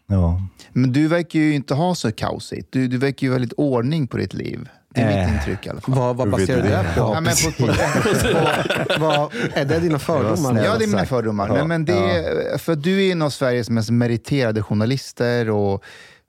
Ja. 0.07 0.41
Men 0.73 0.91
du 0.93 1.07
verkar 1.07 1.39
ju 1.39 1.53
inte 1.55 1.73
ha 1.73 1.95
så 1.95 2.11
kaosigt. 2.11 2.67
Du, 2.71 2.87
du 2.87 2.97
verkar 2.97 3.27
ju 3.27 3.39
lite 3.39 3.55
ordning 3.55 4.07
på 4.07 4.17
ditt 4.17 4.33
liv. 4.33 4.69
Det 4.95 5.01
är 5.01 5.09
Eh. 5.21 5.25
mitt 5.31 5.35
intryck 5.35 5.65
i 5.65 5.69
alla 5.69 5.81
fall. 5.81 5.95
Vad, 5.95 6.15
vad 6.15 6.29
baserar 6.31 6.61
du 6.63 6.69
det? 6.69 6.85
på? 6.95 6.99
Ja, 6.99 7.21
men 7.21 7.33
på, 7.33 7.51
på, 7.67 8.99
Vad, 8.99 9.35
är 9.53 9.65
det 9.65 9.79
dina 9.79 9.99
fördomar? 9.99 10.63
ja, 10.63 10.75
det 10.77 10.85
är 10.85 10.87
mina 10.87 11.05
fördomar. 11.05 11.47
Ja. 11.47 11.53
Nej, 11.53 11.67
men 11.67 11.85
det, 11.85 11.93
är- 11.93 12.57
För 12.57 12.75
du 12.75 13.05
är 13.07 13.11
en 13.11 13.21
av 13.21 13.29
Sveriges 13.29 13.69
mest 13.69 13.89
meriterade 13.89 14.63
journalister 14.63 15.49
och 15.49 15.83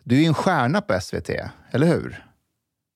du 0.05 0.23
är 0.23 0.27
en 0.27 0.35
stjärna 0.35 0.81
på 0.81 1.01
SVT, 1.01 1.31
eller 1.71 1.87
hur? 1.87 2.25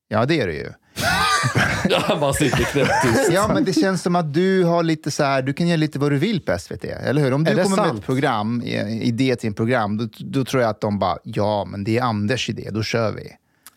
Ja, 0.09 0.25
det 0.27 0.41
är 0.41 0.47
du 0.47 0.53
ju. 0.55 0.73
Ja, 2.09 2.17
man 2.21 2.35
sitter 2.35 2.57
knäpptyst. 2.65 3.33
Ja, 3.33 3.51
men 3.55 3.65
det 3.65 3.73
känns 3.73 4.03
som 4.03 4.17
att 4.17 4.35
du 4.35 4.65
har 4.65 4.83
lite 4.83 5.11
så 5.11 5.23
här, 5.25 5.43
du 5.43 5.53
kan 5.53 5.69
göra 5.69 5.77
lite 5.77 5.99
vad 5.99 6.13
du 6.13 6.19
vill 6.19 6.41
på 6.41 6.59
SVT, 6.59 6.85
eller 6.85 7.23
hur? 7.23 7.33
Om 7.33 7.45
du 7.45 7.51
kommer 7.51 7.77
med 7.77 7.77
sant? 7.87 7.99
ett 7.99 8.07
program, 8.07 8.63
idé 9.03 9.37
till 9.37 9.47
en 9.49 9.55
program, 9.55 9.97
då, 9.97 10.09
då 10.19 10.45
tror 10.45 10.63
jag 10.63 10.71
att 10.71 10.81
de 10.81 10.99
bara, 10.99 11.19
ja, 11.23 11.65
men 11.65 11.85
det 11.85 11.99
är 11.99 12.03
Anders 12.03 12.51
idé, 12.51 12.69
då 12.73 12.83
kör 12.83 13.13
vi. 13.13 13.31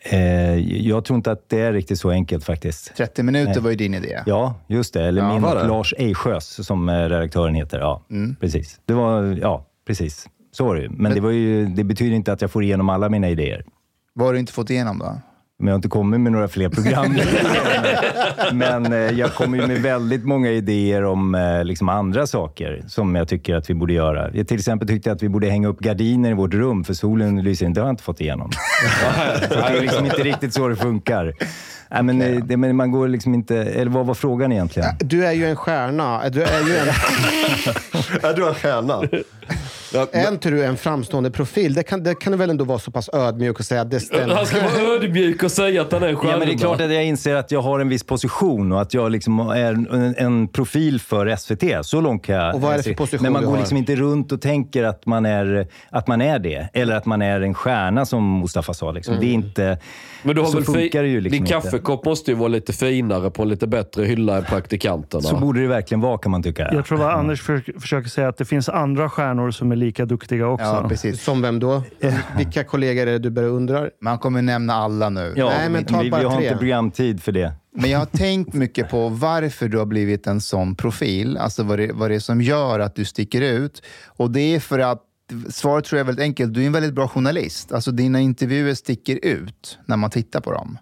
Eh, 0.04 0.56
jag 0.88 1.06
tror 1.06 1.18
inte 1.18 1.32
att 1.32 1.50
det 1.50 1.60
är 1.60 1.74
riktigt 1.74 2.00
så 2.00 2.10
enkelt 2.10 2.44
faktiskt. 2.46 2.96
30 2.98 3.24
minuter 3.24 3.52
Nej. 3.54 3.62
var 3.62 3.70
ju 3.70 3.76
din 3.76 3.94
idé. 3.94 4.20
Ja, 4.26 4.56
just 4.68 4.94
det. 4.94 5.04
Eller 5.04 5.22
Ja, 5.22 5.34
min 5.34 5.44
och 5.44 5.56
det? 5.56 5.68
Lars 5.68 5.94
Eidsjös, 5.98 6.66
som 6.68 6.90
eh, 6.90 6.94
redaktören 6.94 7.56
heter. 7.56 7.80
Ja, 7.80 8.06
Mm. 8.12 8.36
precis. 8.36 8.80
Det 8.86 8.94
var, 8.94 9.24
ja, 9.42 9.66
precis. 9.88 10.28
Så 10.52 10.66
var 10.66 10.76
det 10.76 10.82
ju. 10.82 10.90
Men 10.90 11.14
det, 11.14 11.22
var 11.22 11.32
ju, 11.32 11.66
det 11.66 11.84
betyder 11.84 12.16
inte 12.16 12.34
att 12.34 12.42
jag 12.42 12.52
får 12.52 12.64
igenom 12.64 12.90
alla 12.90 13.10
mina 13.10 13.30
idéer. 13.30 13.66
Vad 14.14 14.28
har 14.28 14.34
du 14.34 14.40
inte 14.40 14.54
fått 14.54 14.70
igenom 14.70 15.00
då? 15.00 15.18
Men 15.62 15.68
jag 15.68 15.74
har 15.74 15.78
inte 15.78 15.88
kommit 15.88 16.20
med 16.20 16.32
några 16.32 16.48
fler 16.48 16.70
program. 16.70 17.18
Men 18.58 18.94
eh, 18.94 19.00
jag 19.00 19.34
kommer 19.34 19.58
ju 19.58 19.68
med 19.68 19.82
väldigt 19.82 20.26
många 20.26 20.50
idéer 20.50 21.04
om 21.04 21.36
eh, 21.36 21.64
liksom 21.64 21.90
andra 21.90 22.28
saker 22.28 22.84
som 22.88 23.16
jag 23.16 23.28
tycker 23.28 23.56
att 23.56 23.70
vi 23.70 23.74
borde 23.74 23.94
göra. 23.94 24.30
Jag 24.34 24.48
till 24.48 24.58
exempel 24.58 24.88
tyckte 24.88 25.10
jag 25.10 25.16
att 25.16 25.24
vi 25.24 25.30
borde 25.30 25.50
hänga 25.50 25.68
upp 25.68 25.80
gardiner 25.80 26.32
i 26.32 26.34
vårt 26.34 26.54
rum, 26.54 26.84
för 26.84 26.94
solen 26.94 27.44
lyser 27.44 27.66
in. 27.66 27.74
Det 27.74 27.82
har 27.82 27.88
jag 27.88 27.94
inte 27.94 28.04
fått 28.04 28.22
igenom. 28.22 28.52
Så 29.50 29.56
det 29.56 29.78
är 29.78 29.82
liksom 29.82 30.06
inte 30.06 30.24
riktigt 30.24 30.54
så 30.54 30.68
det 30.68 30.76
funkar. 30.76 31.34
Nej, 31.92 32.04
men, 32.04 32.22
eh, 32.22 32.44
det, 32.44 32.58
men 32.58 32.76
man 32.76 32.92
går 32.92 33.08
liksom 33.08 33.34
inte... 33.34 33.58
Eller 33.58 33.92
vad 33.92 34.06
var 34.06 34.14
frågan 34.14 34.52
egentligen? 34.52 34.90
Du 35.00 35.26
är 35.26 35.32
ju 35.32 35.46
en 35.46 35.56
stjärna. 35.56 36.30
Du 36.30 36.44
är 36.44 36.68
ju 36.68 36.76
en... 36.78 36.88
är 38.30 38.34
du 38.36 38.48
en 38.48 38.56
stjärna? 38.56 39.02
Är 40.12 40.28
inte 40.28 40.50
du 40.50 40.66
en 40.66 40.78
framstående 40.78 41.32
profil? 41.32 41.74
Det 41.74 41.84
kan, 41.84 42.04
det 42.04 42.16
kan 42.16 42.32
du 42.32 42.38
väl 42.38 42.50
ändå 42.50 42.66
vara 42.66 42.80
så 42.80 42.92
pass 42.92 43.10
ödmjuk 43.14 43.60
och 43.60 43.66
säga 43.66 43.82
att 43.82 43.92
det 43.92 44.00
stämmer? 44.00 44.36
Han 44.36 44.46
ska 44.46 44.60
vara 44.62 44.96
ödmjuk 44.96 45.44
och 45.44 45.52
säga 45.52 45.82
att 45.82 45.92
han 45.92 46.04
är 46.04 46.08
en 46.08 46.16
stjärna. 46.16 46.34
Ja, 46.34 46.38
men 46.40 46.48
det 46.48 46.54
är 46.54 46.58
klart 46.58 46.82
att 46.82 46.94
jag 46.94 47.06
inser 47.06 47.36
att 47.36 47.52
jag 47.52 47.62
har 47.62 47.80
en 47.80 47.90
viss 47.90 48.04
position 48.04 48.72
och 48.72 48.82
att 48.82 48.94
jag 48.94 49.12
liksom 49.12 49.40
är 49.40 49.72
en, 49.74 50.16
en 50.18 50.48
profil 50.48 51.00
för 51.00 51.36
SVT. 51.36 51.86
Så 51.86 52.02
långt 52.02 52.26
kan 52.26 52.36
jag 52.36 52.56
Och 52.56 52.62
vad 52.62 52.74
är 52.74 52.78
det 52.78 52.84
för 52.84 52.94
position 52.94 53.24
Men 53.24 53.34
man 53.34 53.46
går 53.46 53.58
liksom 53.58 53.78
inte 53.78 53.96
runt 53.96 54.32
och 54.32 54.42
tänker 54.42 54.84
att 54.84 55.06
man, 55.06 55.26
är, 55.26 55.68
att 55.90 56.08
man 56.08 56.22
är 56.22 56.40
det. 56.40 56.70
Eller 56.74 56.96
att 56.96 57.06
man 57.06 57.22
är 57.22 57.42
en 57.42 57.54
stjärna, 57.54 58.06
som 58.06 58.40
Mustafa 58.40 58.74
sa. 58.74 58.92
Liksom. 58.92 59.16
Det 59.20 59.26
är 59.26 59.34
inte... 59.34 59.78
Men 60.24 60.36
du 60.36 60.42
har 60.42 60.48
så 60.48 60.58
väl 60.58 60.66
funkar 60.66 61.04
det 61.04 61.10
ju 61.10 61.22
liksom 61.22 61.46
Din 61.46 61.46
kaffekopp 61.46 62.06
måste 62.06 62.32
ju 62.32 62.38
vara 62.38 62.48
lite 62.48 62.74
finare 62.74 63.32
på 63.32 63.42
en 63.42 63.50
lite 63.50 63.68
bättre 63.68 64.04
hylla 64.04 64.38
än 64.38 64.44
praktikanterna. 64.44 65.22
Så 65.22 65.36
borde 65.36 65.62
det 65.62 65.68
verkligen 65.68 66.02
vara, 66.02 66.18
kan 66.18 66.32
man 66.32 66.44
tycka. 66.44 66.70
Jag 66.74 66.86
tror 66.86 67.10
att 67.10 67.18
Anders 67.18 67.42
för, 67.42 67.80
försöker 67.80 68.10
säga 68.10 68.28
att 68.28 68.38
det 68.38 68.46
finns 68.46 68.70
andra 68.70 69.10
stjärnor 69.10 69.41
som 69.50 69.72
är 69.72 69.76
lika 69.76 70.06
duktiga 70.06 70.48
också. 70.48 70.66
Ja, 70.66 70.86
precis. 70.90 71.24
Som 71.24 71.42
vem 71.42 71.60
då? 71.60 71.84
Vilka 72.38 72.64
kollegor 72.64 73.02
är 73.08 73.12
det 73.12 73.20
du 73.20 73.30
börjar 73.30 73.50
undra? 73.50 73.90
Man 74.02 74.20
kommer 74.20 74.42
nämna 74.42 74.74
alla 74.74 75.10
nu. 75.10 75.34
Ja, 75.36 75.46
Nej, 75.50 75.70
men 75.70 75.86
ta 75.86 75.98
vi, 75.98 76.04
vi 76.04 76.12
bara 76.12 76.30
har 76.30 76.36
tre. 76.38 76.46
inte 76.46 76.58
programtid 76.58 77.24
för 77.24 77.32
det. 77.32 77.54
Men 77.76 77.90
jag 77.90 78.00
har 78.00 78.06
tänkt 78.06 78.54
mycket 78.54 78.90
på 78.90 79.10
varför 79.10 79.68
du 79.68 79.78
har 79.78 79.86
blivit 79.86 80.28
en 80.28 80.42
sån 80.42 80.76
profil. 80.76 81.38
Alltså 81.38 81.64
vad 81.64 81.80
det, 81.80 81.92
vad 81.94 82.10
det 82.12 82.16
är 82.16 82.20
som 82.20 82.42
gör 82.42 82.80
att 82.80 82.96
du 82.96 83.06
sticker 83.06 83.42
ut. 83.42 83.82
Och 84.08 84.32
det 84.32 84.56
är 84.56 84.60
för 84.60 84.80
att, 84.80 85.02
svaret 85.50 85.86
tror 85.86 85.98
jag 85.98 86.04
är 86.04 86.08
väldigt 86.08 86.24
enkelt, 86.24 86.54
du 86.54 86.62
är 86.64 86.66
en 86.68 86.74
väldigt 86.74 86.94
bra 86.94 87.08
journalist. 87.08 87.72
Alltså 87.72 87.92
dina 87.92 88.20
intervjuer 88.20 88.74
sticker 88.74 89.20
ut 89.26 89.80
när 89.86 89.98
man 89.98 90.10
tittar 90.10 90.42
på 90.42 90.52
dem. 90.52 90.78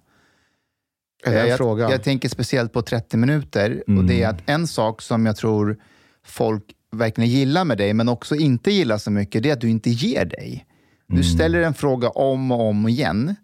Är 1.25 1.31
det 1.33 1.41
en 1.41 1.47
jag, 1.47 1.57
fråga? 1.57 1.91
jag 1.91 2.03
tänker 2.03 2.29
speciellt 2.29 2.73
på 2.73 2.81
30 2.81 3.17
minuter. 3.17 3.83
Och 3.87 3.89
Mm. 3.93 4.07
det 4.07 4.23
är 4.23 4.29
att 4.29 4.41
en 4.45 4.67
sak 4.67 5.01
som 5.01 5.25
jag 5.25 5.35
tror 5.35 5.77
folk 6.25 6.63
verkligen 6.91 7.29
gillar 7.29 7.65
med 7.65 7.77
dig, 7.77 7.93
men 7.93 8.09
också 8.09 8.35
inte 8.35 8.71
gillar 8.71 8.97
så 8.97 9.11
mycket, 9.11 9.43
det 9.43 9.49
är 9.49 9.53
att 9.53 9.61
du 9.61 9.69
inte 9.69 9.89
ger 9.89 10.25
dig. 10.25 10.65
Mm. 11.09 11.21
Du 11.21 11.27
ställer 11.27 11.61
en 11.61 11.73
fråga 11.73 12.09
om 12.09 12.51
och 12.51 12.61
om 12.69 12.87
igen. 12.87 13.35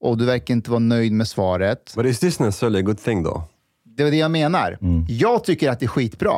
Och 0.00 0.18
du 0.18 0.24
verkar 0.24 0.54
inte 0.54 0.70
vara 0.70 0.78
nöjd 0.80 1.12
med 1.12 1.28
svaret. 1.28 1.92
But 1.96 2.06
is 2.06 2.18
this 2.20 2.38
necessarily 2.40 2.78
a 2.78 2.82
good 2.82 2.98
thing 2.98 3.24
though? 3.24 3.42
Det 3.84 4.04
var 4.04 4.10
det 4.10 4.16
jag 4.16 4.30
menar. 4.30 4.78
Mm. 4.80 5.04
Jag 5.08 5.44
tycker 5.44 5.70
att 5.70 5.80
det 5.80 5.86
är 5.86 5.88
skitbra. 5.88 6.32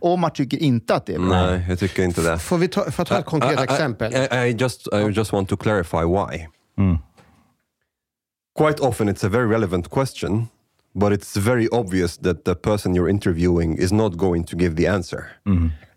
Omar 0.00 0.30
tycker 0.30 0.58
inte 0.58 0.94
att 0.94 1.06
det 1.06 1.14
är 1.14 1.18
bra. 1.18 1.28
Nej, 1.46 1.66
jag 1.68 1.78
tycker 1.78 2.02
inte 2.04 2.22
det. 2.22 2.38
Får 2.38 2.58
vi 2.58 2.68
ta, 2.68 2.90
får 2.90 3.04
ta 3.04 3.18
ett 3.18 3.24
konkret 3.24 3.58
I- 3.58 3.60
I- 3.60 3.64
exempel? 3.64 4.12
I, 4.14 4.16
I 4.48 4.56
just, 4.58 4.88
I 4.92 4.96
just 4.96 5.32
want 5.32 5.48
to 5.48 5.56
clarify 5.56 5.96
why. 6.04 6.46
Mm. 6.78 6.98
Quite 8.58 8.82
often 8.82 9.08
it's 9.08 9.26
a 9.26 9.28
very 9.28 9.46
relevant 9.52 9.88
question, 9.88 10.46
but 10.94 11.12
it's 11.12 11.36
very 11.36 11.68
obvious 11.72 12.16
that 12.18 12.44
the 12.44 12.54
person 12.54 12.94
you're 12.94 13.08
interviewing 13.08 13.76
is 13.76 13.92
not 13.92 14.16
going 14.16 14.44
to 14.44 14.56
give 14.56 14.76
the 14.76 14.86
answer. 14.86 15.30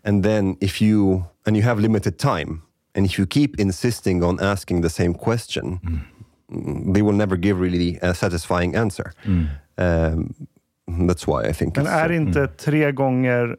And 0.04 0.22
then 0.22 0.56
if 0.60 0.80
you, 0.80 1.24
and 1.46 1.56
you 1.56 1.62
have 1.62 1.80
limited 1.80 2.18
time, 2.18 2.62
and 2.94 3.06
if 3.06 3.18
you 3.18 3.26
keep 3.26 3.58
insisting 3.58 4.22
on 4.22 4.38
asking 4.40 4.82
the 4.82 4.90
same 4.90 5.14
question, 5.14 5.80
mm, 6.50 6.94
they 6.94 7.02
will 7.02 7.16
never 7.16 7.36
give 7.36 7.58
really 7.58 7.98
a 8.02 8.14
satisfying 8.14 8.76
answer. 8.76 9.12
Um, 9.78 10.34
that's 10.86 11.26
why 11.26 11.44
I 11.44 11.52
think 11.52 11.76
Men 11.76 11.86
it's, 11.86 11.92
är 11.92 12.12
inte 12.12 12.46
tre 12.46 12.92
gånger 12.92 13.56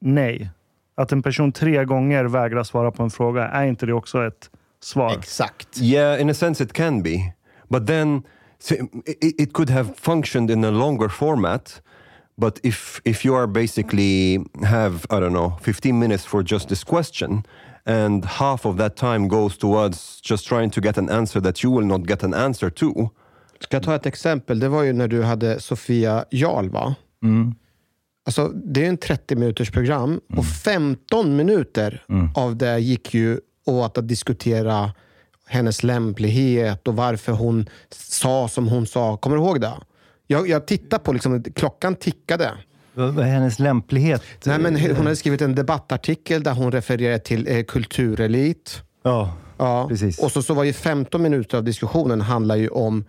nej? 0.00 0.50
Att 0.94 1.12
en 1.12 1.22
person 1.22 1.52
tre 1.52 1.84
gånger 1.84 2.24
vägrar 2.24 2.62
svara 2.64 2.90
på 2.90 3.02
en 3.02 3.10
fråga, 3.10 3.48
är 3.48 3.66
inte 3.66 3.86
det 3.86 3.92
också 3.92 4.26
ett 4.26 4.50
svar? 4.80 5.18
Exakt. 5.18 5.80
Yeah, 5.80 6.20
in 6.20 6.30
a 6.30 6.34
sense 6.34 6.64
it 6.64 6.72
can 6.72 7.02
be, 7.02 7.32
but 7.68 7.86
then 7.86 8.22
so 8.60 8.74
it, 9.06 9.34
it 9.38 9.52
could 9.52 9.70
have 9.70 9.94
functioned 9.96 10.50
in 10.50 10.64
a 10.64 10.70
longer 10.70 11.08
format. 11.08 11.80
But 12.38 12.60
if 12.62 13.00
if 13.04 13.24
you 13.24 13.34
are 13.34 13.46
basically 13.46 14.38
have 14.62 15.06
I 15.10 15.20
don't 15.20 15.32
know 15.32 15.58
15 15.62 15.98
minutes 15.98 16.24
for 16.24 16.42
just 16.42 16.68
this 16.68 16.84
question, 16.84 17.42
and 17.86 18.24
half 18.24 18.66
of 18.66 18.76
that 18.76 18.96
time 18.96 19.28
goes 19.28 19.56
towards 19.58 20.20
just 20.20 20.46
trying 20.46 20.70
to 20.70 20.80
get 20.80 20.98
an 20.98 21.10
answer 21.10 21.40
that 21.42 21.62
you 21.62 21.70
will 21.70 21.86
not 21.86 22.06
get 22.06 22.22
an 22.22 22.34
answer 22.34 22.70
to. 22.70 23.10
Ska 23.60 23.76
jag 23.76 23.82
ta 23.82 23.94
ett 23.94 24.06
exempel? 24.06 24.60
Det 24.60 24.68
var 24.68 24.82
ju 24.82 24.92
när 24.92 25.08
du 25.08 25.22
hade 25.22 25.60
Sofia 25.60 26.24
Jarl, 26.30 26.68
va? 26.68 26.94
Alltså, 28.26 28.48
det 28.48 28.84
är 28.84 28.88
en 28.88 28.96
30 28.96 29.36
minuters 29.36 29.70
program 29.70 30.20
och 30.36 30.46
15 30.46 31.36
minuter 31.36 32.04
av 32.34 32.56
det 32.56 32.78
gick 32.78 33.14
ju 33.14 33.40
åt 33.66 33.98
att 33.98 34.08
diskutera 34.08 34.92
hennes 35.50 35.82
lämplighet 35.82 36.88
och 36.88 36.96
varför 36.96 37.32
hon 37.32 37.68
sa 37.94 38.48
som 38.48 38.68
hon 38.68 38.86
sa. 38.86 39.16
Kommer 39.16 39.36
du 39.36 39.42
ihåg 39.42 39.60
det? 39.60 39.72
Jag, 40.26 40.48
jag 40.48 40.66
tittade 40.66 41.02
på, 41.04 41.12
liksom, 41.12 41.42
klockan 41.42 41.94
tickade. 41.94 42.50
Vad 42.94 43.14
vad 43.14 43.26
är 43.26 43.30
hennes 43.30 43.58
lämplighet? 43.58 44.22
Nej, 44.44 44.58
men 44.58 44.80
hon 44.80 44.96
hade 44.96 45.16
skrivit 45.16 45.40
en 45.42 45.54
debattartikel 45.54 46.42
där 46.42 46.54
hon 46.54 46.72
refererade 46.72 47.18
till 47.18 47.46
eh, 47.48 47.62
kulturelit. 47.64 48.82
Ja, 49.02 49.32
Ja. 49.58 49.86
precis. 49.88 50.18
Och 50.18 50.32
så, 50.32 50.42
så 50.42 50.54
var 50.54 50.64
ju 50.64 50.72
15 50.72 51.22
minuter 51.22 51.58
av 51.58 51.64
diskussionen 51.64 52.20
handlar 52.20 52.56
ju 52.56 52.68
om 52.68 53.04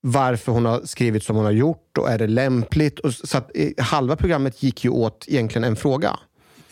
varför 0.00 0.52
hon 0.52 0.64
har 0.66 0.80
skrivit 0.84 1.24
som 1.24 1.36
hon 1.36 1.44
har 1.44 1.52
gjort 1.52 1.98
och 1.98 2.10
är 2.10 2.18
det 2.18 2.26
lämpligt. 2.26 2.98
Och 2.98 3.14
så 3.14 3.38
att, 3.38 3.50
eh, 3.54 3.84
halva 3.84 4.16
programmet 4.16 4.62
gick 4.62 4.84
ju 4.84 4.90
åt 4.90 5.24
egentligen 5.28 5.64
en 5.64 5.76
fråga. 5.76 6.18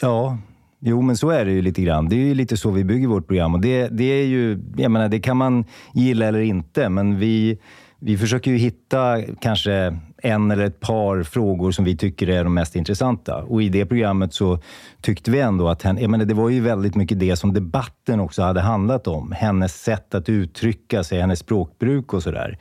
Ja, 0.01 0.39
jo 0.81 1.03
men 1.03 1.17
så 1.17 1.31
är 1.31 1.45
det 1.45 1.51
ju 1.51 1.63
lite 1.63 1.83
grann. 1.83 2.09
Det 2.09 2.17
är 2.17 2.27
ju 2.27 2.35
lite 2.35 2.57
så 2.57 2.71
vi 2.71 2.85
bygger 2.85 3.09
vårt 3.09 3.27
program. 3.27 3.55
Och 3.55 3.61
det, 3.61 3.89
det 3.89 4.05
är 4.05 4.27
ju, 4.27 4.63
jag 4.77 4.91
menar, 4.91 5.09
det 5.09 5.21
kan 5.21 5.37
man 5.37 5.65
gilla 5.95 6.27
eller 6.27 6.41
inte, 6.41 6.89
men 6.89 7.19
vi, 7.19 7.59
vi 7.99 8.19
försöker 8.19 8.51
ju 8.51 8.57
hitta 8.57 9.23
kanske 9.41 9.97
en 10.23 10.51
eller 10.51 10.65
ett 10.65 10.81
par 10.81 11.23
frågor 11.23 11.71
som 11.71 11.85
vi 11.85 11.97
tycker 11.97 12.29
är 12.29 12.45
de 12.45 12.55
mest 12.55 12.77
intressanta. 12.77 13.43
Och 13.43 13.63
i 13.63 13.69
det 13.69 13.87
programmet 13.87 14.35
så 14.35 14.59
tyckte 15.01 15.31
vi 15.31 15.41
ändå 15.41 15.69
att 15.69 15.83
hen, 15.83 15.99
jag 16.01 16.11
menar, 16.11 16.25
det 16.25 16.35
var 16.35 16.49
ju 16.49 16.61
väldigt 16.61 16.95
mycket 16.95 17.21
det 17.21 17.37
som 17.37 17.53
debatten 17.53 18.21
också 18.21 18.43
hade 18.43 18.61
handlat 18.61 19.07
om. 19.07 19.33
Hennes 19.33 19.83
sätt 19.83 20.15
att 20.15 20.29
uttrycka 20.29 21.05
sig, 21.05 21.21
hennes 21.21 21.39
språkbruk 21.39 22.15
och 22.15 22.23
sådär. 22.23 22.59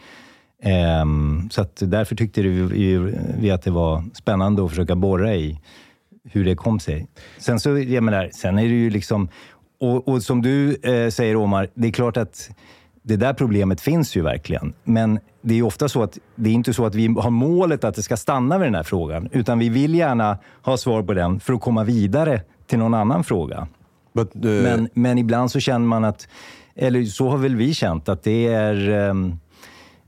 Um, 1.02 1.50
så 1.52 1.62
att 1.62 1.82
därför 1.86 2.16
tyckte 2.16 2.42
vi, 2.42 2.98
vi 3.40 3.52
att 3.52 3.62
det 3.62 3.72
var 3.72 4.04
spännande 4.14 4.64
att 4.64 4.70
försöka 4.70 4.96
borra 4.96 5.36
i 5.36 5.60
hur 6.32 6.46
det 6.46 6.56
kom 6.56 6.80
sig. 6.80 7.08
Sen 7.38 7.60
så, 7.60 7.78
jag 7.78 8.04
menar, 8.04 8.30
sen 8.34 8.60
är 8.60 8.64
det 8.64 8.76
ju 8.76 8.90
liksom... 8.90 9.30
Och, 9.80 10.08
och 10.08 10.24
som 10.24 10.42
du 10.42 10.76
eh, 10.76 11.10
säger 11.10 11.36
Omar, 11.36 11.68
det 11.74 11.88
är 11.88 11.92
klart 11.92 12.18
att 12.18 12.50
det 13.02 13.16
där 13.16 13.34
problemet 13.34 13.82
finns 13.82 14.16
ju 14.18 14.22
verkligen. 14.22 14.74
Men 14.84 15.20
det 15.42 15.60
är 15.60 15.64
ofta 15.64 15.90
så 15.90 16.04
att 16.04 16.18
det 16.36 16.50
är 16.50 16.54
inte 16.54 16.74
så 16.74 16.86
att 16.86 16.96
vi 16.96 17.08
har 17.08 17.30
målet 17.30 17.84
att 17.84 17.96
det 17.96 18.04
ska 18.04 18.18
stanna 18.18 18.58
vid 18.58 18.68
den 18.68 18.76
här 18.76 18.84
frågan. 18.84 19.30
Utan 19.32 19.60
vi 19.60 19.70
vill 19.70 19.96
gärna 19.96 20.38
ha 20.62 20.78
svar 20.78 21.04
på 21.04 21.14
den 21.14 21.40
för 21.40 21.54
att 21.54 21.62
komma 21.62 21.84
vidare 21.84 22.42
till 22.68 22.80
någon 22.80 22.94
annan 22.94 23.24
fråga. 23.24 23.68
But 24.14 24.36
uh, 24.36 24.42
Men, 24.42 24.90
men 24.94 25.18
ibland 25.18 25.52
så 25.52 25.60
känner 25.60 25.88
man 25.88 26.06
att, 26.06 26.28
eller 26.76 27.04
så 27.06 27.30
har 27.30 27.38
väl 27.38 27.56
vi 27.56 27.74
känt, 27.74 28.10
att 28.10 28.24
det 28.24 28.48
är, 28.48 28.90
ehm, 28.90 29.40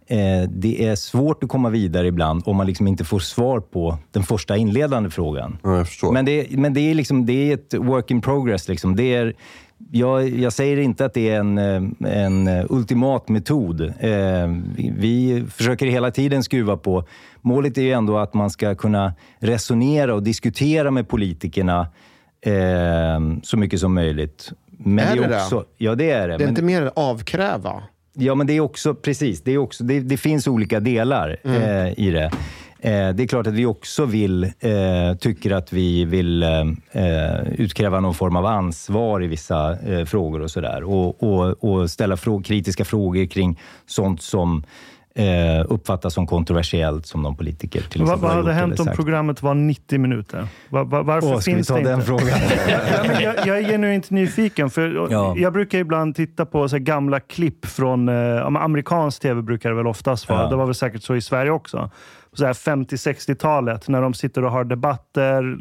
eh, 0.07 0.49
det 0.49 0.87
är 0.87 0.95
svårt 0.95 1.43
att 1.43 1.49
komma 1.49 1.69
vidare 1.69 2.07
ibland 2.07 2.43
om 2.45 2.55
man 2.55 2.67
liksom 2.67 2.87
inte 2.87 3.03
får 3.05 3.19
svar 3.19 3.59
på 3.59 3.97
den 4.11 4.23
första 4.23 4.57
inledande 4.57 5.09
frågan. 5.09 5.57
ja, 5.63 5.77
jag 5.77 5.87
förstår. 5.87 6.11
Men, 6.11 6.25
det, 6.25 6.47
men 6.49 6.73
det, 6.73 6.81
är 6.91 6.95
liksom, 6.95 7.25
det 7.25 7.33
är 7.33 7.53
ett 7.53 7.73
work 7.73 8.11
in 8.11 8.21
progress. 8.21 8.67
Liksom. 8.67 8.95
Det 8.95 9.15
är, 9.15 9.33
jag, 9.91 10.29
jag 10.29 10.53
säger 10.53 10.77
inte 10.77 11.05
att 11.05 11.13
det 11.13 11.29
är 11.29 11.39
en, 11.39 11.57
eh, 11.57 12.13
en 12.23 12.47
ultimat 12.69 13.29
metod. 13.29 13.81
Eh, 13.81 14.47
vi, 14.97 15.45
försöker 15.49 15.85
hela 15.85 16.11
tiden 16.11 16.43
skruva 16.43 16.77
på. 16.77 17.03
Målet 17.41 17.77
är 17.77 17.81
ju 17.81 17.91
ändå 17.91 18.17
att 18.17 18.33
man 18.33 18.49
ska 18.49 18.75
kunna 18.75 19.13
resonera 19.39 20.15
och 20.15 20.23
diskutera 20.23 20.91
med 20.91 21.07
politikerna 21.07 21.87
eh, 22.41 23.19
så 23.43 23.57
mycket 23.57 23.79
som 23.79 23.93
möjligt. 23.93 24.51
Men 24.79 25.07
Är 25.07 25.15
det 25.15 25.21
det 25.21 25.27
det? 25.27 25.35
också, 25.35 25.65
Ja, 25.77 25.95
det 25.95 26.11
är 26.11 26.27
det. 26.27 26.27
Det 26.27 26.33
är 26.33 26.39
men, 26.39 26.49
inte 26.49 26.61
mer 26.61 26.91
avkräva. 26.95 27.83
Ja, 28.19 28.35
men 28.35 28.47
det 28.47 28.53
är 28.53 28.59
också, 28.59 28.95
precis, 28.95 29.41
det, 29.41 29.51
är 29.51 29.57
också, 29.57 29.83
det, 29.83 29.99
det 29.99 30.17
finns 30.17 30.47
olika 30.47 30.79
delar 30.79 31.37
eh, 31.43 31.99
i 31.99 32.11
det. 32.11 32.31
Eh, 32.79 33.09
det 33.15 33.23
är 33.23 33.27
klart 33.27 33.47
att 33.47 33.53
vi 33.53 33.65
också 33.65 34.05
vill, 34.05 34.43
eh, 34.43 35.17
tycker 35.19 35.51
att 35.51 35.73
vi 35.73 36.05
vill 36.05 36.43
eh, 36.43 37.43
utkräva 37.57 37.99
någon 37.99 38.13
form 38.13 38.35
av 38.35 38.45
ansvar 38.45 39.23
i 39.23 39.27
vissa 39.27 39.77
frågor 40.05 40.41
och 40.41 40.51
sådär. 40.51 40.83
Och, 40.83 41.23
och, 41.23 41.63
och 41.63 41.91
ställa 41.91 42.15
frå- 42.15 42.43
kritiska 42.43 42.85
frågor 42.85 43.25
kring 43.25 43.59
sånt 43.85 44.21
som 44.21 44.63
eh, 45.17 45.65
uppfattas 45.69 46.13
som 46.13 46.27
kontroversiellt 46.27 47.05
som 47.05 47.21
någon 47.21 47.35
politiker 47.35 47.81
till 47.81 48.01
exempel 48.01 48.21
vad 48.21 48.31
hade 48.31 48.53
hänt 48.53 48.79
om 48.79 48.85
sagt. 48.85 48.95
programmet 48.95 49.41
var 49.43 49.53
90 49.53 49.99
minuter? 49.99 50.47
Va, 50.69 50.83
va, 50.83 51.01
varför 51.01 51.27
Åh, 51.27 51.39
ska 51.39 51.51
vi 51.51 51.55
finns 51.55 51.67
ta 51.67 51.77
det 51.77 51.83
den 51.83 51.93
inte? 51.93 52.05
frågan? 52.05 52.27
ja, 52.69 53.21
jag, 53.21 53.47
jag 53.47 53.57
är 53.57 53.63
genuint 53.63 54.09
nyfiken. 54.09 54.69
För 54.69 55.07
Ja. 55.11 55.33
Jag 55.37 55.53
brukar 55.53 55.79
ibland 55.79 56.15
titta 56.15 56.45
på 56.45 56.69
så 56.69 56.77
gamla 56.77 57.19
klipp 57.19 57.65
från 57.65 58.09
eh, 58.09 58.45
amerikansk 58.45 59.21
tv. 59.21 59.41
brukar 59.41 59.69
det 59.69 59.75
väl 59.75 59.87
oftast 59.87 60.29
vara. 60.29 60.41
Ja. 60.41 60.49
Det 60.49 60.55
var 60.55 60.65
väl 60.65 60.75
säkert 60.75 61.03
så 61.03 61.15
i 61.15 61.21
Sverige 61.21 61.51
också. 61.51 61.91
Så 62.33 62.45
här 62.45 62.53
50-60-talet 62.53 63.87
när 63.87 64.01
de 64.01 64.13
sitter 64.13 64.43
och 64.45 64.51
har 64.51 64.63
debatter, 64.63 65.57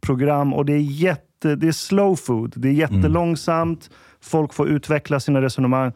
program 0.00 0.54
och 0.54 0.66
det 0.66 0.72
är 0.72 0.78
jätte, 0.78 1.54
det 1.56 1.68
är 1.68 1.72
slow 1.72 2.16
food. 2.16 2.52
Det 2.56 2.68
är 2.68 2.72
jättelångsamt. 2.72 3.90
Folk 4.22 4.54
får 4.54 4.68
utveckla 4.68 5.20
sina 5.20 5.42
resonemang. 5.42 5.92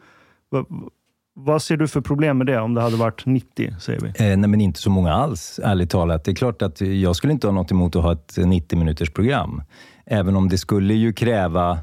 Vad 1.36 1.62
ser 1.62 1.76
du 1.76 1.88
för 1.88 2.00
problem 2.00 2.38
med 2.38 2.46
det 2.46 2.60
om 2.60 2.74
det 2.74 2.80
hade 2.80 2.96
varit 2.96 3.26
90, 3.26 3.74
säger 3.80 4.00
vi? 4.00 4.08
Eh, 4.08 4.36
nej, 4.36 4.50
men 4.50 4.60
inte 4.60 4.80
så 4.80 4.90
många 4.90 5.12
alls, 5.12 5.60
ärligt 5.62 5.90
talat. 5.90 6.24
Det 6.24 6.30
är 6.30 6.34
klart 6.34 6.62
att 6.62 6.80
jag 6.80 7.16
skulle 7.16 7.32
inte 7.32 7.46
ha 7.46 7.54
något 7.54 7.70
emot 7.70 7.96
att 7.96 8.02
ha 8.02 8.12
ett 8.12 8.34
90 8.36 8.78
minuters 8.78 9.10
program. 9.10 9.62
Även 10.06 10.36
om 10.36 10.48
det 10.48 10.58
skulle 10.58 10.94
ju 10.94 11.12
kräva 11.12 11.78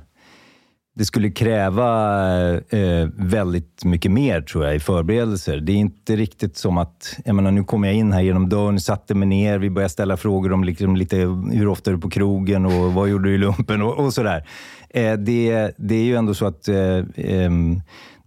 det 0.93 1.05
skulle 1.05 1.31
kräva 1.31 2.21
eh, 2.57 3.07
väldigt 3.15 3.85
mycket 3.85 4.11
mer, 4.11 4.41
tror 4.41 4.65
jag, 4.65 4.75
i 4.75 4.79
förberedelser. 4.79 5.57
Det 5.57 5.71
är 5.71 5.75
inte 5.75 6.15
riktigt 6.15 6.57
som 6.57 6.77
att, 6.77 7.17
jag 7.25 7.35
menar, 7.35 7.51
nu 7.51 7.63
kom 7.63 7.83
jag 7.83 7.93
in 7.93 8.11
här 8.11 8.21
genom 8.21 8.49
dörren, 8.49 8.79
satte 8.79 9.15
mig 9.15 9.27
ner, 9.27 9.59
vi 9.59 9.69
började 9.69 9.89
ställa 9.89 10.17
frågor 10.17 10.51
om 10.51 10.63
liksom 10.63 10.95
lite, 10.95 11.17
hur 11.51 11.67
ofta 11.67 11.89
är 11.91 11.95
du 11.95 12.01
på 12.01 12.09
krogen 12.09 12.65
och 12.65 12.93
vad 12.93 13.09
gjorde 13.09 13.29
du 13.29 13.35
i 13.35 13.37
lumpen 13.37 13.81
och, 13.81 14.05
och 14.05 14.13
sådär. 14.13 14.47
Eh, 14.89 15.13
det, 15.13 15.71
det 15.77 15.95
är 15.95 16.03
ju 16.03 16.15
ändå 16.15 16.33
så 16.33 16.45
att 16.45 16.67
eh, 16.67 17.03
ehm, 17.15 17.81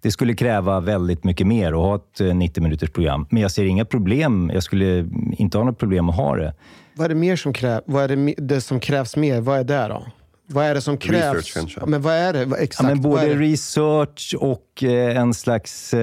det 0.05 0.11
skulle 0.11 0.35
kräva 0.35 0.81
väldigt 0.81 1.25
mycket 1.25 1.47
mer 1.47 1.73
att 1.73 1.79
ha 1.79 1.95
ett 1.97 2.21
eh, 2.21 2.35
90 2.35 2.62
minuters 2.62 2.90
program. 2.90 3.27
Men 3.31 3.43
jag 3.43 3.51
ser 3.51 3.64
inga 3.64 3.85
problem. 3.85 4.51
Jag 4.55 4.62
skulle 4.62 5.09
inte 5.33 5.59
ha 5.59 5.64
något 5.64 5.79
problem 5.79 6.09
att 6.09 6.17
ha 6.17 6.37
det. 6.37 6.55
Vad 6.95 7.05
är 7.05 7.09
det 7.09 7.14
mer 7.14 7.37
som 7.37 7.53
krävs? 7.53 7.83
Vad 7.87 8.05
är 8.11 8.17
det, 8.17 8.35
det 8.38 8.61
som 8.61 8.81
krävs 8.81 9.17
mer? 9.17 9.40
Vad 9.40 9.59
är 9.59 9.64
det 9.64 9.88
då? 9.88 10.07
Vad 10.47 10.64
är 10.64 10.75
det 10.75 10.81
som 10.81 10.97
krävs? 10.97 11.35
Research, 11.37 11.55
kanske. 11.55 11.81
Men 11.87 12.03
vad 12.03 12.14
är 12.14 12.33
det? 12.33 12.45
Vad- 12.45 12.59
Ja, 12.59 12.62
Exakt. 12.62 12.88
men 12.88 13.01
både 13.03 13.27
det? 13.27 13.35
research 13.35 14.35
och 14.40 14.83
eh, 14.85 15.17
en 15.21 15.35
slags... 15.35 15.95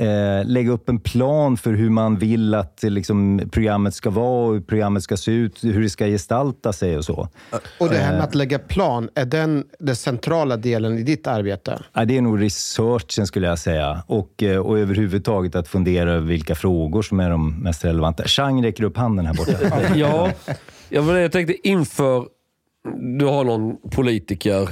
Eh, 0.00 0.44
lägga 0.44 0.70
upp 0.70 0.88
en 0.88 1.00
plan 1.00 1.56
för 1.56 1.72
hur 1.72 1.90
man 1.90 2.18
vill 2.18 2.54
att 2.54 2.84
eh, 2.84 2.90
liksom, 2.90 3.40
programmet 3.52 3.94
ska 3.94 4.10
vara, 4.10 4.46
och 4.46 4.54
hur 4.54 4.60
programmet 4.60 5.02
ska 5.02 5.16
se 5.16 5.32
ut, 5.32 5.64
hur 5.64 5.82
det 5.82 5.90
ska 5.90 6.06
gestalta 6.06 6.72
sig 6.72 6.96
och 6.96 7.04
så. 7.04 7.28
Och 7.80 7.88
det 7.88 7.96
här 7.96 8.10
med 8.12 8.18
Eh. 8.18 8.24
att 8.24 8.34
lägga 8.34 8.58
plan, 8.58 9.08
är 9.14 9.24
den 9.24 9.64
den 9.78 9.96
centrala 9.96 10.56
delen 10.56 10.98
i 10.98 11.02
ditt 11.02 11.26
arbete? 11.26 11.82
Ja, 11.92 12.04
det 12.04 12.16
är 12.16 12.20
nog 12.22 12.42
researchen 12.42 13.26
skulle 13.26 13.46
jag 13.46 13.58
säga. 13.58 14.02
Och, 14.06 14.42
eh, 14.42 14.58
och 14.58 14.78
överhuvudtaget 14.78 15.54
att 15.54 15.68
fundera 15.68 16.12
över 16.12 16.26
vilka 16.26 16.54
frågor 16.54 17.02
som 17.02 17.20
är 17.20 17.30
de 17.30 17.62
mest 17.62 17.84
relevanta. 17.84 18.24
Chang 18.24 18.64
räcker 18.64 18.84
upp 18.84 18.96
handen 18.96 19.26
här 19.26 19.34
borta. 19.34 19.52
Ja, 19.94 20.30
jag 21.22 21.32
tänkte 21.32 21.68
inför 21.68 22.26
du 23.18 23.24
har 23.26 23.44
någon 23.44 23.76
politiker. 23.90 24.68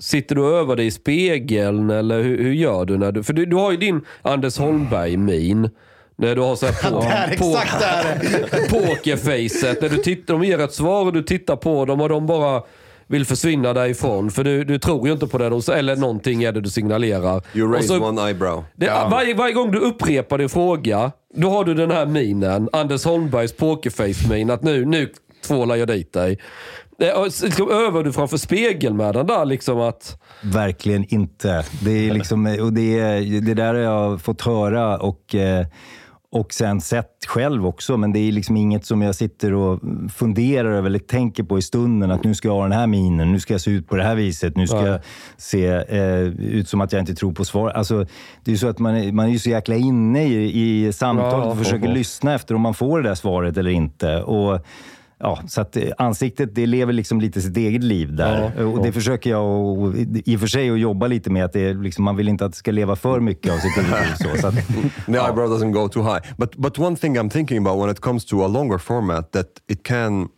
Sitter 0.00 0.34
du 0.34 0.46
över 0.46 0.76
dig 0.76 0.86
i 0.86 0.90
spegeln 0.90 1.90
eller 1.90 2.22
hur, 2.22 2.42
hur 2.42 2.52
gör 2.52 2.84
du? 2.84 2.98
när 2.98 3.12
du 3.12 3.22
För 3.22 3.32
du, 3.32 3.46
du 3.46 3.56
har 3.56 3.70
ju 3.70 3.76
din 3.76 4.00
Anders 4.22 4.58
Holmberg-min. 4.58 5.70
När 6.16 6.34
du 6.34 6.40
har 6.40 6.56
så 6.56 6.66
här 6.66 6.90
på, 6.90 7.00
Där, 7.00 7.36
på, 7.38 7.44
exakt 7.44 7.80
där! 7.80 8.68
pokerfacet. 8.88 9.82
När 9.82 9.88
du 9.88 9.96
tittar, 9.96 10.34
de 10.34 10.44
ger 10.44 10.58
ett 10.60 10.72
svar 10.72 11.04
och 11.06 11.12
du 11.12 11.22
tittar 11.22 11.56
på 11.56 11.84
dem 11.84 12.00
och 12.00 12.08
de 12.08 12.26
bara 12.26 12.62
vill 13.06 13.26
försvinna 13.26 13.72
därifrån. 13.72 14.30
För 14.30 14.44
du, 14.44 14.64
du 14.64 14.78
tror 14.78 15.06
ju 15.06 15.12
inte 15.12 15.26
på 15.26 15.38
det 15.38 15.48
de 15.48 15.62
säger. 15.62 15.78
Eller 15.78 15.96
någonting 15.96 16.42
är 16.42 16.52
det 16.52 16.60
du 16.60 16.70
signalerar. 16.70 17.42
You 17.54 17.68
Och 17.68 17.74
raise 17.74 17.88
så- 17.88 18.04
one 18.08 18.22
eyebrow. 18.28 18.64
det, 18.74 18.86
varje, 19.10 19.34
varje 19.34 19.54
gång 19.54 19.70
du 19.70 19.78
upprepar 19.78 20.38
din 20.38 20.48
fråga, 20.48 21.12
då 21.34 21.50
har 21.50 21.64
du 21.64 21.74
den 21.74 21.90
här 21.90 22.06
minen. 22.06 22.68
Anders 22.72 23.04
Holmbergs 23.04 23.52
pokerface-min. 23.52 24.50
Att 24.50 24.62
nu, 24.62 24.84
nu 24.84 25.08
tvålar 25.46 25.76
jag 25.76 25.88
dit 25.88 26.12
dig. 26.12 26.38
Liksom, 27.42 27.70
övar 27.70 28.02
du 28.04 28.12
framför 28.12 28.36
spegeln 28.36 28.96
med 28.96 29.14
den 29.14 29.26
där 29.26 29.44
liksom 29.44 29.80
att... 29.80 30.18
Verkligen 30.42 31.04
inte. 31.14 31.64
Det, 31.84 31.90
är 32.08 32.14
liksom, 32.14 32.46
och 32.60 32.72
det, 32.72 32.98
är- 32.98 33.40
det 33.40 33.54
där 33.54 33.74
har 33.74 33.80
jag 33.80 34.20
fått 34.20 34.42
höra 34.42 34.98
och, 34.98 35.34
eh, 35.34 35.66
och 36.32 36.52
sen 36.54 36.80
sett 36.80 37.06
själv 37.26 37.66
också. 37.66 37.96
Men 37.96 38.12
det 38.12 38.18
är 38.18 38.32
liksom 38.32 38.56
inget 38.56 38.86
som 38.86 39.02
jag 39.02 39.14
sitter 39.14 39.54
och 39.54 39.80
funderar 40.14 40.70
över 40.72 40.86
eller 40.88 40.98
tänker 40.98 41.42
på 41.42 41.58
i 41.58 41.62
stunden. 41.62 42.10
Att 42.10 42.24
nu 42.24 42.34
ska 42.34 42.48
jag 42.48 42.54
ha 42.54 42.62
den 42.62 42.72
här 42.72 42.86
minen, 42.86 43.32
nu 43.32 43.40
ska 43.40 43.54
jag 43.54 43.60
se 43.60 43.70
ut 43.70 43.88
på 43.88 43.96
det 43.96 44.02
här 44.02 44.14
viset, 44.14 44.56
nu 44.56 44.66
ska 44.66 44.80
Nej. 44.80 44.90
jag 44.90 45.00
se 45.36 45.66
eh, 45.66 46.20
ut 46.28 46.68
som 46.68 46.80
att 46.80 46.92
jag 46.92 47.02
inte 47.02 47.14
tror 47.14 47.32
på 47.32 47.44
svar. 47.44 47.70
Alltså, 47.70 48.06
det 48.44 48.52
är 48.52 48.56
så 48.56 48.68
att 48.68 48.78
man, 48.78 48.96
är- 48.96 49.12
man 49.12 49.26
är 49.26 49.30
ju 49.32 49.38
så 49.38 49.50
jäkla 49.50 49.74
inne 49.74 50.24
i, 50.26 50.86
i 50.86 50.92
samtalet 50.92 51.32
Ja, 51.32 51.44
och 51.50 51.58
försöker 51.58 51.84
ja, 51.84 51.90
ja. 51.90 51.94
lyssna 51.94 52.34
efter 52.34 52.54
om 52.54 52.60
man 52.60 52.74
får 52.74 53.02
det 53.02 53.08
där 53.08 53.14
svaret 53.14 53.56
eller 53.56 53.70
inte. 53.70 54.22
Och, 54.22 54.60
Ja, 55.22 55.42
så 55.48 55.60
att 55.60 55.76
eh, 55.76 55.90
ansiktet 55.98 56.54
det 56.54 56.66
lever 56.66 56.92
liksom 56.92 57.20
lite 57.20 57.40
sitt 57.40 57.56
eget 57.56 57.84
liv 57.84 58.14
där. 58.14 58.52
Ja, 58.56 58.64
och 58.64 58.78
ja. 58.78 58.82
det 58.82 58.92
försöker 58.92 59.30
jag 59.30 59.44
och, 59.44 59.94
i 60.24 60.36
och 60.36 60.40
för 60.40 60.46
sig 60.46 60.70
att 60.70 60.80
jobba 60.80 61.06
lite 61.06 61.30
med. 61.30 61.44
att 61.44 61.52
det 61.52 61.74
liksom, 61.74 62.04
Man 62.04 62.16
vill 62.16 62.28
inte 62.28 62.44
att 62.44 62.52
det 62.52 62.58
ska 62.58 62.70
leva 62.70 62.96
för 62.96 63.20
mycket 63.20 63.52
av 63.52 63.58
sitt 63.58 63.76
eget 63.76 63.90
liv. 63.90 64.14
Så, 64.18 64.40
så 64.40 64.46
att, 64.46 64.54
The 65.06 65.12
eyebrow 65.12 65.48
doesn't 65.48 65.72
go 65.72 65.88
too 65.88 66.02
high. 66.02 66.20
But 66.36 66.56
but 66.56 66.78
one 66.78 66.96
thing 66.96 67.16
I'm 67.16 67.30
thinking 67.30 67.66
about 67.66 67.82
when 67.82 67.90
it 67.90 68.00
comes 68.00 68.24
to 68.24 68.44
a 68.44 68.48
longer 68.48 68.78
format 68.78 69.32
that 69.32 69.46
it 69.68 69.82
can 69.82 70.28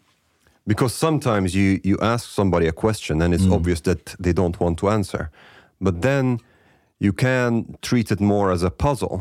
because 0.67 0.95
sometimes 0.95 1.55
you 1.55 1.79
you 1.85 2.15
ask 2.15 2.31
somebody 2.31 2.69
a 2.69 2.73
question 2.73 3.23
and 3.23 3.35
it's 3.35 3.53
obvious 3.53 3.81
that 3.81 4.15
they 4.23 4.33
don't 4.33 4.61
want 4.61 4.79
to 4.79 4.89
answer. 4.89 5.31
But 5.81 6.03
then 6.03 6.39
you 6.99 7.13
can 7.13 7.65
treat 7.81 8.11
it 8.11 8.21
more 8.21 8.53
as 8.53 8.63
a 8.63 8.71
puzzle 8.71 9.21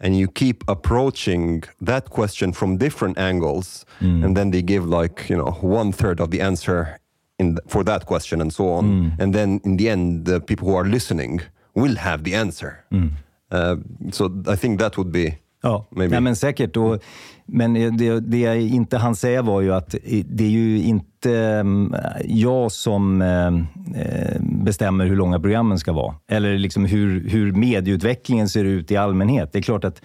and 0.00 0.16
you 0.16 0.28
keep 0.28 0.64
approaching 0.68 1.64
that 1.80 2.10
question 2.10 2.52
from 2.52 2.76
different 2.76 3.18
angles 3.18 3.84
mm. 4.00 4.24
and 4.24 4.36
then 4.36 4.50
they 4.50 4.62
give 4.62 4.86
like, 4.86 5.28
you 5.28 5.36
know, 5.36 5.50
one 5.60 5.92
third 5.92 6.20
of 6.20 6.30
the 6.30 6.40
answer 6.40 6.98
in 7.38 7.56
th- 7.56 7.64
for 7.66 7.82
that 7.84 8.06
question 8.06 8.40
and 8.40 8.52
so 8.52 8.68
on. 8.70 8.84
Mm. 8.84 9.18
And 9.18 9.34
then 9.34 9.60
in 9.64 9.76
the 9.76 9.88
end 9.88 10.24
the 10.24 10.40
people 10.40 10.68
who 10.68 10.74
are 10.74 10.84
listening 10.84 11.40
will 11.74 11.96
have 11.96 12.24
the 12.24 12.34
answer. 12.34 12.84
Mm. 12.92 13.10
Uh, 13.50 13.76
so 14.10 14.30
I 14.46 14.56
think 14.56 14.78
that 14.78 14.96
would 14.98 15.10
be 15.10 15.38
Ja, 15.62 15.86
Maybe. 15.90 16.10
Nej, 16.14 16.20
men 16.20 16.36
säkert. 16.36 16.76
Och, 16.76 16.98
men 17.46 17.96
det, 17.96 18.20
det 18.20 18.38
jag 18.38 18.60
inte 18.60 18.98
hann 18.98 19.16
säga 19.16 19.42
var 19.42 19.60
ju 19.60 19.74
att 19.74 19.94
det 20.24 20.44
är 20.44 20.50
ju 20.50 20.82
inte 20.82 21.36
mm, 21.38 21.94
jag 22.24 22.72
som 22.72 23.22
eh, 23.22 24.40
bestämmer 24.40 25.06
hur 25.06 25.16
långa 25.16 25.40
programmen 25.40 25.78
ska 25.78 25.92
vara. 25.92 26.14
Eller 26.30 26.58
liksom 26.58 26.84
hur, 26.84 27.28
hur 27.28 27.52
medieutvecklingen 27.52 28.48
ser 28.48 28.64
ut 28.64 28.90
i 28.90 28.96
allmänhet. 28.96 29.52
Det 29.52 29.58
är 29.58 29.62
klart 29.62 29.84
att 29.84 30.02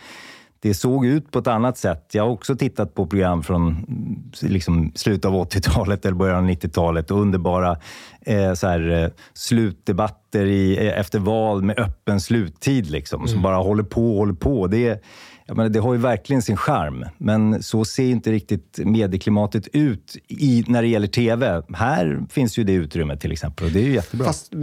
det 0.60 0.74
såg 0.74 1.06
ut 1.06 1.32
på 1.32 1.40
ett 1.40 1.48
annat 1.48 1.78
sätt. 1.78 2.10
Jag 2.14 2.24
har 2.24 2.30
också 2.30 2.56
tittat 2.56 2.94
på 2.94 3.08
program 3.08 3.44
från 3.44 3.68
mm, 3.68 4.24
liksom, 4.42 4.92
slutet 4.96 5.26
av 5.26 5.34
80-talet 5.34 6.06
eller 6.06 6.16
början 6.16 6.44
av 6.44 6.50
90-talet 6.50 7.12
och 7.12 7.22
underbara 7.22 7.78
eh, 8.22 8.54
så 8.54 8.68
här, 8.68 9.04
eh, 9.04 9.10
slutdebatter 9.34 10.46
i, 10.46 10.88
eh, 10.88 11.00
efter 11.00 11.20
val 11.20 11.64
med 11.64 11.80
öppen 11.80 12.22
sluttid 12.22 12.92
liksom, 12.92 13.28
som 13.28 13.42
bara 13.42 13.56
håller 13.56 13.84
på 13.84 14.12
och 14.12 14.18
håller 14.18 14.34
på. 14.34 14.68
Det, 14.68 14.88
är- 14.88 15.00
jag 15.46 15.58
menar, 15.58 15.70
det 15.70 15.80
har 15.80 15.94
ju 15.94 16.00
verkligen 16.00 16.42
sin 16.42 16.58
charm, 16.58 17.06
men 17.18 17.64
så 17.64 17.86
ser 17.86 18.04
inte 18.04 18.32
riktigt 18.32 18.80
medieklimatet 18.84 19.68
ut 19.68 20.18
i, 20.28 20.64
när 20.68 20.82
det 20.82 20.88
gäller 20.88 21.08
TV. 21.08 21.64
Här 21.74 22.26
finns 22.30 22.58
ju 22.58 22.64
det 22.64 22.74
utrymmet 22.74 23.22
till 23.22 23.32
exempel 23.32 23.66
och 23.66 23.72
det 23.72 23.80
är 23.80 23.84
ju 23.84 23.94
jättebra. 23.94 24.26
Fast 24.26 24.54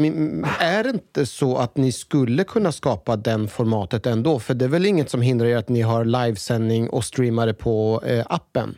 är 0.61 0.83
det 0.83 0.90
inte 0.90 1.27
så 1.27 1.57
att 1.57 1.77
ni 1.77 1.93
skulle 1.93 2.45
kunna 2.45 2.73
skapa 2.73 3.16
den 3.16 3.49
formatet 3.49 4.07
ändå? 4.07 4.38
För 4.38 4.55
det 4.55 4.64
är 4.64 4.69
väl 4.69 4.87
inget 4.87 5.11
som 5.11 5.23
hindrar 5.23 5.47
er 5.47 5.57
att 5.57 5.69
ni 5.69 5.81
har 5.81 6.05
livesändning 6.05 6.88
och 6.90 7.05
streamar 7.05 7.47
det 7.47 7.55
på 7.55 8.03
eh, 8.07 8.27
appen? 8.29 8.75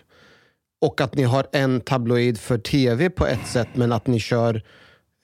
Och 0.81 1.01
att 1.01 1.15
ni 1.15 1.23
har 1.23 1.47
en 1.53 1.81
tabloid 1.81 2.39
för 2.39 2.59
tv 2.59 3.11
på 3.11 3.27
ett 3.27 3.47
sätt, 3.47 3.69
men 3.75 3.93
att 3.93 4.07
ni 4.07 4.21
kör 4.21 4.63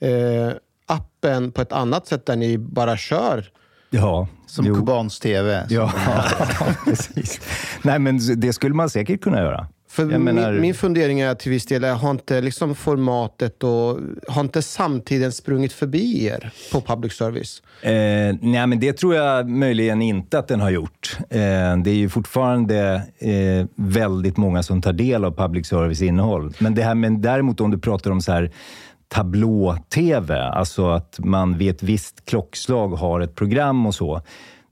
eh, 0.01 0.53
appen 0.87 1.53
på 1.53 1.62
ett 1.62 1.73
annat 1.73 2.07
sätt 2.07 2.27
där 2.27 2.37
ni 2.37 2.59
bara 2.59 2.97
kör. 2.97 3.51
Ja, 3.90 4.29
Som 4.46 4.66
jo. 4.66 4.74
kubansk 4.74 5.22
tv. 5.22 5.66
Ja, 5.68 5.92
precis. 6.85 7.40
Nej, 7.83 7.98
men 7.98 8.20
det 8.40 8.53
skulle 8.53 8.74
man 8.74 8.90
säkert 8.90 9.20
kunna 9.20 9.38
göra. 9.40 9.66
För 9.90 10.11
Jag 10.11 10.20
menar- 10.20 10.53
min, 10.53 10.61
min 10.61 10.74
fundering 10.74 11.20
är 11.20 11.35
till 11.35 11.51
viss 11.51 11.66
del, 11.66 11.85
har 11.85 12.11
inte 12.11 12.40
liksom 12.40 12.74
formatet 12.74 13.62
och 13.64 13.98
har 14.29 14.40
inte 14.40 14.62
samtiden 14.62 15.33
sprungit 15.33 15.72
förbi 15.72 16.24
er 16.27 16.51
på 16.72 16.81
public 16.81 17.12
service? 17.12 17.62
Eh, 17.83 17.90
nej, 18.40 18.66
men 18.66 18.81
det 18.81 18.92
tror 18.92 19.14
jag 19.14 19.48
möjligen 19.48 20.03
inte 20.03 20.38
att 20.38 20.48
den 20.48 20.61
har 20.61 20.70
gjort. 20.70 21.16
Eh, 21.31 21.38
det 21.85 21.90
är 21.90 21.94
ju 21.94 22.09
fortfarande 22.09 23.03
eh, 23.18 23.66
väldigt 23.74 24.37
många 24.37 24.62
som 24.62 24.83
tar 24.83 24.92
del 24.92 25.24
av 25.24 25.31
public 25.37 25.66
service 25.66 26.03
innehåll. 26.03 26.53
Men, 26.59 26.74
det 26.74 26.83
här, 26.83 26.94
men 26.94 27.22
däremot 27.22 27.61
om 27.61 27.70
du 27.70 27.79
pratar 27.79 28.11
om 28.11 28.20
så 28.20 28.33
här 28.33 28.51
tablå-tv, 29.09 30.40
alltså 30.40 30.90
att 30.90 31.18
man 31.18 31.59
vid 31.59 31.71
ett 31.71 31.83
visst 31.83 32.25
klockslag 32.25 32.88
har 32.88 33.21
ett 33.21 33.35
program 33.35 33.87
och 33.87 33.94
så. 33.94 34.23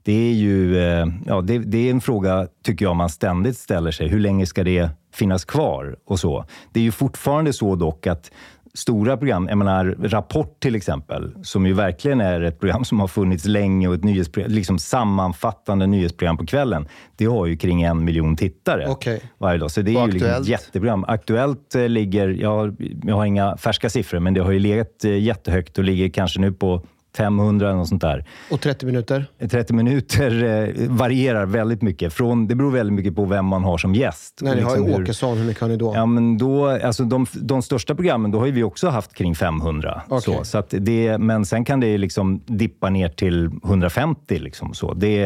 Det 0.03 0.13
är 0.13 0.33
ju 0.33 0.77
eh, 0.77 1.07
ja, 1.25 1.41
det, 1.41 1.59
det 1.59 1.77
är 1.77 1.91
en 1.91 2.01
fråga, 2.01 2.47
tycker 2.63 2.85
jag, 2.85 2.95
man 2.95 3.09
ständigt 3.09 3.57
ställer 3.57 3.91
sig. 3.91 4.07
Hur 4.07 4.19
länge 4.19 4.45
ska 4.45 4.63
det 4.63 4.89
finnas 5.13 5.45
kvar 5.45 5.95
och 6.05 6.19
så? 6.19 6.45
Det 6.73 6.79
är 6.79 6.83
ju 6.83 6.91
fortfarande 6.91 7.53
så 7.53 7.75
dock 7.75 8.07
att 8.07 8.31
stora 8.77 9.17
program, 9.17 9.47
jag 9.49 9.57
menar 9.57 9.95
Rapport 9.99 10.59
till 10.59 10.75
exempel, 10.75 11.33
som 11.43 11.65
ju 11.65 11.73
verkligen 11.73 12.21
är 12.21 12.41
ett 12.41 12.59
program 12.59 12.85
som 12.85 12.99
har 12.99 13.07
funnits 13.07 13.45
länge 13.45 13.87
och 13.87 13.93
ett 13.93 14.03
nyhetsprogram, 14.03 14.51
liksom 14.51 14.79
sammanfattande 14.79 15.87
nyhetsprogram 15.87 16.37
på 16.37 16.45
kvällen. 16.45 16.87
Det 17.15 17.25
har 17.25 17.45
ju 17.45 17.57
kring 17.57 17.81
en 17.81 18.05
miljon 18.05 18.35
tittare 18.35 18.85
Okej. 18.87 19.21
varje 19.37 19.59
dag. 19.59 19.71
Så 19.71 19.81
det 19.81 19.91
är 19.91 20.01
Och 20.01 20.07
ju 20.07 20.11
liksom 20.11 20.29
ett 20.29 20.47
jätteprogram. 20.47 21.05
Aktuellt 21.07 21.75
eh, 21.75 21.89
ligger, 21.89 22.27
jag 22.27 22.49
har, 22.49 22.75
jag 23.03 23.15
har 23.15 23.25
inga 23.25 23.57
färska 23.57 23.89
siffror, 23.89 24.19
men 24.19 24.33
det 24.33 24.41
har 24.41 24.51
ju 24.51 24.59
legat 24.59 25.03
eh, 25.03 25.19
jättehögt 25.19 25.77
och 25.77 25.83
ligger 25.83 26.09
kanske 26.09 26.39
nu 26.39 26.51
på 26.51 26.81
500 27.17 27.67
eller 27.67 27.77
något 27.77 27.87
sånt 27.87 28.01
där. 28.01 28.25
Och 28.51 28.61
30 28.61 28.85
minuter? 28.85 29.25
30 29.49 29.73
minuter 29.73 30.43
eh, 30.43 30.89
varierar 30.89 31.45
väldigt 31.45 31.81
mycket. 31.81 32.13
Från, 32.13 32.47
det 32.47 32.55
beror 32.55 32.71
väldigt 32.71 32.93
mycket 32.93 33.15
på 33.15 33.25
vem 33.25 33.45
man 33.45 33.63
har 33.63 33.77
som 33.77 33.95
gäst. 33.95 34.39
När 34.41 34.55
ni 34.55 34.61
har 34.61 34.71
Liksom 34.71 34.93
hur- 34.93 35.01
Åkesson, 35.03 35.37
hur 35.37 35.45
mycket 35.45 35.61
har 35.61 35.67
ni 35.69 35.77
då? 35.77 35.93
Ja, 35.95 36.05
men 36.05 36.37
då, 36.37 36.67
alltså 36.67 37.03
de, 37.03 37.25
de 37.33 37.61
största 37.61 37.95
programmen, 37.95 38.31
då 38.31 38.39
har 38.39 38.45
ju 38.45 38.51
vi 38.51 38.63
också 38.63 38.89
haft 38.89 39.13
kring 39.13 39.35
500. 39.35 40.01
Okej. 40.09 40.21
Så, 40.35 40.43
så 40.45 40.57
att 40.57 40.73
det, 40.77 41.17
men 41.17 41.45
sen 41.45 41.65
kan 41.65 41.79
det 41.79 41.97
liksom 41.97 42.41
dippa 42.45 42.89
ner 42.89 43.09
till 43.09 43.45
150. 43.65 44.39
Liksom, 44.39 44.73
så 44.73 44.93
det, 44.93 45.23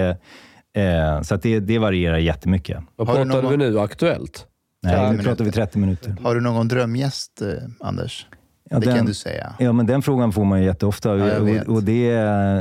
eh, 0.75 1.21
så 1.21 1.35
att 1.35 1.41
det, 1.41 1.59
det 1.59 1.79
varierar 1.79 2.17
jättemycket. 2.17 2.77
Vad 2.95 3.07
Har 3.07 3.15
du 3.15 3.23
pratade 3.25 3.41
någon- 3.41 3.51
vi 3.51 3.57
nu? 3.71 3.79
Aktuellt? 3.79 4.47
Nej, 4.83 5.11
nu 5.17 5.23
pratar 5.23 5.45
vi 5.45 5.51
30 5.51 5.77
minuter. 5.79 6.15
Har 6.23 6.35
du 6.35 6.41
någon 6.41 6.67
drömgäst, 6.67 7.41
eh, 7.41 7.47
Anders? 7.87 8.27
Ja, 8.71 8.79
det 8.79 8.85
den- 8.85 8.95
kan 8.97 9.05
du 9.05 9.13
säga. 9.13 9.53
Ja, 9.59 9.71
men 9.73 9.85
den 9.85 10.01
frågan 10.01 10.31
får 10.31 10.45
man 10.45 10.59
ju 10.59 10.65
jätteofta 10.65 11.17
Ja, 11.17 11.37
och, 11.39 11.75
och 11.75 11.83
det, 11.83 12.11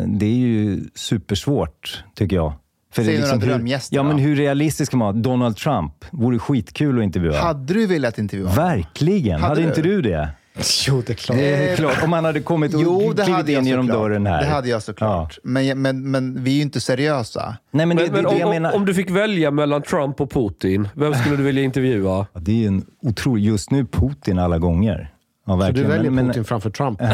det 0.07 0.27
är 0.27 0.37
ju 0.37 0.81
supersvårt, 0.95 2.05
tycker 2.15 2.37
jag. 2.37 2.53
För 2.93 3.03
Säg 3.03 3.13
det 3.17 3.19
är 3.23 3.27
några 3.27 3.35
hur, 3.41 3.47
drömgäster 3.47 3.97
Ja, 3.97 4.03
men 4.03 4.19
hur 4.19 4.37
realistisk 4.37 4.91
kan 4.93 4.99
man 4.99 5.07
vara? 5.15 5.23
Donald 5.23 5.57
Trump 5.57 5.93
vore 6.11 6.39
skitkul 6.39 6.99
att 6.99 7.05
intervjua. 7.05 7.39
Hade 7.41 7.75
du 7.75 7.87
velat 7.87 8.19
intervjua 8.19 8.49
honom? 8.49 8.65
Verkligen! 8.65 9.41
Hade 9.41 9.49
Hade, 9.55 9.63
inte 9.63 9.83
du 9.83 10.03
det? 10.03 10.29
Jo, 10.89 11.03
det 11.07 11.13
är 11.13 11.15
klart. 11.15 11.39
Det 11.39 11.71
är 11.71 11.77
klart. 11.77 12.03
Om 12.05 12.13
han 12.13 12.25
hade 12.25 12.41
kommit 12.41 12.75
och 12.75 12.81
Jo, 12.83 13.13
det 13.17 13.25
klivit 13.25 13.49
in 13.49 13.67
genom 13.67 13.87
såklart. 13.87 14.03
dörren 14.03 14.27
här. 14.27 14.41
Det 14.43 14.49
hade 14.49 14.69
jag 14.69 14.83
såklart. 14.83 15.39
Men, 15.45 15.83
men, 15.83 16.11
men 16.11 16.45
vi 16.45 16.51
är 16.51 16.55
ju 16.57 16.63
inte 16.63 16.81
seriösa. 16.81 17.57
Nej, 17.71 17.87
men 17.87 17.97
det, 17.97 18.03
Men, 18.03 18.13
det, 18.13 18.23
men 18.23 18.23
det 18.23 18.29
om, 18.31 18.39
jag 18.39 18.47
om- 18.49 18.55
menar. 18.55 18.75
om 18.77 18.85
du 18.87 18.95
fick 18.95 19.11
välja 19.11 19.51
mellan 19.51 19.83
Trump 19.83 20.21
och 20.21 20.31
Putin, 20.31 20.89
vem 20.95 21.15
skulle 21.15 21.37
du 21.37 21.43
vilja 21.43 21.63
intervjua? 21.63 22.27
Ja, 22.33 22.41
Det 22.41 22.65
är 22.65 22.69
en 22.69 22.85
otrolig... 23.03 23.45
Just 23.45 23.71
nu 23.71 23.87
Putin 23.87 24.39
alla 24.39 24.59
gånger. 24.59 25.11
Ja, 25.47 25.61
Så 25.67 25.73
du 25.73 25.83
väljer 25.83 26.11
Men- 26.11 26.15
men- 26.15 26.27
Putin 26.27 26.45
framför 26.45 26.71
Trump? 26.71 27.01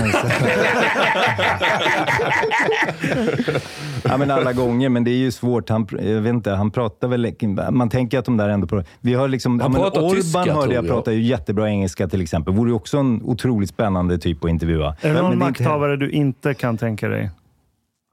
Ja, 4.05 4.17
men 4.17 4.31
alla 4.31 4.53
gånger, 4.53 4.89
men 4.89 5.05
det 5.05 5.11
är 5.11 5.17
ju 5.17 5.31
svårt. 5.33 5.69
Han, 5.69 5.87
jag 5.91 6.21
vet 6.21 6.31
inte, 6.31 6.51
han 6.51 6.71
pratar 6.71 7.09
väl... 7.09 7.35
Man 7.73 7.89
tänker 7.89 8.19
att 8.19 8.25
de 8.25 8.37
där 8.37 8.49
ändå... 8.49 8.83
Vi 9.01 9.15
har 9.15 9.29
liksom, 9.29 9.61
Han 9.61 9.73
ja, 9.73 9.79
men 9.79 9.81
pratar 9.83 10.01
Orban 10.01 10.17
tyska, 10.17 10.39
hörde 10.55 10.75
jag 10.75 10.85
jag. 10.85 10.91
pratar 10.91 11.13
ju 11.13 11.23
jättebra 11.23 11.69
engelska 11.71 12.09
till 12.09 12.23
exempel. 12.23 12.55
Vore 12.55 12.71
ju 12.71 12.75
också 12.77 12.99
en 12.99 13.23
otroligt 13.25 13.69
spännande 13.71 14.19
typ 14.19 14.45
att 14.45 14.51
intervjua. 14.51 14.97
Är 15.01 15.09
det 15.09 15.15
Men- 15.15 15.23
någon 15.23 15.39
men 15.39 15.43
är 15.43 15.49
inte- 15.49 15.63
makthavare 15.63 15.97
du 15.97 16.11
inte 16.11 16.55
kan 16.55 16.79
tänka 16.79 17.09
dig? 17.09 17.31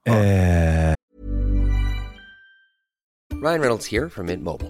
Eh, 0.07 0.13
Ryan 3.43 3.59
Reynolds 3.61 3.91
here 3.91 4.09
from 4.09 4.25
Mint 4.25 4.43
Mobile. 4.43 4.69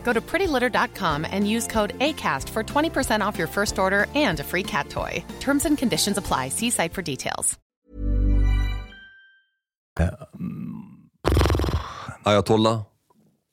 Go 0.03 0.13
to 0.13 0.21
prettylitter.com 0.21 1.25
and 1.31 1.47
use 1.47 1.67
code 1.67 1.97
ACAST 1.99 2.49
for 2.49 2.63
20% 2.63 3.21
off 3.27 3.37
your 3.39 3.47
first 3.47 3.79
order 3.79 4.07
and 4.15 4.39
a 4.39 4.43
free 4.43 4.63
cat 4.63 4.89
toy. 4.89 5.23
Terms 5.39 5.65
and 5.65 5.77
conditions 5.77 6.17
apply. 6.17 6.49
See 6.49 6.69
site 6.71 6.93
for 6.93 7.01
details. 7.01 7.57
Ayatollah? 12.23 12.81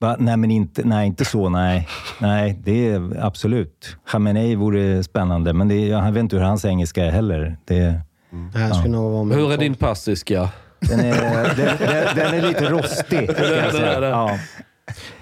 Va? 0.01 0.17
Nej, 0.19 0.37
men 0.37 0.51
inte, 0.51 0.83
nej, 0.85 1.07
inte 1.07 1.25
så. 1.25 1.49
Nej, 1.49 1.89
nej 2.21 2.59
det 2.65 2.89
är 2.89 3.25
absolut. 3.27 3.97
Khamenei 4.07 4.55
vore 4.55 5.03
spännande, 5.05 5.53
men 5.53 5.69
det, 5.69 5.87
jag 5.87 6.13
vet 6.13 6.21
inte 6.21 6.37
hur 6.37 6.43
hans 6.43 6.65
engelska 6.65 7.05
är 7.05 7.11
heller. 7.11 7.57
Det, 7.65 8.01
Det 8.53 8.59
här 8.59 8.73
skulle 8.73 8.89
nog 8.93 9.13
vara 9.13 9.25
med 9.25 9.37
Hur 9.37 9.53
är 9.53 9.57
din 9.57 9.75
passiska? 9.75 10.49
den, 10.81 11.01
är, 11.01 11.57
den, 11.57 11.77
den, 11.79 12.17
den 12.17 12.35
är 12.35 12.43
lite 12.43 12.71
rostig, 12.71 13.31
ska 13.31 13.57
jag 13.57 13.73
säga. 13.73 14.09
Ja. 14.09 14.39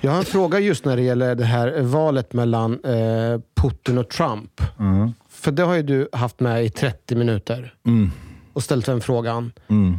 Jag 0.06 0.12
har 0.12 0.18
en 0.18 0.24
fråga 0.24 0.58
just 0.60 0.84
när 0.84 0.96
det 0.96 1.02
gäller 1.02 1.34
det 1.34 1.44
här 1.44 1.80
valet 1.82 2.32
mellan 2.32 2.84
eh, 2.84 3.40
Putin 3.54 3.98
och 3.98 4.08
Trump. 4.08 4.60
Mm. 4.78 5.12
För 5.28 5.52
det 5.52 5.62
har 5.62 5.74
ju 5.74 5.82
du 5.82 6.08
haft 6.12 6.40
med 6.40 6.64
i 6.64 6.70
30 6.70 7.16
minuter 7.16 7.74
Mm. 7.86 8.10
och 8.52 8.62
ställt 8.62 8.86
den 8.86 9.00
frågan. 9.00 9.52
Mm. 9.68 9.98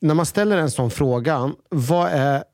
När 0.00 0.14
man 0.14 0.26
ställer 0.26 0.58
en 0.58 0.70
sån 0.70 0.90
fråga, 0.90 1.52
vad 1.70 2.08
är 2.08 2.44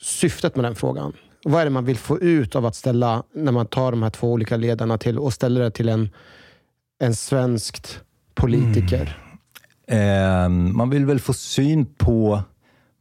syftet 0.00 0.56
med 0.56 0.64
den 0.64 0.74
frågan? 0.74 1.12
Vad 1.44 1.60
är 1.60 1.64
det 1.64 1.70
man 1.70 1.84
vill 1.84 1.98
få 1.98 2.18
ut 2.18 2.56
av 2.56 2.66
att 2.66 2.74
ställa, 2.74 3.22
när 3.34 3.52
man 3.52 3.66
tar 3.66 3.90
de 3.90 4.02
här 4.02 4.10
två 4.10 4.32
olika 4.32 4.56
ledarna 4.56 4.98
till 4.98 5.18
och 5.18 5.32
ställer 5.32 5.60
det 5.60 5.70
till 5.70 5.88
en, 5.88 6.08
en 7.00 7.14
svenskt 7.14 8.00
politiker? 8.34 9.18
Eh, 9.88 10.48
man 10.48 10.90
vill 10.90 11.06
väl 11.06 11.20
få 11.20 11.32
syn 11.32 11.86
på 11.86 12.42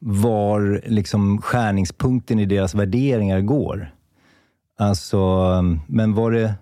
var 0.08 0.82
liksom 0.86 1.42
skärningspunkten 1.42 2.40
i 2.40 2.46
deras 2.46 2.76
värderingar 2.76 3.42
går. 3.42 3.92
Alltså, 4.80 5.20
men 5.88 6.14
var 6.14 6.32
det, 6.32 6.54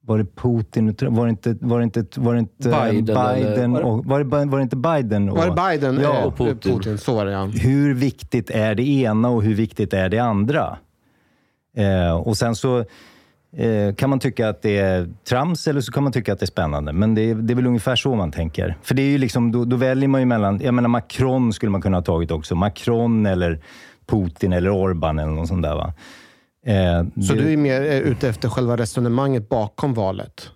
var 0.00 0.18
det 0.18 0.24
Putin, 0.24 0.88
och 0.88 0.96
Trump? 0.98 1.16
var 1.16 1.26
det 1.26 1.30
inte, 1.30 1.56
var 1.60 1.78
det 1.78 1.84
inte, 1.84 2.20
var 2.20 2.34
det 2.34 2.38
inte 2.40 2.68
Biden, 2.68 3.04
Biden 3.04 3.76
eller- 3.76 3.84
och, 3.86 4.04
var, 4.04 4.18
det, 4.24 4.24
var 4.46 4.58
det 4.58 4.62
inte 4.62 4.76
Biden? 4.76 5.28
Och, 5.28 5.36
Var 5.38 5.46
det 5.46 5.78
Biden 5.80 6.00
Ja, 6.02 6.24
och 6.24 6.36
Putin. 6.36 6.76
Putin? 6.76 6.98
Så 6.98 7.14
var 7.14 7.24
det 7.26 7.32
ja. 7.32 7.44
hur 7.44 7.94
viktigt 7.94 8.50
är 8.50 8.74
det 8.74 8.82
ena 8.88 9.28
och 9.28 9.42
hur 9.42 9.54
viktigt 9.54 9.92
är 9.92 10.08
det 10.08 10.18
andra? 10.18 10.76
Eh, 11.76 12.16
och 12.16 12.36
sen 12.36 12.54
så 12.56 12.84
kan 13.96 14.10
man 14.10 14.18
tycka 14.18 14.48
att 14.48 14.62
det 14.62 14.78
är 14.78 15.08
trams 15.28 15.68
eller 15.68 15.80
så 15.80 15.92
kan 15.92 16.02
man 16.02 16.12
tycka 16.12 16.32
att 16.32 16.38
det 16.38 16.44
är 16.44 16.46
spännande. 16.46 16.92
Men 16.92 17.14
det, 17.14 17.30
är- 17.30 17.34
det 17.34 17.52
är 17.52 17.54
väl 17.54 17.66
ungefär 17.66 17.96
så 17.96 18.14
man 18.14 18.32
tänker. 18.32 18.76
För 18.82 18.94
det 18.94 19.02
är 19.02 19.06
ju 19.10 19.18
liksom, 19.18 19.52
då, 19.52 19.64
då 19.64 19.76
väljer 19.76 20.08
man 20.08 20.20
ju 20.20 20.24
mellan, 20.26 20.60
jag 20.64 20.74
menar 20.74 20.88
Macron 20.88 21.52
skulle 21.52 21.70
man 21.70 21.82
kunna 21.82 21.96
ha 21.96 22.02
tagit 22.02 22.30
också. 22.30 22.54
Macron 22.54 23.26
eller 23.26 23.60
Putin 24.06 24.52
eller 24.52 24.70
Orban 24.70 25.18
eller 25.18 25.32
något 25.32 25.48
sånt 25.48 25.62
där 25.62 25.74
va. 25.74 25.92
Eh, 26.66 27.22
Så 27.22 27.34
det- 27.34 27.40
du 27.42 27.52
är 27.52 27.56
mer 27.56 27.80
eh, 27.82 27.98
ute 27.98 28.28
efter 28.28 28.48
själva 28.48 28.76
resonemanget 28.76 29.48
bakom 29.48 29.94
valet? 29.94 30.50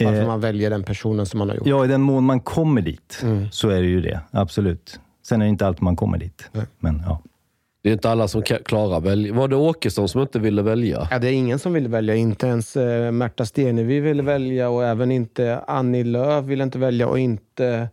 Varför 0.00 0.20
Eh, 0.20 0.26
man 0.26 0.40
väljer 0.40 0.70
den 0.70 0.82
personen 0.82 1.26
som 1.26 1.38
man 1.38 1.48
har 1.48 1.56
gjort? 1.56 1.66
Ja, 1.66 1.84
i 1.84 1.88
den 1.88 2.00
mån 2.00 2.24
man 2.24 2.40
kommer 2.40 2.80
dit 2.82 3.20
Mm. 3.22 3.46
så 3.50 3.68
är 3.68 3.82
det 3.82 3.88
ju 3.88 4.00
det. 4.00 4.20
Absolut. 4.30 5.00
Sen 5.26 5.40
är 5.40 5.44
det 5.46 5.48
inte 5.50 5.66
alltid 5.66 5.82
man 5.82 5.96
kommer 5.96 6.18
dit. 6.18 6.48
Nej. 6.52 6.64
Men 6.78 7.02
ja. 7.06 7.20
Det 7.82 7.88
är 7.88 7.92
inte 7.92 8.10
alla 8.10 8.28
som 8.28 8.42
klarar 8.42 9.00
välja. 9.00 9.34
Var 9.34 9.48
det 9.48 9.56
Åkesson 9.56 10.08
som 10.08 10.20
inte 10.22 10.38
ville 10.38 10.62
välja? 10.62 11.08
Ja, 11.10 11.18
det 11.18 11.28
är 11.28 11.32
ingen 11.32 11.58
som 11.58 11.72
vill 11.72 11.88
välja. 11.88 12.14
Inte 12.14 12.46
ens 12.46 12.76
eh, 12.76 13.10
Märta 13.12 13.46
Stenevi 13.46 14.00
ville 14.00 14.22
välja 14.22 14.68
och 14.70 14.84
även 14.84 15.10
inte 15.12 15.60
Annie 15.66 16.04
Lööf 16.04 16.44
ville 16.44 16.64
inte 16.64 16.78
välja 16.78 17.08
och 17.08 17.18
inte... 17.18 17.88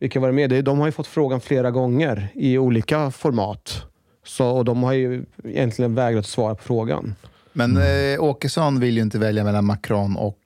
Vilka 0.00 0.20
var 0.20 0.28
det 0.28 0.34
med? 0.34 0.50
Det- 0.50 0.62
De 0.62 0.78
har 0.78 0.86
ju 0.86 0.92
fått 0.92 1.06
frågan 1.06 1.40
flera 1.40 1.70
gånger 1.70 2.28
i 2.34 2.58
olika 2.58 3.10
format. 3.10 3.82
Så, 4.24 4.46
och 4.48 4.64
de 4.64 4.82
har 4.82 4.92
ju 4.92 5.24
egentligen 5.44 5.94
vägrat 5.94 6.26
svara 6.26 6.54
på 6.54 6.62
frågan. 6.62 7.14
Men 7.52 7.76
eh, 7.76 8.20
Åkesson 8.22 8.80
vill 8.80 8.96
ju 8.96 9.02
inte 9.02 9.18
välja 9.18 9.44
mellan 9.44 9.64
Macron 9.64 10.16
och... 10.16 10.38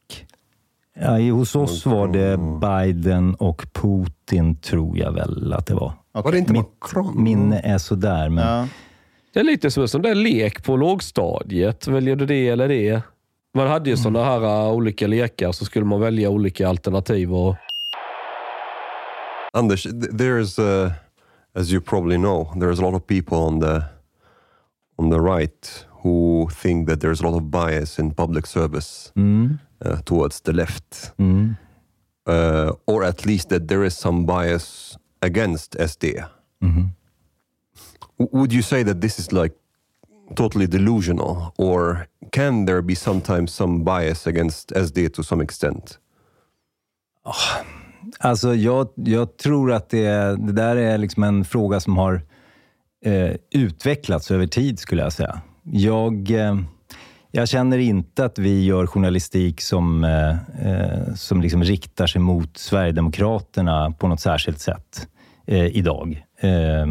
Ja, 1.01 1.19
hos 1.35 1.57
oss 1.57 1.87
var 1.87 2.09
det 2.09 2.39
Biden 2.61 3.35
och 3.35 3.67
Putin, 3.73 4.57
tror 4.57 4.99
jag 4.99 5.13
väl 5.13 5.53
att 5.53 5.67
det 5.67 5.75
var. 5.75 5.93
Var 6.13 6.33
det 6.33 6.39
inte 6.39 6.53
Mitt 6.53 6.67
Macron? 6.81 7.23
minne 7.23 7.61
är 7.61 7.79
sådär, 7.79 8.29
men 8.29 8.47
Ja. 8.47 8.69
Det 9.33 9.41
är 9.41 9.45
lite 9.45 9.71
som 9.71 9.83
en 9.83 9.89
sån 9.89 10.03
där 10.03 10.15
lek 10.15 10.65
på 10.65 10.77
lågstadiet. 10.77 11.87
Väljer 11.89 12.17
du 12.17 12.27
det 12.27 12.49
eller 12.49 12.69
det? 12.69 13.03
Man 13.55 13.67
hade 13.69 13.91
ju 13.91 13.95
Mm. 13.95 14.03
såna 14.03 14.25
här 14.25 14.41
uh, 14.45 14.73
olika 14.73 15.07
lekar, 15.07 15.53
så 15.53 15.65
skulle 15.65 15.85
man 15.85 16.01
välja 16.01 16.31
olika 16.31 16.69
alternativ. 16.69 17.35
Och... 17.35 17.57
Anders, 19.53 19.87
th- 19.87 20.11
there's, 20.13 20.59
uh, 20.87 20.93
as 21.55 21.73
you 21.73 21.81
probably 21.81 22.17
know, 22.17 22.45
there's 22.57 22.79
a 22.79 22.91
lot 22.91 22.95
of 22.95 23.07
people 23.07 23.37
on 23.37 23.61
the 23.61 23.83
on 24.99 25.11
the 25.11 25.19
right 25.21 25.87
who 26.03 26.49
think 26.63 26.89
that 26.89 27.01
there's 27.01 27.21
a 27.25 27.31
lot 27.31 27.37
of 27.37 27.43
bias 27.43 27.99
in 27.99 28.15
public 28.15 28.47
service 28.47 29.13
Mm. 29.17 29.59
Uh, 29.87 30.01
towards 30.05 30.41
the 30.41 30.53
left, 30.53 31.13
Mm. 31.19 31.57
uh, 32.29 32.71
or 32.87 33.05
at 33.05 33.25
least 33.27 33.49
that 33.49 33.69
there 33.69 33.87
is 33.87 33.99
some 33.99 34.27
bias 34.27 34.97
against 35.21 35.75
SD. 35.77 36.25
Mhm. 36.61 36.89
W- 38.19 38.39
Would 38.39 38.53
you 38.53 38.63
say 38.63 38.85
that 38.85 39.01
this 39.01 39.19
is 39.19 39.33
like 39.33 39.55
totally 40.35 40.67
delusional, 40.67 41.37
or 41.57 42.07
can 42.33 42.67
there 42.67 42.83
be 42.83 42.95
sometimes 42.97 43.55
some 43.55 43.85
bias 43.85 44.27
against 44.27 44.73
SD 44.73 45.09
to 45.09 45.23
some 45.23 45.45
extent? 45.45 45.99
Alltså 48.19 48.55
jag, 48.55 48.89
jag 48.95 49.37
tror 49.37 49.73
att 49.73 49.89
det, 49.91 50.09
det 50.37 50.53
där 50.53 50.77
är 50.77 50.99
liksom 50.99 51.23
en 51.23 51.45
fråga 51.45 51.81
som 51.81 51.97
har 51.97 52.23
eh, 53.05 53.35
utvecklats 53.51 54.31
över 54.31 54.47
tid, 54.47 54.79
skulle 54.79 55.03
jag 55.03 55.13
säga. 55.13 55.41
Jag, 55.63 56.31
eh, 56.31 56.59
jag 57.31 57.49
känner 57.49 57.79
inte 57.79 58.25
att 58.25 58.39
vi 58.39 58.65
gör 58.65 58.87
journalistik 58.87 59.61
som, 59.61 60.05
eh, 60.05 60.31
eh, 60.71 61.15
som 61.15 61.43
liksom 61.43 61.65
riktar 61.65 62.07
sig 62.07 62.21
mot 62.21 62.59
Sverigedemokraterna 62.59 63.91
på 63.91 64.09
något 64.09 64.21
särskilt 64.21 64.61
sätt 64.61 65.09
eh, 65.47 65.67
idag. 65.67 66.25
Eh, 66.41 66.87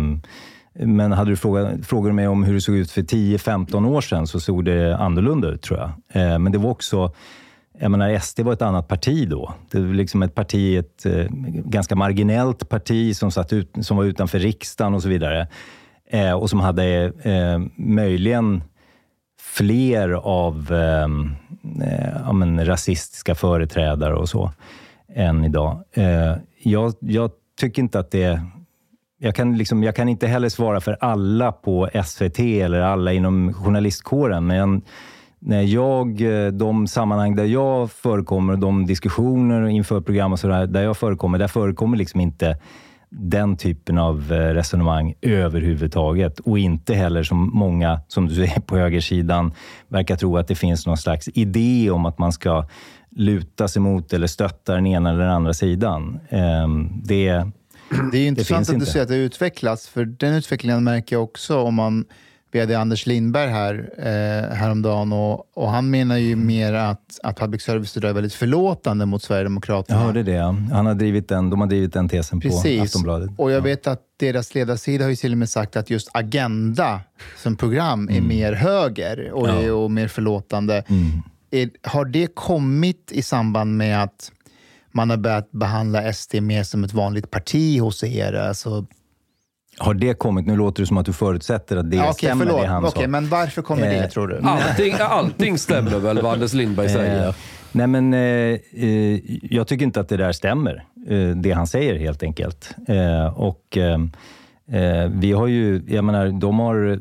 men 0.80 1.12
hade 1.12 1.32
du 1.32 1.36
frågat, 1.36 1.86
frågat 1.86 2.16
mig 2.16 2.28
om 2.28 2.44
hur 2.44 2.54
det 2.54 2.62
såg 2.62 2.76
ut 2.76 2.92
för 2.92 3.02
10-15 3.02 3.88
år 3.88 4.02
sedan 4.02 4.28
så 4.28 4.40
såg 4.40 4.66
det 4.66 4.98
annorlunda 4.98 5.48
ut, 5.48 5.62
tror 5.62 5.80
jag. 5.80 5.90
Eh, 6.22 6.40
men 6.40 6.52
det 6.52 6.58
var 6.58 6.70
också 6.70 7.12
jag 7.80 7.92
menar, 7.92 8.20
SD 8.20 8.40
var 8.40 8.54
ett 8.54 8.62
annat 8.62 8.88
parti 8.88 9.30
då. 9.30 9.54
Det 9.72 9.80
var 9.80 9.94
liksom 9.94 10.24
ett 10.24 10.36
parti, 10.36 10.78
ett 10.78 11.06
eh, 11.06 11.26
ganska 11.66 11.96
marginellt 11.96 12.70
parti 12.70 13.16
som, 13.16 13.32
satt 13.32 13.54
ut, 13.54 13.76
som 13.82 13.98
var 13.98 14.04
utanför 14.04 14.40
riksdagen 14.40 14.94
och 14.94 15.02
så 15.02 15.10
vidare. 15.10 15.48
Eh, 16.10 16.34
och 16.34 16.50
som 16.50 16.60
hade 16.60 17.12
eh, 17.22 17.60
möjligen 17.76 18.64
fler 19.58 20.10
av 20.12 20.72
ehm, 20.72 21.36
eh, 21.82 22.10
ja, 22.26 22.34
men, 22.34 22.66
rasistiska 22.66 23.36
företrädare 23.36 24.16
och 24.16 24.30
så 24.30 24.51
än 25.16 25.45
idag. 25.45 25.84
Eh, 25.91 26.34
jag, 26.64 26.93
jag 26.99 27.32
tycker 27.60 27.82
inte 27.82 27.99
att 27.99 28.12
det... 28.12 28.41
Jag 29.20 29.36
kan, 29.36 29.58
liksom, 29.58 29.84
jag 29.84 29.95
kan 29.95 30.10
inte 30.10 30.28
heller 30.28 30.49
svara 30.49 30.82
för 30.82 30.97
alla 30.99 31.51
på 31.51 31.89
SVT 32.05 32.39
eller 32.39 32.80
alla 32.80 33.14
inom 33.14 33.53
journalistkåren, 33.53 34.47
men 34.47 34.82
när 35.39 35.62
jag, 35.62 36.22
eh, 36.22 36.51
de 36.51 36.88
sammanhang 36.88 37.36
där 37.36 37.45
jag 37.45 37.91
förekommer, 37.91 38.55
de 38.55 38.86
diskussioner 38.86 39.68
inför 39.68 40.01
program 40.01 40.34
och 40.34 40.39
sådär, 40.39 40.68
där 40.68 40.84
jag 40.84 40.97
förekommer, 40.97 41.38
där 41.38 41.47
förekommer 41.47 41.97
liksom 41.97 42.20
inte 42.20 42.58
den 43.10 43.58
typen 43.58 43.97
av 43.97 44.32
eh, 44.34 44.36
resonemang 44.53 45.14
överhuvudtaget. 45.22 46.39
Och 46.39 46.60
inte 46.60 46.93
heller 46.93 47.24
som 47.24 47.49
många, 47.53 48.01
som 48.08 48.28
du 48.28 48.36
säger, 48.36 48.60
på 48.60 48.78
högersidan 48.78 49.51
verkar 49.88 50.16
tro 50.16 50.38
att 50.38 50.47
det 50.47 50.55
finns 50.55 50.86
någon 50.88 50.97
slags 50.97 51.30
idé 51.34 51.89
om 51.91 52.05
att 52.05 52.20
man 52.20 52.32
ska 52.32 52.66
luta 53.10 53.68
sig 53.68 53.82
mot 53.82 54.14
eller 54.14 54.28
stötta 54.28 54.76
den 54.76 54.88
ena 54.88 55.10
eller 55.10 55.20
den 55.20 55.30
andra 55.32 55.53
sidan. 55.53 56.20
Ehm, 56.30 57.01
Det, 57.05 57.45
Det 58.12 58.18
är 58.18 58.28
intressant 58.28 58.58
finns 58.58 58.70
att 58.70 58.74
du 58.74 58.80
inte. 58.80 58.86
säger 58.91 59.03
att 59.03 59.10
det 59.10 59.16
utvecklats, 59.16 59.88
för 59.89 60.05
den 60.05 60.34
utvecklingen 60.34 60.84
märker 60.84 61.16
jag 61.16 61.24
också 61.24 61.58
om 61.62 61.76
man 61.76 62.05
hade 62.60 62.80
Anders 62.80 63.06
Lindberg 63.06 63.50
här 63.50 63.89
eh, 63.98 64.56
häromdagen 64.56 65.14
och, 65.14 65.58
och 65.58 65.70
han 65.70 65.89
menar 65.89 66.18
ju 66.18 66.36
mer 66.36 66.74
att, 66.74 67.20
att 67.24 67.39
public 67.39 67.62
service 67.62 67.98
idag 67.98 68.10
är 68.10 68.14
väldigt 68.14 68.34
förlåtande 68.34 69.06
mot 69.06 69.22
jag 69.22 69.28
Sverigedemokraterna. 69.28 70.00
hörde 70.00 70.24
det. 70.24 70.32
ja. 70.32 70.56
Han 70.72 70.86
har 70.86 70.93
drivit 70.93 71.28
den, 71.30 71.50
de 71.50 71.60
har 71.62 71.68
drivit 71.68 71.93
den 71.93 72.10
tesen 72.10 72.39
på 72.41 72.48
Precis. 72.50 72.82
Aftonbladet. 72.82 73.30
Och 73.38 73.52
jag 73.52 73.62
vet 73.62 73.88
att 73.88 74.02
deras 74.20 74.56
ledarsida 74.56 75.04
har 75.06 75.10
ju 75.10 75.16
till 75.16 75.32
och 75.32 75.38
med 75.38 75.50
sagt 75.50 75.76
att 75.76 75.89
just 75.89 76.10
Agenda 76.14 77.02
som 77.38 77.56
program 77.56 78.10
är 78.10 78.22
mer 78.22 78.54
höger 78.54 79.32
och, 79.32 79.50
Mm. 79.50 79.66
Ja. 79.66 79.74
och 79.74 79.91
mer 79.91 80.08
förlåtande. 80.08 80.84
Mm. 80.88 81.06
Är, 81.52 81.70
har 81.84 82.06
det 82.06 82.28
kommit 82.36 83.12
i 83.12 83.22
samband 83.22 83.78
med 83.78 84.04
att 84.04 84.32
man 84.91 85.10
har 85.10 85.18
börjat 85.18 85.52
behandla 85.52 86.14
SD 86.14 86.36
mer 86.41 86.64
som 86.64 86.84
ett 86.84 86.93
vanligt 86.93 87.32
parti 87.32 87.80
hos 87.82 88.04
er? 88.04 88.34
Alltså, 88.34 88.86
Har 89.78 89.93
det 89.93 90.13
kommit? 90.19 90.45
Nu 90.47 90.55
låter 90.55 90.84
det 90.84 90.88
som 90.88 90.97
att 90.97 91.05
du 91.05 91.13
förutsätter 91.13 91.78
att 91.78 91.91
det 91.91 91.97
Ja, 91.97 92.03
okej, 92.03 92.13
stämmer, 92.13 92.45
förlåt. 92.45 92.61
det 92.61 92.67
han 92.67 92.86
Okej, 92.86 93.03
sa. 93.03 93.07
men 93.09 93.30
varför 93.30 93.61
kommer 93.61 93.82
det, 93.89 93.95
Eh, 93.95 94.09
tror 94.09 94.28
du? 94.28 94.39
Allting, 94.43 94.93
allting 94.99 95.57
stämmer 95.57 95.99
väl 95.99 96.21
vad 96.21 96.34
Anders 96.34 96.53
Lindberg 96.53 96.89
säger? 96.89 97.28
Eh, 97.28 97.34
nej, 97.71 97.88
men 97.88 98.13
eh, 98.13 98.19
eh, 98.19 99.19
jag 99.53 99.67
tycker 99.67 99.86
inte 99.86 99.99
att 99.99 100.09
det 100.09 100.17
där 100.17 100.32
stämmer. 100.32 100.84
Eh, 101.09 101.28
det 101.30 101.51
han 101.51 101.67
säger 101.67 101.95
helt 101.99 102.23
enkelt. 102.23 102.69
Eh, 102.88 103.39
och 103.39 103.78
eh, 104.72 105.09
vi 105.09 105.32
har 105.32 105.47
ju, 105.47 105.82
jag 105.88 106.03
menar, 106.03 106.28
de 106.28 106.59
har 106.59 106.99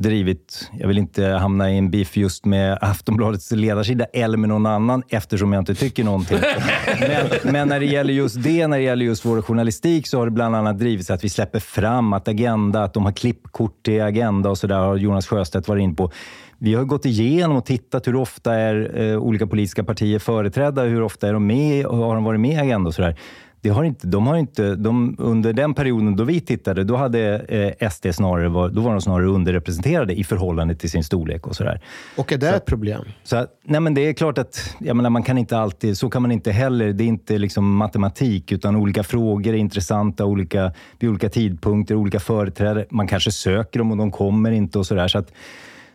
drivit, 0.00 0.70
jag 0.72 0.88
vill 0.88 0.98
inte 0.98 1.24
hamna 1.26 1.72
i 1.72 1.78
en 1.78 1.90
beef 1.90 2.16
just 2.16 2.44
med 2.44 2.78
Aftonbladets 2.80 3.50
ledarsida 3.52 4.04
eller 4.04 4.38
med 4.38 4.48
någon 4.48 4.66
annan 4.66 5.02
eftersom 5.08 5.52
jag 5.52 5.60
inte 5.60 5.74
tycker 5.74 6.04
någonting. 6.04 6.38
men, 7.00 7.52
men 7.52 7.68
när 7.68 7.80
det 7.80 7.86
gäller 7.86 8.12
just 8.12 8.42
det, 8.42 8.66
när 8.66 8.78
det 8.78 8.84
gäller 8.84 9.04
just 9.04 9.24
vår 9.24 9.42
journalistik 9.42 10.06
så 10.06 10.18
har 10.18 10.24
det 10.24 10.30
bland 10.30 10.56
annat 10.56 10.78
drivits 10.78 11.10
att 11.10 11.24
vi 11.24 11.28
släpper 11.28 11.58
fram 11.58 12.12
att 12.12 12.28
Agenda, 12.28 12.84
att 12.84 12.94
de 12.94 13.04
har 13.04 13.12
klippkort 13.12 13.82
till 13.82 14.02
Agenda 14.02 14.50
och 14.50 14.58
så 14.58 14.66
där 14.66 14.78
har 14.78 14.96
Jonas 14.96 15.26
Sjöstedt 15.26 15.68
varit 15.68 15.82
in 15.82 15.96
på. 15.96 16.10
Vi 16.58 16.74
har 16.74 16.84
gått 16.84 17.06
igenom 17.06 17.56
och 17.56 17.64
tittat 17.64 18.06
hur 18.06 18.16
ofta 18.16 18.54
är 18.54 19.00
eh, 19.00 19.18
olika 19.18 19.46
politiska 19.46 19.84
partier 19.84 20.18
företrädda, 20.18 20.82
hur 20.82 21.02
ofta 21.02 21.28
är 21.28 21.32
de 21.32 21.46
med 21.46 21.86
och 21.86 21.96
har 21.96 22.14
de 22.14 22.24
varit 22.24 22.40
med 22.40 22.50
i 22.50 22.56
Agenda 22.56 22.88
och 22.88 22.94
sådär. 22.94 23.16
Det 23.62 23.68
har 23.68 23.84
inte, 23.84 24.06
de 24.06 24.26
har 24.26 24.36
inte, 24.36 24.74
de, 24.74 25.16
under 25.18 25.52
den 25.52 25.74
perioden 25.74 26.16
då 26.16 26.24
vi 26.24 26.40
tittade, 26.40 26.84
då 26.84 26.96
hade 26.96 27.38
eh, 27.80 27.88
SD 27.90 28.06
snarare, 28.14 28.48
var, 28.48 28.68
då 28.68 28.80
var 28.80 28.90
de 28.90 29.00
snarare 29.00 29.26
underrepresenterade 29.26 30.14
i 30.18 30.24
förhållande 30.24 30.74
till 30.74 30.90
sin 30.90 31.04
storlek 31.04 31.46
och 31.46 31.56
sådär. 31.56 31.80
Och 32.16 32.32
är 32.32 32.38
det 32.38 32.48
ett 32.48 32.66
problem? 32.66 33.04
Så, 33.24 33.36
att- 33.36 33.50
nej 33.64 33.80
men 33.80 33.94
det 33.94 34.00
är 34.00 34.12
klart 34.12 34.38
att, 34.38 34.76
jag 34.78 34.96
menar, 34.96 35.10
man 35.10 35.22
kan 35.22 35.38
inte 35.38 35.58
alltid, 35.58 35.98
så 35.98 36.10
kan 36.10 36.22
man 36.22 36.32
inte 36.32 36.50
heller, 36.52 36.92
det 36.92 37.04
är 37.04 37.08
inte 37.08 37.38
liksom 37.38 37.76
matematik, 37.76 38.52
utan 38.52 38.76
olika 38.76 39.02
frågor 39.02 39.52
är 39.54 39.58
intressanta 39.58 40.24
olika, 40.24 40.72
vid 40.98 41.10
olika 41.10 41.28
tidpunkter, 41.28 41.94
olika 41.94 42.20
företrädare. 42.20 42.86
Man 42.90 43.06
kanske 43.06 43.32
söker 43.32 43.78
dem 43.78 43.90
och 43.90 43.96
de 43.96 44.10
kommer 44.10 44.50
inte 44.50 44.78
och 44.78 44.86
sådär. 44.86 45.08
Så 45.08 45.18
att 45.18 45.32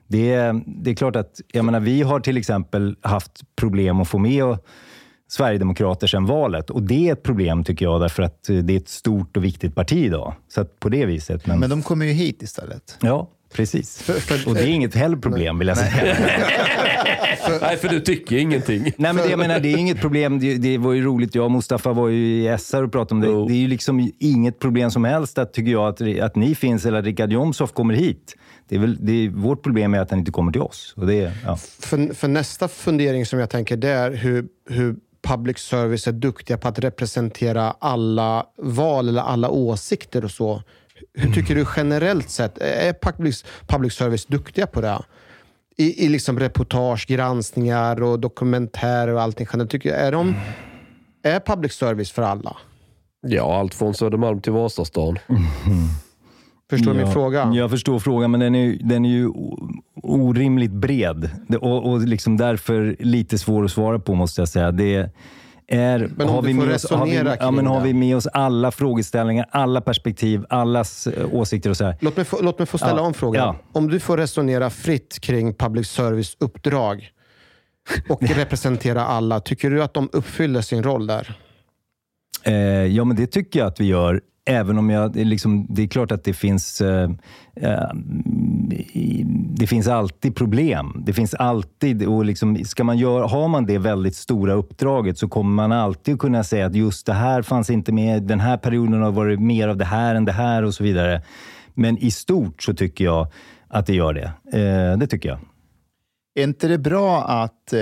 det, 0.07 0.33
är- 0.33 0.61
det 0.65 0.91
är 0.91 0.95
klart 0.95 1.15
att, 1.15 1.41
jag 1.51 1.65
menar, 1.65 1.79
vi 1.79 2.01
har 2.01 2.19
till 2.19 2.37
exempel 2.37 2.95
haft 3.01 3.31
problem 3.55 4.01
att 4.01 4.07
få 4.07 4.17
med 4.17 4.43
och, 4.43 4.65
Sverigedemokrater 5.27 6.07
sedan 6.07 6.25
valet. 6.25 6.69
Och 6.69 6.83
det 6.83 7.09
är 7.09 7.13
ett 7.13 7.23
problem 7.23 7.63
tycker 7.63 7.85
jag, 7.85 8.01
därför 8.01 8.23
att 8.23 8.49
eh, 8.49 8.55
det 8.57 8.73
är 8.73 8.77
ett 8.77 8.89
stort 8.89 9.37
och 9.37 9.43
viktigt 9.43 9.75
parti 9.75 9.93
idag. 10.05 10.33
Så 10.47 10.61
att 10.61 10.79
på 10.79 10.89
det 10.89 11.05
viset. 11.05 11.47
Men, 11.47 11.59
Men 11.59 11.69
de 11.69 11.81
kommer 11.83 12.05
ju 12.05 12.11
hit 12.11 12.41
istället. 12.41 12.97
Ja, 13.01 13.29
precis. 13.53 14.09
och 14.47 14.53
det 14.53 14.61
är 14.63 14.67
inget 14.67 14.95
heller 14.95 15.17
problem 15.17 15.59
vill 15.59 15.67
jag 15.67 15.77
säga. 15.77 16.15
Nej, 17.61 17.77
för 17.77 17.87
du 17.87 17.99
tycker 17.99 18.35
ingenting. 18.37 18.81
Nej, 18.83 18.93
men 18.97 19.15
det, 19.15 19.29
jag 19.29 19.39
menar, 19.39 19.59
det 19.59 19.73
är 19.73 19.77
inget 19.77 20.01
problem. 20.01 20.39
Det, 20.39 20.57
det 20.57 20.77
var 20.77 20.93
ju 20.93 21.03
roligt. 21.05 21.35
Jag 21.35 21.45
och 21.45 21.51
Mustafa 21.51 21.93
var 21.93 22.07
ju 22.09 22.25
i 22.53 22.57
SR 22.59 22.83
och 22.83 22.91
pratade 22.91 23.13
om 23.15 23.47
det. 23.47 23.53
Det 23.53 23.57
är 23.59 23.61
ju 23.61 23.67
liksom 23.67 24.11
inget 24.19 24.59
problem 24.59 24.91
som 24.91 25.03
helst, 25.03 25.37
att, 25.37 25.53
tycker 25.53 25.71
jag, 25.71 25.87
att, 25.87 26.19
att 26.21 26.35
ni 26.35 26.55
finns 26.55 26.85
eller 26.85 26.99
att 26.99 27.05
Richard 27.05 27.31
Jomshof 27.33 27.73
kommer 27.73 27.93
hit. 27.93 28.35
Det 28.69 28.75
är 28.75 28.79
väl, 28.79 28.97
det 29.05 29.11
är, 29.25 29.29
vårt 29.29 29.63
problem 29.63 29.93
är 29.93 29.99
att 29.99 30.09
han 30.09 30.19
inte 30.19 30.31
kommer 30.31 30.51
till 30.51 30.61
oss. 30.61 30.93
Och 30.97 31.07
det, 31.07 31.13
är- 31.21 31.31
ja. 31.45 31.55
För, 31.79 32.13
för 32.13 32.27
nästa 32.27 32.67
fundering 32.67 33.25
som 33.25 33.39
jag 33.39 33.49
tänker, 33.49 33.77
det 33.77 33.89
är 33.89 34.11
hur, 34.11 34.45
hur 34.69 34.95
public 35.25 35.57
service 35.57 36.07
är 36.07 36.11
duktiga 36.11 36.57
på 36.57 36.67
att 36.67 36.79
representera 36.79 37.75
alla 37.79 38.45
val 38.57 39.09
eller 39.09 39.21
alla 39.21 39.49
åsikter 39.49 40.25
och 40.25 40.31
så. 40.31 40.63
Hur 41.13 41.33
tycker 41.33 41.55
du 41.55 41.65
generellt 41.77 42.29
sett, 42.29 42.57
är 42.57 42.93
public, 42.93 43.45
public 43.67 43.93
service 43.93 44.25
duktiga 44.25 44.67
på 44.67 44.81
det? 44.81 45.03
I, 45.77 46.05
i 46.05 46.09
liksom 46.09 46.39
reportage, 46.39 47.07
granskningar 47.07 48.03
och 48.03 48.19
dokumentärer 48.19 49.13
och 49.13 49.21
allting. 49.21 49.67
Tycker, 49.67 49.93
är, 49.93 50.11
de, 50.11 50.35
är 51.23 51.39
public 51.39 51.73
service 51.73 52.11
för 52.11 52.21
alla? 52.21 52.57
Ja, 53.21 53.59
allt 53.59 53.73
från 53.73 53.93
Södermalm 53.93 54.41
till 54.41 54.51
Vasastan. 54.51 55.19
Förstår 56.69 56.93
du 56.93 56.99
ja, 56.99 57.05
min 57.05 57.13
fråga? 57.13 57.51
Jag 57.53 57.69
förstår 57.69 57.99
frågan, 57.99 58.31
men 58.31 58.39
den 58.39 58.55
är, 58.55 58.77
den 58.83 59.05
är 59.05 59.09
ju 59.09 59.29
orimligt 60.03 60.71
bred. 60.71 61.29
Och, 61.61 61.91
och 61.91 62.01
liksom 62.01 62.37
därför 62.37 62.95
lite 62.99 63.37
svår 63.37 63.65
att 63.65 63.71
svara 63.71 63.99
på, 63.99 64.13
måste 64.15 64.41
jag 64.41 64.47
säga. 64.49 64.71
Det 64.71 65.09
är, 65.67 65.99
Men 65.99 66.27
du 66.27 66.33
får 66.33 66.53
med 66.53 66.75
oss, 66.75 66.91
har, 66.91 67.05
vi, 67.05 67.35
ja, 67.39 67.51
men 67.51 67.67
har 67.67 67.81
vi 67.81 67.93
med 67.93 68.15
oss 68.15 68.27
alla 68.27 68.71
frågeställningar, 68.71 69.45
alla 69.51 69.81
perspektiv, 69.81 70.45
allas 70.49 71.07
eh, 71.07 71.33
åsikter 71.33 71.69
och 71.69 71.77
så 71.77 71.83
här. 71.85 71.97
Låt 72.01 72.15
mig 72.15 72.25
få, 72.25 72.41
låt 72.41 72.59
mig 72.59 72.65
få 72.65 72.77
ställa 72.77 72.97
Ja, 72.97 73.01
om 73.01 73.13
frågan. 73.13 73.43
ja. 73.45 73.79
Om 73.79 73.87
du 73.89 73.99
får 73.99 74.17
resonera 74.17 74.69
fritt 74.69 75.19
kring 75.19 75.53
public 75.53 75.87
service 75.87 76.37
uppdrag 76.39 77.09
och 78.09 78.21
representera 78.21 79.05
alla, 79.05 79.39
tycker 79.39 79.69
du 79.69 79.83
att 79.83 79.93
de 79.93 80.09
uppfyller 80.13 80.61
sin 80.61 80.83
roll 80.83 81.07
där? 81.07 81.37
Eh, 82.43 82.53
ja, 82.85 83.03
men 83.03 83.15
det 83.17 83.27
tycker 83.27 83.59
jag 83.59 83.67
att 83.67 83.79
vi 83.79 83.85
gör. 83.85 84.21
Även 84.47 84.77
om 84.77 84.89
jag, 84.89 85.13
det 85.13 85.21
är 85.21 85.25
liksom, 85.25 85.67
det 85.69 85.83
är 85.83 85.87
klart 85.87 86.11
att 86.11 86.23
det 86.23 86.33
finns, 86.33 86.81
eh, 86.81 87.09
eh, 87.55 87.89
det 89.57 89.67
finns 89.67 89.87
alltid 89.87 90.35
problem. 90.35 91.03
Det 91.05 91.13
finns 91.13 91.33
alltid, 91.33 92.07
och 92.07 92.25
liksom, 92.25 92.65
ska 92.65 92.83
man 92.83 92.97
göra, 92.97 93.27
har 93.27 93.47
man 93.47 93.65
det 93.65 93.77
väldigt 93.77 94.15
stora 94.15 94.53
uppdraget 94.53 95.17
så 95.17 95.27
kommer 95.27 95.55
man 95.55 95.71
alltid 95.71 96.13
att 96.13 96.19
kunna 96.19 96.43
säga 96.43 96.65
att 96.65 96.75
just 96.75 97.05
det 97.05 97.13
här 97.13 97.41
fanns 97.41 97.69
inte 97.69 97.91
med, 97.91 98.23
den 98.23 98.39
här 98.39 98.57
perioden 98.57 99.01
har 99.01 99.11
varit 99.11 99.39
mer 99.39 99.67
av 99.67 99.77
det 99.77 99.85
här 99.85 100.15
än 100.15 100.25
det 100.25 100.31
här 100.31 100.63
och 100.63 100.73
så 100.73 100.83
vidare. 100.83 101.21
Men 101.73 101.97
i 101.97 102.11
stort 102.11 102.63
så 102.63 102.73
tycker 102.73 103.05
jag 103.05 103.27
att 103.67 103.85
det 103.85 103.93
gör 103.95 104.13
det. 104.13 104.57
Eh, 104.59 104.97
det 104.97 105.07
tycker 105.07 105.29
jag. 105.29 105.39
Är 106.35 106.43
inte 106.43 106.67
det 106.67 106.77
bra 106.77 107.23
att, 107.23 107.73
eh, 107.73 107.81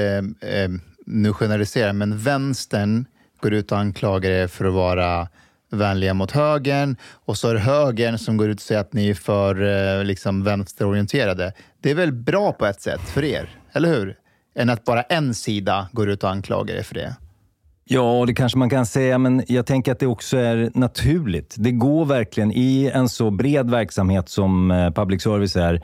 eh, 0.49 0.69
nu 1.05 1.33
generaliserar 1.33 1.87
jag, 1.87 1.95
men 1.95 2.17
vänstern 2.17 3.05
går 3.41 3.53
ut 3.53 3.71
och 3.71 3.77
anklagar 3.77 4.29
er 4.29 4.47
för 4.47 4.65
att 4.65 4.73
vara 4.73 5.27
vänliga 5.73 6.13
mot 6.13 6.31
högern 6.31 6.95
och 7.25 7.37
så 7.37 7.49
är 7.49 7.53
det 7.53 7.59
högern 7.59 8.17
som 8.17 8.37
går 8.37 8.49
ut 8.49 8.57
och 8.57 8.61
säger 8.61 8.81
att 8.81 8.93
ni 8.93 9.09
är 9.09 9.13
för 9.13 9.61
eh, 9.61 10.03
liksom 10.03 10.43
vänsterorienterade. 10.43 11.53
Det 11.81 11.91
är 11.91 11.95
väl 11.95 12.11
bra 12.11 12.51
på 12.51 12.65
ett 12.65 12.81
sätt 12.81 13.01
för 13.01 13.23
er, 13.23 13.49
eller 13.73 13.89
hur? 13.89 14.17
Än 14.55 14.69
att 14.69 14.85
bara 14.85 15.01
en 15.01 15.33
sida 15.33 15.87
går 15.91 16.09
ut 16.09 16.23
och 16.23 16.29
anklagar 16.29 16.75
er 16.75 16.83
för 16.83 16.95
det. 16.95 17.15
Ja, 17.85 18.23
det 18.27 18.33
kanske 18.33 18.57
man 18.57 18.69
kan 18.69 18.85
säga, 18.85 19.17
men 19.17 19.43
jag 19.47 19.65
tänker 19.65 19.91
att 19.91 19.99
det 19.99 20.07
också 20.07 20.37
är 20.37 20.71
naturligt. 20.73 21.55
Det 21.57 21.71
går 21.71 22.05
verkligen, 22.05 22.51
i 22.51 22.91
en 22.93 23.09
så 23.09 23.31
bred 23.31 23.69
verksamhet 23.69 24.29
som 24.29 24.71
eh, 24.71 24.91
public 24.91 25.21
service 25.21 25.55
är, 25.55 25.81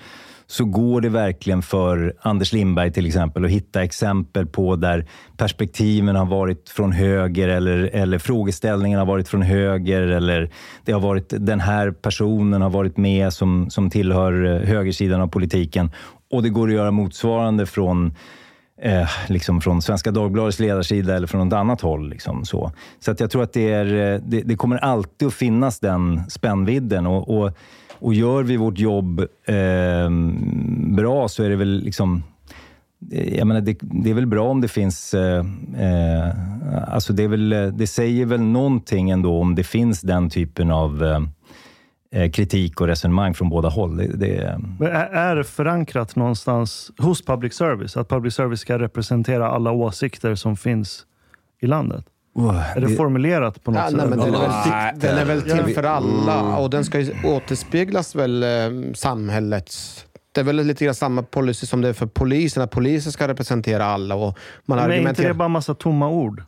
så 0.47 0.66
går 0.66 1.02
det 1.02 1.10
verkligen 1.10 1.62
för 1.62 2.14
Anders 2.22 2.54
Lindberg 2.54 2.91
till 2.91 3.06
exempel 3.06 3.45
att 3.45 3.52
hitta 3.52 3.84
exempel 3.84 4.45
på 4.45 4.76
där 4.76 5.06
perspektiven 5.38 6.16
har 6.16 6.26
varit 6.26 6.70
från 6.70 6.91
höger 6.91 7.47
eller, 7.47 7.89
eller 7.93 8.18
frågeställningen 8.18 9.00
har 9.00 9.06
varit 9.06 9.28
från 9.28 9.41
höger 9.41 10.02
eller 10.02 10.52
det 10.86 10.91
har 10.91 11.00
varit 11.00 11.34
den 11.38 11.60
här 11.60 11.91
personen 11.91 12.62
har 12.62 12.70
varit 12.70 12.97
med 12.97 13.34
som, 13.34 13.70
som 13.70 13.89
tillhör 13.89 14.45
eh, 14.45 14.68
högersidan 14.68 15.22
av 15.22 15.28
politiken. 15.28 15.91
Och 16.32 16.43
det 16.43 16.50
går 16.50 16.68
att 16.68 16.74
göra 16.74 16.91
motsvarande 16.91 17.66
från 17.66 18.16
eh, 18.82 19.10
liksom 19.28 19.62
från 19.62 19.82
Svenska 19.82 20.12
Dagbladets 20.12 20.60
ledarsida 20.60 21.16
eller 21.16 21.28
från 21.28 21.48
något 21.48 21.54
annat 21.54 21.82
håll. 21.82 22.10
Liksom, 22.10 22.46
så 22.46 22.72
så 23.00 23.12
att 23.12 23.20
jag 23.20 23.32
tror 23.32 23.44
att 23.44 23.54
det, 23.54 23.72
är, 23.72 24.14
eh, 24.14 24.22
det, 24.26 24.42
det 24.42 24.56
kommer 24.56 24.78
alltid 24.78 25.28
att 25.28 25.34
finnas 25.34 25.80
den 25.80 26.30
spännvidden. 26.30 27.08
Och, 27.08 27.38
och, 27.38 27.52
och 28.00 28.14
gör 28.14 28.44
vi 28.44 28.58
vårt 28.58 28.80
jobb 28.80 29.20
eh, 29.46 30.10
bra 30.96 31.28
så 31.28 31.44
är 31.44 31.50
det 31.50 31.56
väl 31.56 31.82
liksom 31.84 32.24
eh, 33.12 33.38
jag 33.38 33.48
menar, 33.48 33.62
det, 33.62 33.78
det, 33.82 34.10
är 34.10 34.14
väl 34.14 34.28
bra 34.28 34.50
om 34.50 34.62
det 34.62 34.68
finns... 34.68 35.14
Eh, 35.14 35.46
eh, 35.78 36.30
alltså 36.88 37.14
det, 37.14 37.24
är 37.24 37.28
väl, 37.28 37.54
eh, 37.54 37.68
det 37.68 37.88
säger 37.88 38.26
väl 38.26 38.42
någonting 38.42 39.10
ändå 39.10 39.40
om 39.40 39.56
det 39.56 39.64
finns 39.64 40.02
den 40.02 40.30
typen 40.30 40.72
av 40.72 41.04
eh 41.04 41.20
kritik 42.34 42.82
och 42.82 42.88
resonemang 42.88 43.34
från 43.34 43.49
båda 43.49 43.70
håll. 43.70 43.97
Det, 43.97 44.07
det... 44.07 44.60
Men 44.80 44.91
är 44.91 45.36
det 45.36 45.43
förankrat 45.43 46.16
någonstans 46.16 46.91
hos 46.97 47.26
public 47.26 47.53
service? 47.53 47.97
Att 47.97 48.10
public 48.10 48.34
service 48.34 48.60
ska 48.60 48.80
representera 48.80 49.49
alla 49.49 49.72
åsikter 49.72 50.36
som 50.36 50.57
finns 50.57 51.05
i 51.62 51.68
landet? 51.68 52.05
Oh, 52.36 52.78
är 52.78 52.82
det, 52.82 52.89
formulerat 52.89 53.64
på 53.64 53.72
något 53.72 53.80
ja, 53.80 53.89
sätt? 53.89 53.97
Nej, 53.97 54.07
men 54.07 54.20
den, 54.20 54.34
är 54.34 54.39
väl 54.39 54.91
till, 54.91 55.10
den 55.10 55.18
är 55.18 55.26
väl 55.26 55.41
till 55.41 55.76
för 55.76 55.84
alla 55.84 56.39
Mm. 56.39 56.53
och 56.53 56.70
den 56.70 56.86
ska 56.86 56.99
ju 56.99 57.14
återspeglas 57.24 58.16
väl 58.16 58.43
eh, 58.43 58.49
samhällets... 58.93 60.05
Det 60.32 60.41
är 60.41 60.45
väl 60.45 60.55
lite 60.55 60.86
grann 60.86 60.95
samma 60.95 61.24
policy 61.24 61.68
som 61.68 61.82
det 61.82 61.89
är 61.89 61.93
för 61.93 62.05
polisen, 62.05 62.64
att 62.64 62.72
polisen 62.72 63.12
ska 63.12 63.28
representera 63.28 63.86
alla. 63.86 64.16
Och 64.16 64.38
man 64.66 64.78
Men 64.78 64.78
är 64.78 64.84
inte 64.84 64.95
argumenterar... 64.95 65.28
det 65.28 65.34
bara 65.34 65.47
massa 65.47 65.74
tomma 65.74 66.10
ord? 66.10 66.43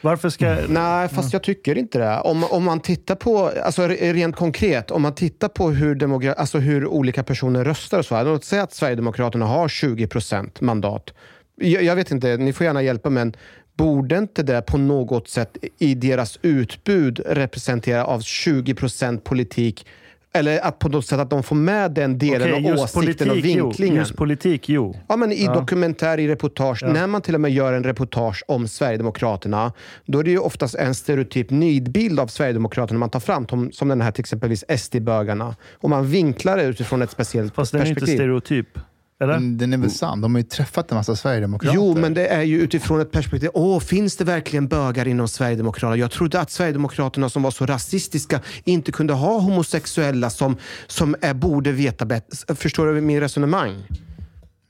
Varför 0.00 0.28
ska... 0.28 0.46
Mm. 0.46 0.72
Nej, 0.72 1.08
fast 1.08 1.32
jag 1.32 1.42
tycker 1.42 1.78
inte 1.78 1.98
det. 1.98 2.20
Om, 2.20 2.44
om 2.44 2.64
man 2.64 2.80
tittar 2.80 3.14
på, 3.14 3.52
alltså 3.64 3.88
rent 3.88 4.36
konkret, 4.36 4.90
om 4.90 5.02
man 5.02 5.14
tittar 5.14 5.48
på 5.48 5.70
hur, 5.70 5.94
demogra- 5.94 6.34
alltså 6.34 6.58
hur 6.58 6.86
olika 6.86 7.22
personer 7.22 7.64
röstar 7.64 7.98
och 7.98 8.06
så. 8.06 8.22
Låt 8.22 8.44
säga 8.44 8.62
att 8.62 8.74
Sverigedemokraterna 8.74 9.46
har 9.46 9.68
20 9.68 10.06
procent 10.06 10.60
mandat. 10.60 11.14
Jag, 11.56 11.82
jag 11.82 11.96
vet 11.96 12.10
inte, 12.10 12.36
ni 12.36 12.52
får 12.52 12.64
gärna 12.66 12.82
hjälpa, 12.82 13.10
men 13.10 13.34
borde 13.76 14.18
inte 14.18 14.42
det 14.42 14.62
på 14.62 14.78
något 14.78 15.28
sätt 15.28 15.56
i 15.78 15.94
deras 15.94 16.38
utbud 16.42 17.20
representera 17.26 18.04
av 18.04 18.20
20 18.20 18.74
procent 18.74 19.24
politik? 19.24 19.86
Eller 20.32 20.60
att 20.60 20.78
på 20.78 20.88
något 20.88 21.06
sätt 21.06 21.20
att 21.20 21.30
de 21.30 21.42
får 21.42 21.56
med 21.56 21.90
den 21.92 22.18
delen 22.18 22.52
Okej, 22.54 22.72
av 22.72 22.78
åsikten 22.78 23.30
och 23.30 23.34
politik, 23.36 23.56
jo. 23.56 23.64
vinklingen. 23.66 23.96
Just 23.96 24.16
politik, 24.16 24.68
jo. 24.68 24.96
Ja, 25.08 25.16
men 25.16 25.32
i 25.32 25.44
Ja. 25.44 25.54
dokumentär, 25.54 26.18
i 26.20 26.28
reportage. 26.28 26.78
Ja. 26.82 26.92
När 26.92 27.06
man 27.06 27.22
till 27.22 27.34
och 27.34 27.40
med 27.40 27.50
gör 27.50 27.72
en 27.72 27.84
reportage 27.84 28.44
om 28.48 28.68
Sverigedemokraterna, 28.68 29.72
då 30.06 30.18
är 30.18 30.24
det 30.24 30.30
ju 30.30 30.38
oftast 30.38 30.74
en 30.74 30.94
stereotyp 30.94 31.50
nidbild 31.50 32.20
av 32.20 32.26
Sverigedemokraterna 32.26 32.98
man 32.98 33.10
tar 33.10 33.20
fram, 33.20 33.46
som, 33.72 33.88
den 33.88 34.00
här 34.00 34.10
till 34.10 34.20
exempelvis 34.22 34.64
SD-bögarna. 34.68 35.56
Och 35.74 35.90
man 35.90 36.06
vinklar 36.10 36.56
det 36.56 36.62
utifrån 36.64 37.02
ett 37.02 37.10
speciellt 37.10 37.54
Fast 37.54 37.72
den 37.72 37.80
är 37.80 37.84
perspektiv. 37.84 38.08
inte 38.14 38.16
stereotyp. 38.22 38.78
Eller? 39.20 39.32
Mm, 39.34 39.58
Den 39.58 39.72
är 39.72 39.76
väl 39.78 39.90
sann. 39.90 40.20
De 40.20 40.34
har 40.34 40.40
ju 40.40 40.46
träffat 40.46 40.90
en 40.90 40.96
massa 40.96 41.16
sverigedemokrater. 41.16 41.74
Jo, 41.76 41.94
men 41.94 42.14
det 42.14 42.26
är 42.26 42.42
ju 42.42 42.60
utifrån 42.60 43.00
ett 43.00 43.10
perspektiv. 43.12 43.50
Åh, 43.54 43.80
finns 43.80 44.16
det 44.16 44.24
verkligen 44.24 44.68
bögar 44.68 45.08
inom 45.08 45.28
Sverigedemokraterna? 45.28 45.96
Jag 45.96 46.10
trodde 46.10 46.40
att 46.40 46.50
Sverigedemokraterna 46.50 47.28
som 47.28 47.42
var 47.42 47.50
så 47.50 47.66
rasistiska 47.66 48.40
inte 48.64 48.92
kunde 48.92 49.12
ha 49.12 49.38
homosexuella 49.38 50.30
som, 50.30 50.56
som 50.86 51.16
är, 51.20 51.34
borde 51.34 51.72
veta 51.72 52.04
bättre. 52.04 52.54
Förstår 52.54 52.86
du 52.86 53.00
min 53.00 53.20
resonemang? 53.20 53.74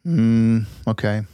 Mm, 0.06 0.64
Okej. 0.84 1.24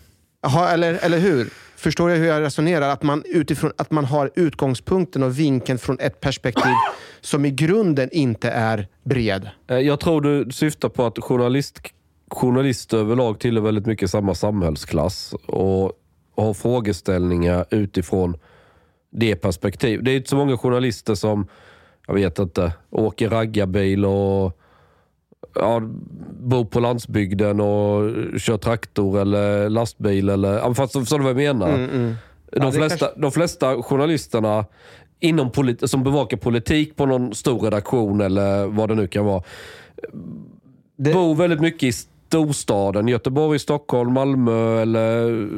Jaha, 0.42 0.70
eller, 0.70 0.98
eller 1.02 1.18
hur? 1.18 1.48
Förstår 1.76 2.10
jag 2.10 2.16
hur 2.18 2.26
jag 2.26 2.40
resonerar? 2.42 2.88
Att 2.88 3.02
man, 3.02 3.22
utifrån, 3.26 3.72
att 3.78 3.90
man 3.90 4.04
har 4.04 4.30
utgångspunkten 4.36 5.22
och 5.22 5.38
vinkeln 5.38 5.78
från 5.78 5.98
ett 6.00 6.20
perspektiv 6.20 6.72
som 7.20 7.44
i 7.44 7.50
grunden 7.50 8.08
inte 8.12 8.50
är 8.50 8.88
bred. 9.04 9.48
Eh, 9.70 9.76
Jag 9.78 10.00
tror 10.00 10.20
du 10.20 10.52
syftar 10.52 10.88
på 10.88 11.06
att 11.06 11.18
journalist, 11.18 11.80
journalister 12.30 12.96
överlag 12.98 13.38
tillhör 13.40 13.62
väldigt 13.64 13.86
mycket 13.86 14.10
samma 14.10 14.34
samhällsklass 14.34 15.34
och 15.46 15.92
har 16.36 16.54
frågeställningar 16.54 17.64
utifrån 17.70 18.36
det 19.10 19.36
perspektiv. 19.36 20.02
Det 20.02 20.10
är 20.12 20.16
inte 20.16 20.30
så 20.30 20.36
många 20.36 20.56
journalister 20.58 21.14
som, 21.14 21.46
jag 22.06 22.14
vet 22.14 22.38
inte, 22.38 22.72
åker 22.90 23.28
raggarbil 23.30 24.04
och 24.04 24.58
ja, 25.54 25.80
bor 26.40 26.64
på 26.64 26.80
landsbygden 26.80 27.60
och 27.60 28.10
kör 28.40 28.56
traktor 28.58 29.20
eller 29.20 29.68
lastbil. 29.68 30.28
Eller, 30.28 30.74
fast 30.74 30.92
förstår 30.92 31.18
du 31.18 31.24
vad 31.24 31.30
jag 31.30 31.36
menar? 31.56 31.68
Mm, 31.68 31.90
mm. 31.90 32.14
Ja, 32.52 32.58
De, 32.60 32.64
det 32.66 32.72
flesta, 32.72 32.98
kanske- 33.06 33.20
de 33.20 33.32
flesta 33.32 33.82
journalisterna 33.82 34.64
inom 35.20 35.50
polit- 35.50 35.86
som 35.86 36.04
bevakar 36.04 36.36
politik 36.36 36.96
på 36.96 37.06
någon 37.06 37.34
stor 37.34 37.60
redaktion 37.60 38.20
eller 38.20 38.66
vad 38.66 38.88
det 38.88 38.94
nu 38.94 39.06
kan 39.06 39.24
vara, 39.24 39.42
bor 40.96 41.34
väldigt 41.34 41.60
mycket 41.60 41.82
i 41.82 41.92
storstaden. 42.34 43.08
Göteborg, 43.08 43.58
Stockholm, 43.58 44.12
Malmö 44.12 44.82
eller 44.82 45.48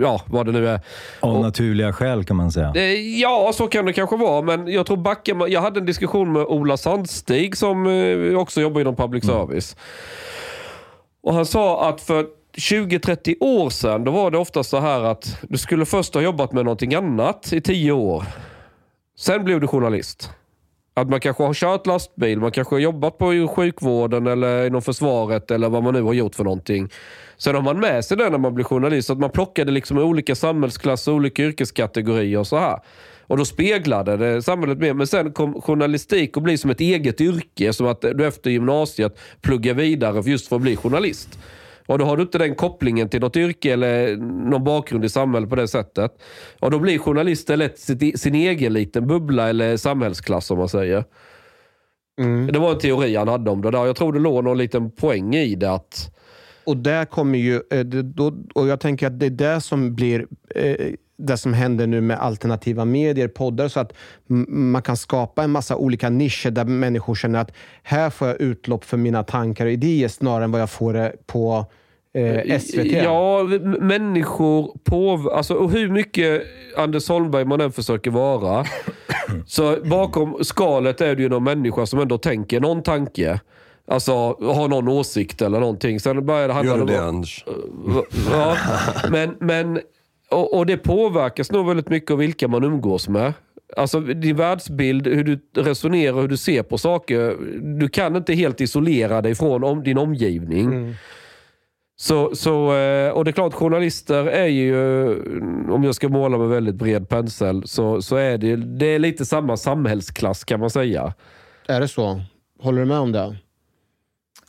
ja, 0.00 0.20
vad 0.26 0.46
det 0.46 0.52
nu 0.52 0.68
är. 0.68 0.80
Av 1.20 1.40
naturliga 1.40 1.92
skäl 1.92 2.24
kan 2.24 2.36
man 2.36 2.52
säga. 2.52 2.72
Eh, 2.74 3.20
Ja, 3.20 3.50
så 3.54 3.66
kan 3.68 3.84
det 3.86 3.92
kanske 3.92 4.16
vara. 4.16 4.42
Men 4.42 4.68
jag 4.68 4.86
tror 4.86 5.34
man, 5.34 5.50
Jag 5.52 5.60
hade 5.60 5.80
en 5.80 5.86
diskussion 5.86 6.32
med 6.32 6.42
Ola 6.42 6.76
Sandstig 6.76 7.56
som 7.56 7.86
eh, 7.86 8.38
också 8.38 8.60
jobbar 8.60 8.80
inom 8.80 8.96
public 8.96 9.24
service. 9.24 9.76
Och 11.22 11.34
Han 11.34 11.46
sa 11.46 11.88
att 11.88 12.00
för 12.00 12.26
20-30 12.56 13.36
år 13.40 13.70
sedan, 13.70 14.04
då 14.04 14.10
var 14.12 14.30
det 14.30 14.38
ofta 14.38 14.62
så 14.62 14.80
här 14.80 15.00
att 15.00 15.36
du 15.48 15.58
skulle 15.58 15.86
först 15.86 16.14
ha 16.14 16.20
jobbat 16.20 16.52
med 16.52 16.64
någonting 16.64 16.94
annat 16.94 17.52
i 17.52 17.60
10 17.60 17.92
år. 17.92 18.24
Sen 19.18 19.44
blev 19.44 19.60
du 19.60 19.66
journalist. 19.66 20.30
Att 20.94 21.08
man 21.08 21.20
kanske 21.20 21.42
har 21.42 21.54
kört 21.54 21.86
lastbil, 21.86 22.38
man 22.38 22.50
kanske 22.50 22.74
har 22.74 22.80
jobbat 22.80 23.18
på 23.18 23.48
sjukvården 23.48 24.26
eller 24.26 24.66
inom 24.66 24.82
försvaret 24.82 25.50
eller 25.50 25.68
vad 25.68 25.82
man 25.82 25.94
nu 25.94 26.02
har 26.02 26.12
gjort 26.12 26.34
för 26.34 26.44
någonting. 26.44 26.88
Sen 27.36 27.54
har 27.54 27.62
man 27.62 27.80
med 27.80 28.04
sig 28.04 28.16
det 28.16 28.30
när 28.30 28.38
man 28.38 28.54
blir 28.54 28.64
journalist, 28.64 29.10
att 29.10 29.18
man 29.18 29.30
plockade 29.30 29.72
liksom 29.72 29.98
olika 29.98 30.34
samhällsklasser, 30.34 31.12
olika 31.12 31.42
yrkeskategorier 31.42 32.38
och 32.38 32.46
så 32.46 32.56
här. 32.56 32.78
Och 33.26 33.36
då 33.36 33.44
speglade 33.44 34.16
det 34.16 34.42
samhället 34.42 34.78
mer. 34.78 34.94
Men 34.94 35.06
sen 35.06 35.32
kom 35.32 35.60
journalistik 35.62 36.36
och 36.36 36.42
bli 36.42 36.58
som 36.58 36.70
ett 36.70 36.80
eget 36.80 37.20
yrke. 37.20 37.72
Som 37.72 37.86
att 37.86 38.00
du 38.00 38.26
efter 38.26 38.50
gymnasiet 38.50 39.18
pluggar 39.40 39.74
vidare 39.74 40.30
just 40.30 40.48
för 40.48 40.56
att 40.56 40.62
bli 40.62 40.76
journalist. 40.76 41.38
Och 41.86 41.98
då 41.98 42.04
har 42.04 42.16
du 42.16 42.22
inte 42.22 42.38
den 42.38 42.54
kopplingen 42.54 43.08
till 43.08 43.20
något 43.20 43.36
yrke 43.36 43.72
eller 43.72 44.16
någon 44.50 44.64
bakgrund 44.64 45.04
i 45.04 45.08
samhället 45.08 45.50
på 45.50 45.56
det 45.56 45.68
sättet. 45.68 46.12
Och 46.60 46.70
då 46.70 46.78
blir 46.78 46.98
journalister 46.98 47.56
lätt 47.56 47.78
sitt, 47.78 48.20
sin 48.20 48.34
egen 48.34 48.72
liten 48.72 49.06
bubbla 49.06 49.48
eller 49.48 49.76
samhällsklass 49.76 50.50
om 50.50 50.58
man 50.58 50.68
säger. 50.68 51.04
Det 52.52 52.58
var 52.58 52.72
en 52.72 52.78
teori 52.78 53.16
han 53.16 53.28
hade 53.28 53.50
om 53.50 53.62
det 53.62 53.70
där. 53.70 53.86
Jag 53.86 53.96
tror 53.96 54.12
det 54.12 54.18
låg 54.18 54.44
någon 54.44 54.58
liten 54.58 54.90
poäng 54.90 55.34
i 55.34 55.54
det. 55.54 55.72
att 55.72 56.12
Och 56.64 56.76
där 56.76 57.04
kommer 57.04 57.38
ju, 57.38 57.60
eh, 57.70 57.80
då, 57.84 58.32
och 58.54 58.68
jag 58.68 58.80
tänker 58.80 59.06
att 59.06 59.20
det 59.20 59.26
är 59.26 59.30
det 59.30 59.60
som 59.60 59.94
blir 59.94 60.26
eh, 60.54 60.94
det 61.26 61.36
som 61.36 61.54
händer 61.54 61.86
nu 61.86 62.00
med 62.00 62.18
alternativa 62.18 62.84
medier, 62.84 63.28
poddar, 63.28 63.68
så 63.68 63.80
att 63.80 63.92
man 64.48 64.82
kan 64.82 64.96
skapa 64.96 65.42
en 65.42 65.50
massa 65.50 65.76
olika 65.76 66.10
nischer 66.10 66.50
där 66.50 66.64
människor 66.64 67.14
känner 67.14 67.38
att 67.38 67.52
här 67.82 68.10
får 68.10 68.28
jag 68.28 68.40
utlopp 68.40 68.84
för 68.84 68.96
mina 68.96 69.24
tankar 69.24 69.66
och 69.66 69.72
idéer 69.72 70.08
snarare 70.08 70.44
än 70.44 70.52
vad 70.52 70.60
jag 70.60 70.70
får 70.70 70.92
det 70.92 71.12
på 71.26 71.66
eh, 72.14 72.58
SVT. 72.58 72.92
Ja, 72.92 73.42
människor 73.80 74.76
på... 74.84 75.30
Alltså, 75.34 75.54
och 75.54 75.70
hur 75.70 75.88
mycket 75.88 76.42
Anders 76.76 77.08
Holmberg 77.08 77.44
man 77.44 77.60
än 77.60 77.72
försöker 77.72 78.10
vara. 78.10 78.64
så 79.46 79.76
bakom 79.84 80.38
skalet 80.42 81.00
är 81.00 81.16
det 81.16 81.22
ju 81.22 81.28
någon 81.28 81.44
människa 81.44 81.86
som 81.86 82.00
ändå 82.00 82.18
tänker 82.18 82.60
någon 82.60 82.82
tanke. 82.82 83.40
Alltså 83.86 84.12
har 84.40 84.68
någon 84.68 84.88
åsikt 84.88 85.42
eller 85.42 85.60
någonting. 85.60 86.00
Sen 86.00 86.26
börjar 86.26 86.48
det 86.48 86.54
handla 86.54 86.72
Gör 86.72 86.80
om... 86.80 86.86
du 86.86 86.92
det 86.92 87.04
Anders? 87.04 87.44
Ja, 88.30 88.56
men, 89.10 89.36
men, 89.40 89.80
och, 90.32 90.58
och 90.58 90.66
det 90.66 90.76
påverkas 90.76 91.52
nog 91.52 91.66
väldigt 91.66 91.88
mycket 91.88 92.10
av 92.10 92.18
vilka 92.18 92.48
man 92.48 92.64
umgås 92.64 93.08
med. 93.08 93.32
Alltså 93.76 94.00
din 94.00 94.36
världsbild, 94.36 95.06
hur 95.06 95.24
du 95.24 95.40
resonerar, 95.62 96.20
hur 96.20 96.28
du 96.28 96.36
ser 96.36 96.62
på 96.62 96.78
saker. 96.78 97.36
Du 97.78 97.88
kan 97.88 98.16
inte 98.16 98.34
helt 98.34 98.60
isolera 98.60 99.22
dig 99.22 99.34
från 99.34 99.64
om, 99.64 99.82
din 99.82 99.98
omgivning. 99.98 100.94
Så, 101.96 102.34
så, 102.34 102.76
eh, 102.76 103.10
och 103.10 103.24
det 103.24 103.30
är 103.30 103.32
klart, 103.32 103.54
journalister 103.54 104.26
är 104.26 104.46
ju, 104.46 104.76
om 105.70 105.84
jag 105.84 105.94
ska 105.94 106.08
måla 106.08 106.38
med 106.38 106.48
väldigt 106.48 106.74
bred 106.74 107.08
pensel, 107.08 107.62
så, 107.66 108.02
så 108.02 108.16
är 108.16 108.38
det, 108.38 108.56
det 108.56 108.86
är 108.86 108.98
lite 108.98 109.24
samma 109.24 109.56
samhällsklass 109.56 110.44
kan 110.44 110.60
man 110.60 110.70
säga. 110.70 111.14
Är 111.68 111.80
det 111.80 111.88
så? 111.88 112.20
Håller 112.58 112.80
du 112.80 112.86
med 112.86 112.98
om 112.98 113.12
det? 113.12 113.36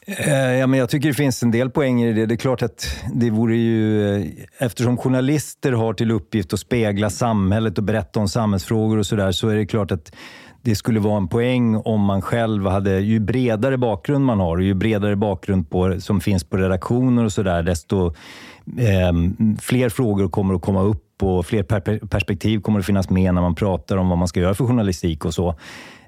Eh, 0.08 0.54
ja, 0.54 0.68
men 0.68 0.80
jag 0.80 0.90
tycker 0.90 1.08
det 1.08 1.14
finns 1.14 1.44
en 1.44 1.52
del 1.52 1.70
poänger 1.70 2.08
i 2.08 2.14
det. 2.14 2.26
Det 2.26 2.36
är 2.36 2.38
klart 2.38 2.62
att 2.62 2.88
det 3.14 3.30
vore 3.30 3.56
ju... 3.56 4.16
Eh, 4.16 4.28
eftersom 4.58 4.98
journalister 4.98 5.72
har 5.72 5.94
till 5.94 6.12
uppgift 6.12 6.54
att 6.54 6.60
spegla 6.60 7.10
samhället 7.10 7.78
och 7.78 7.84
berätta 7.84 8.20
om 8.20 8.28
samhällsfrågor 8.28 8.98
och 8.98 9.06
sådär, 9.06 9.32
så 9.32 9.50
är 9.50 9.56
det 9.56 9.66
klart 9.66 9.92
att 9.92 10.12
det 10.62 10.76
skulle 10.76 11.00
vara 11.00 11.18
en 11.18 11.28
poäng 11.28 11.76
om 11.76 12.02
man 12.02 12.22
själv 12.22 12.68
hade... 12.68 13.00
Ju 13.00 13.20
bredare 13.20 13.78
bakgrund 13.78 14.26
man 14.26 14.40
har 14.40 14.58
och 14.58 14.64
ju 14.64 14.74
bredare 14.74 15.16
bakgrund 15.16 15.70
på, 15.70 16.02
som 16.02 16.22
finns 16.22 16.44
på 16.44 16.58
redaktioner 16.58 17.26
och 17.26 17.34
sådär, 17.34 17.64
desto 17.64 18.08
eh, 18.78 19.14
fler 19.62 19.90
frågor 19.90 20.30
kommer 20.30 20.54
att 20.56 20.62
komma 20.62 20.82
upp 20.82 21.24
och 21.24 21.46
fler 21.46 21.64
per- 21.64 22.08
perspektiv 22.08 22.62
kommer 22.62 22.80
att 22.80 22.86
finnas 22.86 23.10
med 23.10 23.34
när 23.34 23.42
man 23.42 23.56
pratar 23.56 23.98
om 23.98 24.10
vad 24.10 24.18
man 24.18 24.28
ska 24.28 24.40
göra 24.40 24.54
för 24.54 24.66
journalistik 24.66 25.26
och 25.26 25.34
så. 25.34 25.56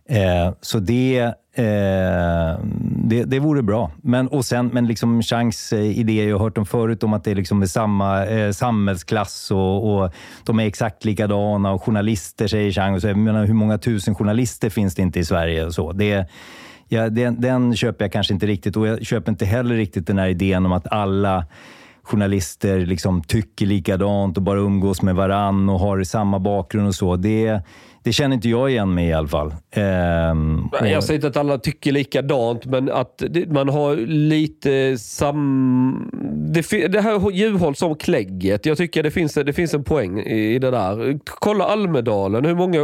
Eh, 0.09 0.53
så 0.61 0.79
det, 0.79 1.19
eh, 1.53 2.59
det, 3.05 3.23
det 3.23 3.39
vore 3.39 3.63
bra. 3.63 3.91
Men, 4.01 4.27
och 4.27 4.45
sen, 4.45 4.69
men 4.73 4.87
liksom 4.87 5.21
Changs 5.21 5.73
idéer, 5.73 5.89
eh, 5.89 5.99
idé, 5.99 6.29
jag 6.29 6.37
har 6.37 6.43
hört 6.43 6.55
dem 6.55 6.65
förut 6.65 7.03
om 7.03 7.13
att 7.13 7.23
det 7.23 7.35
liksom 7.35 7.61
är 7.61 7.65
samma 7.65 8.25
eh, 8.25 8.51
samhällsklass 8.51 9.51
och, 9.51 9.95
och 9.95 10.11
de 10.43 10.59
är 10.59 10.65
exakt 10.65 11.05
likadana 11.05 11.71
och 11.71 11.83
journalister 11.83 12.47
säger 12.47 12.71
Chang. 12.71 12.95
Och 12.95 13.01
så, 13.01 13.07
jag 13.07 13.17
menar, 13.17 13.45
hur 13.45 13.53
många 13.53 13.77
tusen 13.77 14.15
journalister 14.15 14.69
finns 14.69 14.95
det 14.95 15.01
inte 15.01 15.19
i 15.19 15.25
Sverige? 15.25 15.65
Och 15.65 15.73
så. 15.73 15.91
Det, 15.91 16.29
ja, 16.87 17.09
den, 17.09 17.41
den 17.41 17.75
köper 17.75 18.05
jag 18.05 18.11
kanske 18.11 18.33
inte 18.33 18.47
riktigt 18.47 18.77
och 18.77 18.87
jag 18.87 19.05
köper 19.05 19.31
inte 19.31 19.45
heller 19.45 19.75
riktigt 19.75 20.07
den 20.07 20.17
här 20.17 20.27
idén 20.27 20.65
om 20.65 20.71
att 20.71 20.87
alla 20.91 21.45
journalister 22.03 22.85
liksom 22.85 23.23
tycker 23.23 23.65
likadant 23.65 24.37
och 24.37 24.43
bara 24.43 24.59
umgås 24.59 25.01
med 25.01 25.15
varann 25.15 25.69
och 25.69 25.79
har 25.79 26.03
samma 26.03 26.39
bakgrund 26.39 26.87
och 26.87 26.95
så. 26.95 27.15
Det, 27.15 27.61
det 28.05 28.13
känner 28.13 28.35
inte 28.35 28.49
jag 28.49 28.69
igen 28.71 28.93
mig 28.93 29.07
i 29.07 29.13
alla 29.13 29.27
fall. 29.27 29.53
Ehm, 29.71 30.65
och- 30.81 30.87
Jag 30.87 31.03
säger 31.03 31.17
inte 31.17 31.27
att 31.27 31.37
alla 31.37 31.57
tycker 31.57 31.91
likadant, 31.91 32.65
men 32.65 32.91
att 32.91 33.23
man 33.47 33.69
har 33.69 33.95
lite 34.07 34.97
sam... 34.97 36.09
Det, 36.53 36.87
det 36.87 37.01
här 37.01 37.31
djurhåll 37.31 37.75
som 37.75 37.95
klägget. 37.95 38.65
Jag 38.65 38.77
tycker 38.77 39.03
det 39.03 39.11
finns, 39.11 39.33
det 39.33 39.53
finns 39.53 39.73
en 39.73 39.83
poäng 39.83 40.19
i, 40.19 40.55
i 40.55 40.59
det 40.59 40.71
där. 40.71 41.19
Kolla 41.25 41.65
Almedalen. 41.65 42.45
Hur 42.45 42.55
många 42.55 42.79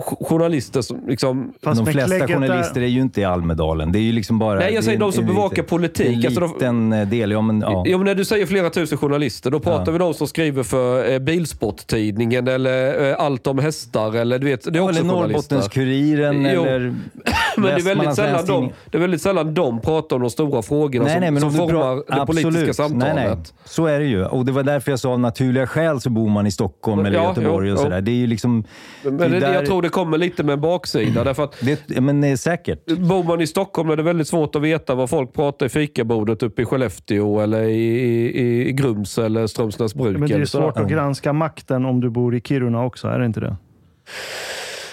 journalister 0.00 0.82
som 0.82 1.00
liksom... 1.08 1.52
de 1.60 1.86
flesta 1.86 2.26
journalister 2.28 2.80
är 2.80 2.86
ju 2.86 3.00
inte 3.00 3.20
i 3.20 3.24
Almedalen. 3.24 3.92
Det 3.92 3.98
är 3.98 4.02
ju 4.02 4.12
liksom 4.12 4.38
bara... 4.38 4.58
Nej, 4.58 4.74
jag 4.74 4.84
säger 4.84 4.98
det 4.98 5.02
är 5.02 5.06
de 5.06 5.12
som 5.12 5.24
en- 5.24 5.28
en 5.30 5.34
bevakar 5.34 5.62
politik. 5.62 6.06
En 6.24 6.26
Alltså 6.26 6.40
de- 6.40 6.52
liten 6.52 6.92
eh, 6.92 7.08
del. 7.08 7.30
Ja, 7.30 7.40
men, 7.42 7.60
ja. 7.60 7.84
Ja, 7.86 7.96
men 7.98 8.04
när 8.06 8.14
du 8.14 8.24
säger 8.24 8.46
flera 8.46 8.70
tusen 8.70 8.98
journalister, 8.98 9.50
då 9.50 9.60
pratar 9.60 9.84
Ja. 9.86 9.92
vi 9.92 9.98
de 9.98 10.14
som 10.14 10.26
skriver 10.28 10.62
för 10.62 11.12
eh, 11.12 11.18
Bilsporttidningen 11.18 12.48
eller 12.48 13.10
eh, 13.10 13.16
Allt 13.18 13.46
om 13.46 13.58
hästar. 13.58 14.16
Eller, 14.16 14.38
du 14.38 14.46
vet, 14.46 14.72
det 14.72 14.78
är 14.78 14.82
också 14.82 15.00
eller. 15.00 15.08
Norrbottenskuriren 15.12 16.46
eller 16.46 16.94
Men 17.60 17.74
det 17.74 17.80
är, 17.80 17.94
väldigt 17.94 18.14
sällan 18.14 18.46
de, 18.46 18.70
det 18.90 18.98
är 18.98 19.00
väldigt 19.00 19.22
sällan 19.22 19.54
de 19.54 19.80
pratar 19.80 20.16
om 20.16 20.22
de 20.22 20.30
stora 20.30 20.62
frågorna 20.62 21.04
Nej, 21.04 21.12
som, 21.14 21.20
nej, 21.20 21.30
men 21.30 21.40
som 21.40 21.52
formar 21.52 21.96
det 21.96 22.26
politiska 22.26 22.48
absolut. 22.48 22.76
samtalet. 22.76 23.14
Nej, 23.14 23.26
nej. 23.28 23.38
Så 23.64 23.86
är 23.86 23.98
det 23.98 24.04
ju. 24.06 24.24
Och 24.24 24.44
det 24.44 24.52
var 24.52 24.62
därför 24.62 24.92
jag 24.92 24.98
sa 25.00 25.12
av 25.12 25.20
naturliga 25.20 25.66
skäl 25.66 26.00
så 26.00 26.10
bor 26.10 26.28
man 26.28 26.46
i 26.46 26.50
Stockholm 26.50 27.06
eller 27.06 27.18
Ja, 27.18 27.28
Göteborg 27.28 27.68
jo, 27.68 27.74
och 27.74 27.78
jo. 27.78 27.84
sådär. 27.84 28.00
Det 28.00 28.10
är 28.10 28.14
ju 28.14 28.26
liksom... 28.26 28.64
Men 29.02 29.16
det 29.16 29.24
är 29.24 29.28
det, 29.28 29.40
där- 29.40 29.54
jag 29.54 29.66
tror 29.66 29.82
det 29.82 29.88
kommer 29.88 30.18
lite 30.18 30.42
med 30.42 30.52
en 30.52 30.60
baksida. 30.60 31.24
Därför 31.24 31.44
att 31.44 31.56
det, 31.60 32.00
men 32.00 32.20
det 32.20 32.28
är 32.28 32.36
säkert. 32.36 32.86
Bor 32.86 33.24
man 33.24 33.40
i 33.40 33.46
Stockholm 33.46 33.90
är 33.90 33.96
det 33.96 34.02
väldigt 34.02 34.28
svårt 34.28 34.54
att 34.56 34.62
veta 34.62 34.94
vad 34.94 35.10
folk 35.10 35.32
pratar 35.32 35.66
i 35.66 35.68
fikabordet 35.68 36.42
uppe 36.42 36.62
i 36.62 36.64
Skellefteå 36.64 37.40
eller 37.40 37.62
i, 37.62 38.00
i, 38.00 38.68
i 38.68 38.72
Grums 38.72 39.18
eller 39.18 39.46
Strömsnäsbruk. 39.46 40.18
Men 40.18 40.28
det 40.28 40.34
är 40.34 40.44
svårt 40.44 40.76
att 40.76 40.88
granska 40.88 41.32
makten 41.32 41.84
om 41.84 42.00
du 42.00 42.10
bor 42.10 42.34
i 42.34 42.40
Kiruna 42.40 42.84
också, 42.84 43.08
är 43.08 43.18
det 43.18 43.26
inte 43.26 43.40
det? 43.40 43.56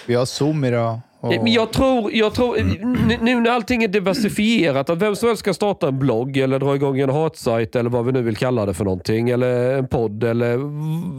Vi 0.08 0.16
har 0.16 0.26
Zoom 0.26 0.64
idag. 0.66 1.00
Och... 1.20 1.30
Men 1.30 1.54
jag 1.54 1.74
tror, 1.74 2.14
jag 2.14 2.34
tror 2.34 2.58
nu 3.24 3.40
när 3.40 3.52
allting 3.52 3.84
är 3.84 3.88
diversifierat, 3.88 4.90
att 4.90 5.02
vem 5.02 5.16
som 5.16 5.28
helst 5.28 5.40
ska 5.40 5.54
starta 5.54 5.88
en 5.88 6.00
blogg 6.00 6.38
eller 6.38 6.60
dra 6.60 6.76
igång 6.76 7.00
en 7.00 7.10
hatsajt 7.10 7.76
eller 7.76 7.90
vad 7.90 8.06
vi 8.06 8.12
nu 8.12 8.22
vill 8.22 8.38
kalla 8.38 8.66
det 8.66 8.74
för 8.74 8.84
någonting. 8.84 9.30
Eller 9.30 9.78
en 9.78 9.88
podd 9.88 10.24
eller 10.24 10.58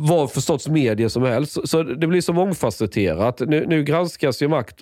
vad 0.08 0.32
för 0.32 0.40
sorts 0.40 0.68
medier 0.68 1.08
som 1.08 1.22
helst. 1.22 1.68
Så- 1.68 1.82
det 1.82 2.06
blir 2.06 2.20
så 2.20 2.32
mångfacetterat. 2.32 3.40
Nu, 3.40 3.66
nu 3.66 3.84
granskas 3.84 4.42
ju 4.42 4.48
makt 4.48 4.76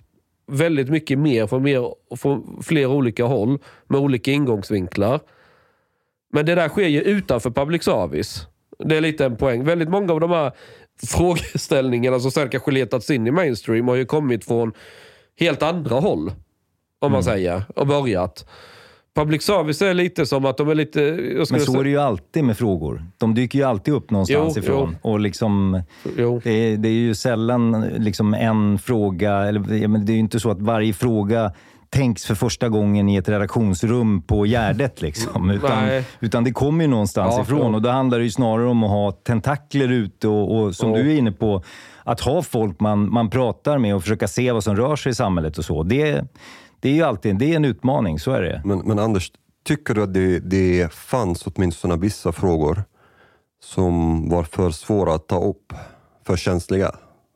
väldigt 0.53 0.89
mycket 0.89 1.19
mer 1.19 1.47
från, 1.47 1.63
mer 1.63 1.91
från 2.17 2.63
flera 2.63 2.89
olika 2.89 3.25
håll 3.25 3.59
med 3.89 4.01
olika 4.01 4.31
ingångsvinklar. 4.31 5.21
Men 6.33 6.47
det 6.47 6.55
där 6.55 6.69
sker 6.69 6.89
ju 6.89 7.01
utanför 7.03 7.51
public 7.51 7.83
service. 7.83 8.47
Det 8.79 8.97
är 8.97 9.01
lite 9.01 9.25
en 9.25 9.37
poäng. 9.37 9.65
Väldigt 9.65 9.89
många 9.89 10.13
av 10.13 10.21
de 10.21 10.31
här 10.31 10.53
frågeställningarna 11.07 12.21
som 12.21 12.31
sen 12.31 12.49
kanske 12.49 12.71
letats 12.71 13.11
in 13.11 13.27
i 13.27 13.31
mainstream 13.31 13.89
har 13.89 13.95
ju 13.95 14.05
kommit 14.05 14.45
från 14.45 14.73
helt 15.41 15.63
andra 15.63 15.97
håll. 16.01 16.33
Om 16.99 17.13
man 17.13 17.25
säger. 17.25 17.63
Och 17.77 17.87
börjat. 17.87 18.47
Public 19.15 19.43
service 19.43 19.83
är 19.83 19.95
lite 19.95 20.27
som 20.27 20.45
att 20.45 20.57
de 20.57 20.69
är 20.69 20.75
lite... 20.75 21.01
Men 21.37 21.47
så 21.47 21.57
säga- 21.59 21.81
är 21.81 21.85
det 21.85 21.91
ju 21.91 21.99
alltid 22.01 22.45
med 22.45 22.59
frågor. 22.59 23.05
De 23.19 23.35
dyker 23.35 23.59
ju 23.59 23.65
alltid 23.65 23.95
upp 23.95 24.11
någonstans 24.11 24.53
Jo, 24.57 24.63
ifrån. 24.63 24.97
Och 25.03 25.21
liksom, 25.21 25.83
Det, 26.43 26.51
är, 26.51 26.77
det 26.77 26.89
är 26.89 26.93
ju 26.93 27.15
sällan 27.15 27.81
liksom 27.97 28.35
en 28.35 28.79
fråga, 28.79 29.33
eller 29.33 29.61
det 29.99 30.13
är 30.13 30.15
ju 30.15 30.19
inte 30.21 30.41
så 30.41 30.51
att 30.51 30.61
varje 30.63 30.93
fråga 30.93 31.53
tänks 31.97 32.25
för 32.25 32.35
första 32.35 32.69
gången 32.69 33.09
i 33.09 33.17
ett 33.17 33.29
redaktionsrum 33.29 34.23
på 34.23 34.47
Gärdet. 34.47 35.03
Liksom, 35.03 35.51
utan, 35.51 35.85
Nej. 35.85 36.05
utan 36.21 36.45
det 36.45 36.53
kommer 36.53 36.85
ju 36.85 36.91
någonstans 36.91 37.35
Ja, 37.37 37.43
ifrån. 37.43 37.75
Och 37.75 37.83
då 37.83 37.89
handlar 37.91 38.19
det 38.19 38.25
ju 38.25 38.31
snarare 38.31 38.69
om 38.69 38.85
att 38.85 38.91
ha 38.91 39.13
tentakler 39.13 39.89
ute 39.93 40.29
och, 40.29 40.61
och 40.61 40.75
som 40.75 40.91
Ja. 40.91 40.97
du 40.97 41.13
är 41.13 41.19
inne 41.19 41.33
på, 41.33 41.63
att 42.05 42.21
ha 42.21 42.43
folk 42.43 42.81
man, 42.81 43.13
man 43.13 43.31
pratar 43.31 43.79
med 43.79 43.95
och 43.95 44.03
försöka 44.03 44.29
se 44.29 44.53
vad 44.53 44.65
som 44.65 44.77
rör 44.77 44.97
sig 44.97 45.11
i 45.11 45.15
samhället 45.15 45.59
och 45.59 45.65
så. 45.65 45.83
Det, 45.83 46.25
det 46.81 46.89
är 46.89 46.95
ju 46.95 47.03
alltid 47.03 47.39
det 47.39 47.53
är 47.53 47.57
en 47.57 47.65
utmaning, 47.65 48.19
så 48.19 48.31
är 48.33 48.43
det. 48.43 48.63
Men, 48.65 48.79
men 48.79 48.99
Anders, 48.99 49.33
tycker 49.67 49.95
du 49.95 50.03
att 50.03 50.15
det, 50.15 50.39
det 50.39 50.93
fanns 50.93 51.47
åtminstone 51.47 51.97
vissa 51.97 52.33
frågor 52.33 52.85
som 53.63 54.29
var 54.29 54.43
för 54.43 54.71
svåra 54.71 55.15
att 55.15 55.29
ta 55.29 55.45
upp, 55.45 55.73
för 56.27 56.37
känsliga? 56.37 56.91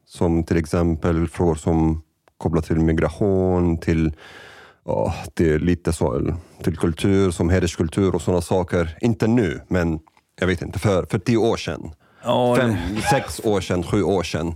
Som 0.07 0.45
till 0.45 0.57
exempel 0.57 1.29
frågor 1.29 1.55
som 1.55 2.03
kopplat 2.39 2.65
till 2.65 2.77
migration, 2.81 3.79
till, 3.79 4.13
ja, 4.91 5.14
till 5.34 5.64
lite 5.64 5.93
så, 5.93 6.34
till 6.62 6.76
kultur 6.76 7.30
som 7.30 7.51
hederskultur 7.51 8.14
och 8.14 8.22
sådana 8.22 8.41
saker. 8.41 8.97
Inte 9.01 9.26
nu, 9.26 9.61
men 9.68 9.99
jag 10.41 10.47
vet 10.47 10.62
inte, 10.62 10.78
för, 10.78 11.07
för 11.11 11.18
tio 11.18 11.36
år 11.36 11.57
sedan. 11.57 11.91
Ja, 12.24 12.57
Fem, 12.57 12.76
sex 13.11 13.41
år 13.45 13.61
sedan, 13.61 13.82
sju 13.82 14.03
år 14.03 14.22
sedan. 14.22 14.55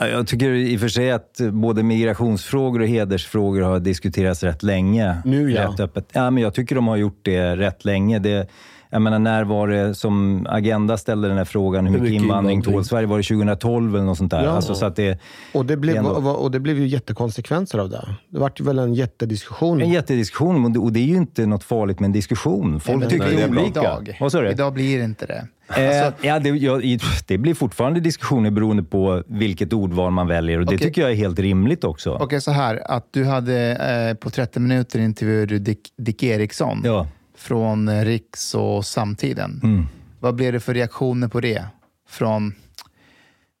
Ja, 0.00 0.06
Jag 0.08 0.26
tycker 0.26 0.50
i 0.50 0.76
och 0.76 0.80
för 0.80 0.88
sig 0.88 1.10
att 1.10 1.40
både 1.52 1.82
migrationsfrågor 1.82 2.80
och 2.80 2.86
hedersfrågor 2.88 3.60
har 3.60 3.80
diskuterats 3.80 4.42
rätt 4.42 4.62
länge. 4.62 5.22
Nu, 5.24 5.52
ja. 5.52 5.68
Rätt 5.68 5.80
öppet. 5.80 6.08
Ja, 6.12 6.30
men 6.30 6.42
jag 6.42 6.54
tycker 6.54 6.74
de 6.74 6.88
har 6.88 6.96
gjort 6.96 7.20
det 7.22 7.56
rätt 7.56 7.84
länge. 7.84 8.18
Det, 8.18 8.48
jag 8.90 9.02
menar, 9.02 9.18
när 9.18 9.44
var 9.44 9.68
det 9.68 9.94
som 9.94 10.46
Agenda 10.50 10.96
ställde 10.96 11.28
den 11.28 11.36
här 11.36 11.44
frågan, 11.44 11.86
hur 11.86 12.00
mycket 12.00 12.22
invandring 12.22 12.62
tål 12.62 12.84
Sverige? 12.84 13.06
Var 13.06 13.16
det 13.16 13.22
2012 13.22 13.94
eller 13.94 14.04
något 14.04 14.18
sånt 14.18 14.30
där? 14.30 14.44
Ja. 14.44 14.50
Alltså, 14.50 14.74
så 14.74 14.86
att 14.86 14.96
det, 14.96 15.18
Och 15.54 15.66
det, 15.66 15.76
blev, 15.76 15.94
det 15.94 15.98
ändå- 15.98 16.30
och 16.30 16.50
det 16.50 16.60
blev 16.60 16.78
ju 16.78 16.86
jättekonsekvenser 16.86 17.78
av 17.78 17.90
det. 17.90 18.08
Det 18.28 18.38
vart 18.38 18.60
ju 18.60 18.64
väl 18.64 18.78
en 18.78 18.94
jättediskussion. 18.94 19.80
en 19.82 19.90
jättediskussion 19.90 20.64
och 20.64 20.70
det, 20.70 20.78
och 20.78 20.92
det 20.92 21.00
är 21.00 21.04
ju 21.04 21.16
inte 21.16 21.46
något 21.46 21.64
farligt 21.64 22.00
med 22.00 22.06
en 22.06 22.12
diskussion. 22.12 22.80
Folk 22.80 22.98
men 22.98 23.08
tycker 23.08 23.26
det 23.26 23.42
är 23.42 23.48
olika. 23.48 23.66
Idag. 23.80 24.16
Vad 24.20 24.32
sa 24.32 24.40
du? 24.40 24.50
Idag 24.50 24.72
blir 24.72 24.98
det 24.98 25.04
inte 25.04 25.26
det. 25.26 25.46
Eh, 25.76 26.12
ja, 26.22 26.38
det, 26.38 26.48
ja, 26.48 26.80
det 27.26 27.38
blir 27.38 27.54
fortfarande 27.54 28.00
diskussioner 28.00 28.50
beroende 28.50 28.82
på 28.82 29.22
vilket 29.26 29.72
ordval 29.72 30.10
man 30.12 30.26
väljer 30.26 30.58
och 30.60 30.66
det 30.66 30.74
Okej. 30.74 30.86
tycker 30.88 31.02
jag 31.02 31.10
är 31.10 31.14
helt 31.14 31.38
rimligt 31.38 31.84
också. 31.84 32.18
Okej, 32.20 32.40
så 32.40 32.50
här. 32.50 32.82
Att 32.92 33.06
du 33.10 33.24
hade 33.24 33.76
eh, 34.10 34.14
på 34.14 34.30
30 34.30 34.60
minuter 34.60 34.98
intervjuade 34.98 35.46
du 35.46 35.58
Dick, 35.58 35.80
Dick 35.98 36.22
Eriksson 36.22 36.80
Ja. 36.84 37.06
Från 37.38 37.88
eh, 37.88 38.04
Riks 38.04 38.54
och 38.54 38.84
Samtiden. 38.84 39.60
Mm. 39.64 39.86
Vad 40.20 40.34
blev 40.34 40.52
det 40.52 40.60
för 40.60 40.74
reaktioner 40.74 41.28
på 41.28 41.40
det? 41.40 41.64
Från, 42.08 42.54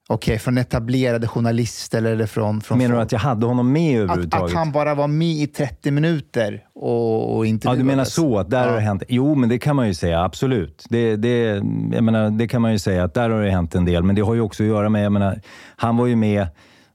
okej, 0.08 0.38
från 0.38 0.58
etablerade 0.58 1.26
journalister 1.28 2.02
eller 2.02 2.26
från... 2.26 2.60
från 2.60 2.78
Menar 2.78 2.94
du 2.96 3.00
att 3.00 3.12
jag 3.12 3.18
hade 3.18 3.46
honom 3.46 3.72
med 3.72 3.96
att, 3.96 4.04
överhuvudtaget? 4.04 4.50
att 4.50 4.58
han 4.58 4.72
bara 4.72 4.94
var 4.94 5.08
med 5.08 5.28
i 5.28 5.46
30 5.46 5.90
minuter 5.90 6.64
och, 6.74 7.36
och 7.36 7.46
Ja, 7.46 7.48
intervjuades? 7.48 7.78
du 7.80 7.84
menar 7.84 8.04
så, 8.04 8.38
att 8.38 8.50
där 8.50 8.68
har 8.68 8.74
det 8.74 8.80
hänt. 8.80 9.02
Jo, 9.08 9.34
men 9.34 9.48
det 9.48 9.58
kan 9.58 9.76
man 9.76 9.86
ju 9.86 9.94
säga, 9.94 10.24
absolut. 10.24 10.86
Det, 10.90 11.16
det, 11.16 11.62
jag 11.92 12.04
menar, 12.04 12.30
det 12.30 12.48
kan 12.48 12.62
man 12.62 12.72
ju 12.72 12.78
säga, 12.78 13.04
att 13.04 13.14
där 13.14 13.30
har 13.30 13.42
det 13.42 13.50
hänt 13.50 13.74
en 13.74 13.84
del. 13.84 14.02
Men 14.02 14.14
det 14.14 14.22
har 14.22 14.34
ju 14.34 14.40
också 14.40 14.62
att 14.62 14.68
göra 14.68 14.88
med, 14.88 15.04
jag 15.04 15.12
menar, 15.12 15.40
han 15.76 15.96
var 15.96 16.06
ju 16.06 16.16
med 16.16 16.46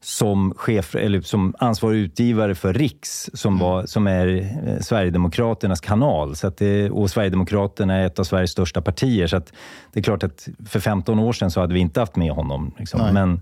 som, 0.03 0.53
chef, 0.55 0.95
eller 0.95 1.21
som 1.21 1.53
ansvarig 1.59 1.99
utgivare 1.99 2.55
för 2.55 2.73
Riks, 2.73 3.29
som, 3.33 3.59
var, 3.59 3.85
som 3.85 4.07
är 4.07 4.27
eh, 4.67 4.79
Sverigedemokraternas 4.79 5.81
kanal. 5.81 6.35
Så 6.35 6.47
att 6.47 6.57
det, 6.57 6.89
och 6.89 7.09
Sverigedemokraterna 7.09 7.95
är 7.95 8.05
ett 8.05 8.19
av 8.19 8.23
Sveriges 8.23 8.51
största 8.51 8.81
partier. 8.81 9.27
Så 9.27 9.37
att 9.37 9.53
det 9.93 9.99
är 9.99 10.03
klart 10.03 10.23
att 10.23 10.47
för 10.65 10.79
15 10.79 11.19
år 11.19 11.33
sedan 11.33 11.51
så 11.51 11.59
hade 11.59 11.73
vi 11.73 11.79
inte 11.79 11.99
haft 11.99 12.15
med 12.15 12.31
honom. 12.31 12.71
Liksom. 12.79 13.13
Men, 13.13 13.41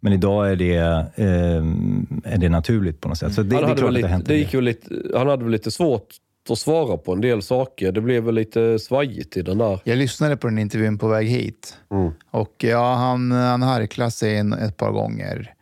Men 0.00 0.12
idag 0.12 0.50
är 0.50 0.56
det, 0.56 0.76
eh, 1.14 2.32
är 2.32 2.38
det 2.38 2.48
naturligt 2.48 3.00
på 3.00 3.08
något 3.08 3.18
sätt. 3.18 3.34
Så 3.34 3.42
det, 3.42 3.54
han, 3.54 3.62
det 3.62 3.66
är 3.66 3.68
hade 3.68 3.80
klart 3.80 3.94
väl 3.94 3.96
att 3.96 4.02
det 4.02 4.08
har 4.08 4.08
lite, 4.08 4.08
hänt 4.08 4.26
det 4.26 4.34
en 4.34 4.38
gick 4.38 4.54
väl 4.54 4.64
lite, 4.64 5.18
han 5.18 5.28
hade 5.28 5.42
väl 5.42 5.52
lite 5.52 5.70
svårt 5.70 6.06
att 6.50 6.58
svara 6.58 6.96
på 6.96 7.12
en 7.12 7.20
del 7.20 7.42
saker. 7.42 7.92
Det 7.92 8.00
blev 8.00 8.22
väl 8.22 8.34
lite 8.34 8.78
svajigt 8.78 9.36
i 9.36 9.42
den 9.42 9.58
där. 9.58 9.80
Jag 9.84 9.98
lyssnade 9.98 10.36
på 10.36 10.46
den 10.46 10.58
intervjun 10.58 10.98
på 10.98 11.08
väg 11.08 11.28
hit. 11.28 11.76
Mm. 11.90 12.12
Och 12.30 12.54
ja, 12.58 12.94
han, 12.94 13.32
han 13.32 13.62
harklade 13.62 14.10
sig 14.10 14.36
en, 14.36 14.52
ett 14.52 14.76
par 14.76 14.90
gånger 14.90 15.54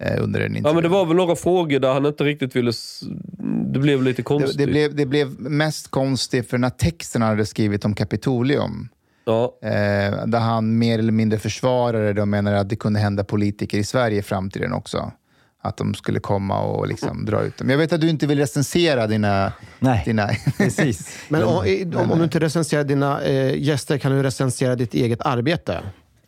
under 0.00 0.40
en 0.40 0.46
intervju. 0.56 0.68
Ja, 0.68 0.72
men 0.74 0.82
det 0.82 0.88
var 0.88 1.06
väl 1.06 1.16
några 1.16 1.36
frågor 1.36 1.78
där 1.78 1.92
han 1.92 2.06
inte 2.06 2.24
riktigt 2.24 2.56
ville... 2.56 2.72
Det 3.72 3.78
blev 3.78 4.02
lite 4.02 4.22
konstigt. 4.22 4.58
det, 4.58 4.66
det, 4.66 4.72
blev, 4.72 4.94
det 4.94 5.06
blev 5.06 5.40
mest 5.40 5.90
konstigt 5.90 6.50
för 6.50 6.56
den 6.56 6.64
här 6.64 6.70
texten 6.70 7.22
han 7.22 7.30
hade 7.30 7.46
skrivit 7.46 7.84
om 7.84 7.94
Kapitolium. 7.94 8.88
Ja. 9.24 9.58
Eh, 9.62 10.26
där 10.26 10.38
han 10.38 10.78
mer 10.78 10.98
eller 10.98 11.12
mindre 11.12 11.38
försvarade 11.38 12.12
det 12.12 12.22
och 12.22 12.28
menade 12.28 12.60
att 12.60 12.68
det 12.68 12.76
kunde 12.76 13.00
hända 13.00 13.24
politiker 13.24 13.78
i 13.78 13.84
Sverige 13.84 14.18
i 14.18 14.22
framtiden 14.22 14.72
också. 14.72 15.12
Att 15.62 15.76
de 15.76 15.94
skulle 15.94 16.20
komma 16.20 16.60
och 16.62 16.88
liksom 16.88 17.24
dra 17.24 17.42
ut 17.42 17.56
dem. 17.56 17.70
Jag 17.70 17.78
vet 17.78 17.92
att 17.92 18.00
du 18.00 18.08
inte 18.08 18.26
vill 18.26 18.38
recensera 18.38 19.06
dina... 19.06 19.52
Nej, 19.78 20.02
dina 20.04 20.30
precis. 20.58 21.18
Men 21.28 21.42
om, 21.44 21.56
om, 21.96 22.10
om 22.10 22.18
du 22.18 22.24
inte 22.24 22.38
recenserar 22.38 22.84
dina 22.84 23.22
eh, 23.22 23.62
gäster, 23.62 23.98
kan 23.98 24.12
du 24.12 24.22
recensera 24.22 24.76
ditt 24.76 24.94
eget 24.94 25.20
arbete? 25.20 25.80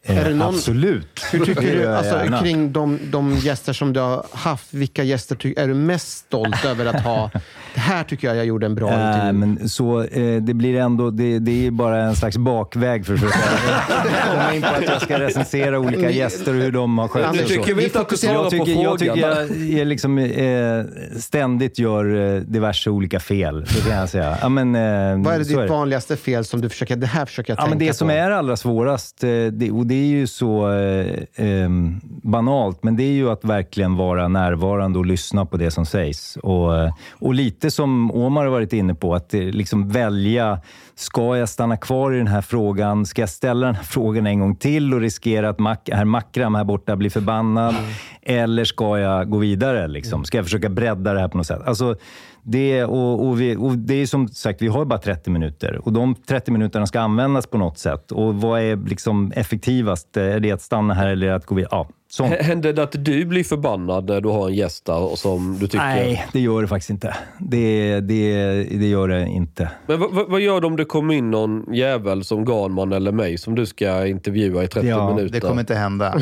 Är 0.04 0.24
det 0.24 0.34
någon- 0.34 0.54
Absolut. 0.54 1.24
Hur 1.32 1.44
tycker 1.44 1.62
du, 1.76 1.86
alltså, 1.86 2.42
kring 2.42 2.72
de, 2.72 2.98
de 3.10 3.36
gäster 3.36 3.72
som 3.72 3.92
du 3.92 4.00
har 4.00 4.26
haft, 4.32 4.74
vilka 4.74 5.02
gäster 5.02 5.36
ty- 5.36 5.54
är 5.56 5.68
du 5.68 5.74
mest 5.74 6.08
stolt 6.18 6.64
över 6.66 6.86
att 6.86 7.00
ha? 7.04 7.30
Det 7.74 7.80
här 7.80 8.04
tycker 8.04 8.28
jag 8.28 8.36
jag 8.36 8.44
gjorde 8.46 8.66
en 8.66 8.74
bra 8.74 8.88
intervju. 8.88 9.26
Äh, 9.28 9.32
men 9.32 9.68
så, 9.68 10.02
eh, 10.02 10.42
det 10.42 10.54
blir 10.54 10.76
ändå, 10.78 11.10
det, 11.10 11.38
det 11.38 11.66
är 11.66 11.70
bara 11.70 12.02
en 12.02 12.16
slags 12.16 12.36
bakväg 12.38 13.06
för 13.06 13.14
att 13.14 13.20
försöka 13.20 13.38
komma 14.30 14.54
in 14.54 14.62
på 14.62 14.68
att 14.68 14.82
jag 14.88 15.02
ska 15.02 15.18
recensera 15.20 15.78
olika 15.78 16.10
gäster 16.10 16.54
och 16.54 16.60
hur 16.62 16.72
de 16.72 16.98
har 16.98 17.08
skött 17.08 17.36
sig. 17.36 17.46
tycker 17.46 17.74
vi 17.74 17.84
inte 17.84 18.00
att 18.00 18.08
du 18.08 18.16
svarar 18.16 18.44
på 18.44 18.50
tycker, 18.50 18.82
jag 18.82 18.98
tycker 18.98 19.12
frågan. 19.12 19.36
jag, 19.68 19.78
jag 19.78 19.86
liksom, 19.86 20.18
eh, 20.18 20.84
ständigt 21.20 21.78
gör 21.78 22.34
eh, 22.36 22.40
diverse 22.40 22.90
olika 22.90 23.20
fel, 23.20 23.60
det 23.64 23.88
kan 23.88 23.98
jag 23.98 24.08
säga. 24.08 24.38
Ja, 24.42 24.48
men, 24.48 24.74
eh, 24.74 25.24
Vad 25.24 25.34
är 25.34 25.38
det 25.38 25.44
ditt 25.44 25.70
vanligaste 25.70 26.16
fel 26.16 26.44
som 26.44 26.60
du 26.60 26.68
försöker, 26.68 26.96
det 26.96 27.06
här 27.06 27.26
försöker 27.26 27.50
jag 27.52 27.56
Ja, 27.58 27.62
tänka 27.62 27.70
men 27.70 27.78
det 27.78 27.88
på? 27.88 27.94
som 27.96 28.10
är 28.10 28.30
allra 28.30 28.56
svårast, 28.56 29.24
eh, 29.24 29.28
det, 29.52 29.70
och 29.70 29.86
det 29.86 29.91
är 29.94 30.06
ju 30.06 30.26
så 30.26 30.70
eh, 30.72 31.22
ehm, 31.36 32.00
banalt, 32.04 32.82
men 32.82 32.96
det 32.96 33.02
är 33.02 33.12
ju 33.12 33.30
att 33.30 33.44
verkligen 33.44 33.96
vara 33.96 34.28
närvarande 34.28 34.98
och 34.98 35.06
lyssna 35.06 35.46
på 35.46 35.56
det 35.56 35.70
som 35.70 35.86
sägs. 35.86 36.36
Och, 36.36 36.78
eh, 36.78 36.94
och 37.12 37.34
lite 37.34 37.70
som 37.70 38.10
Omar 38.10 38.44
har 38.44 38.50
varit 38.50 38.72
inne 38.72 38.94
på, 38.94 39.14
att 39.14 39.34
eh, 39.34 39.40
liksom 39.40 39.88
välja, 39.88 40.60
ska 40.94 41.36
jag 41.36 41.48
stanna 41.48 41.76
kvar 41.76 42.14
i 42.14 42.18
den 42.18 42.26
här 42.26 42.40
frågan? 42.40 43.06
Ska 43.06 43.22
jag 43.22 43.28
ställa 43.28 43.66
den 43.66 43.74
här 43.74 43.84
frågan 43.84 44.26
en 44.26 44.40
gång 44.40 44.56
till 44.56 44.94
och 44.94 45.00
riskera 45.00 45.48
att 45.48 45.58
Mac, 45.58 45.76
herr 45.92 46.04
Makram 46.04 46.54
här 46.54 46.64
borta 46.64 46.96
blir 46.96 47.10
förbannad? 47.10 47.74
Eller 48.22 48.64
ska 48.64 48.98
jag 48.98 49.30
gå 49.30 49.38
vidare? 49.38 49.88
Liksom? 49.88 50.24
Ska 50.24 50.38
jag 50.38 50.44
försöka 50.44 50.68
bredda 50.68 51.12
det 51.12 51.20
här 51.20 51.28
på 51.28 51.36
något 51.36 51.46
sätt? 51.46 51.62
Alltså, 51.66 51.96
det, 52.42 52.84
och, 52.84 53.26
och 53.26 53.40
vi, 53.40 53.56
och 53.56 53.78
det 53.78 53.94
är 53.94 54.06
som 54.06 54.28
sagt, 54.28 54.62
vi 54.62 54.68
har 54.68 54.84
bara 54.84 54.98
30 54.98 55.30
minuter 55.30 55.80
och 55.84 55.92
de 55.92 56.14
30 56.14 56.50
minuterna 56.50 56.86
ska 56.86 57.00
användas 57.00 57.46
på 57.46 57.58
något 57.58 57.78
sätt. 57.78 58.12
Och 58.12 58.34
vad 58.34 58.60
är 58.60 58.76
liksom 58.76 59.32
effektivast? 59.36 60.16
Är 60.16 60.40
det 60.40 60.52
att 60.52 60.62
stanna 60.62 60.94
här 60.94 61.08
eller 61.08 61.32
att 61.32 61.46
gå 61.46 61.54
vidare? 61.54 61.68
Ja, 61.70 61.88
sånt. 62.14 62.30
H- 62.30 62.36
Händer 62.42 62.72
det 62.72 62.82
att 62.82 63.04
du 63.04 63.24
blir 63.24 63.44
förbannad 63.44 64.08
när 64.08 64.20
du 64.20 64.28
har 64.28 64.48
en 64.48 64.54
gäst 64.54 64.84
där 64.84 64.98
och 64.98 65.18
som 65.18 65.58
du 65.60 65.66
tycker... 65.66 65.78
Nej, 65.84 66.26
det 66.32 66.40
gör 66.40 66.62
det 66.62 66.68
faktiskt 66.68 66.90
inte. 66.90 67.16
Det, 67.38 68.00
det, 68.00 68.34
det 68.64 68.86
gör 68.88 69.08
det 69.08 69.26
inte. 69.26 69.70
Men 69.86 70.00
vad, 70.00 70.12
vad- 70.12 70.28
vad 70.30 70.40
gör 70.40 70.60
du 70.60 70.66
om 70.66 70.76
det 70.76 70.84
kommer 70.84 71.14
in 71.14 71.30
någon 71.30 71.74
jävel 71.74 72.24
som 72.24 72.44
Ganman 72.44 72.92
eller 72.92 73.12
mig 73.12 73.38
som 73.38 73.54
du 73.54 73.66
ska 73.66 74.06
intervjua 74.06 74.64
i 74.64 74.68
30 74.68 74.88
Ja, 74.88 75.14
minuter? 75.14 75.32
det 75.32 75.40
kommer 75.40 75.60
inte 75.60 75.74
hända. 75.74 76.14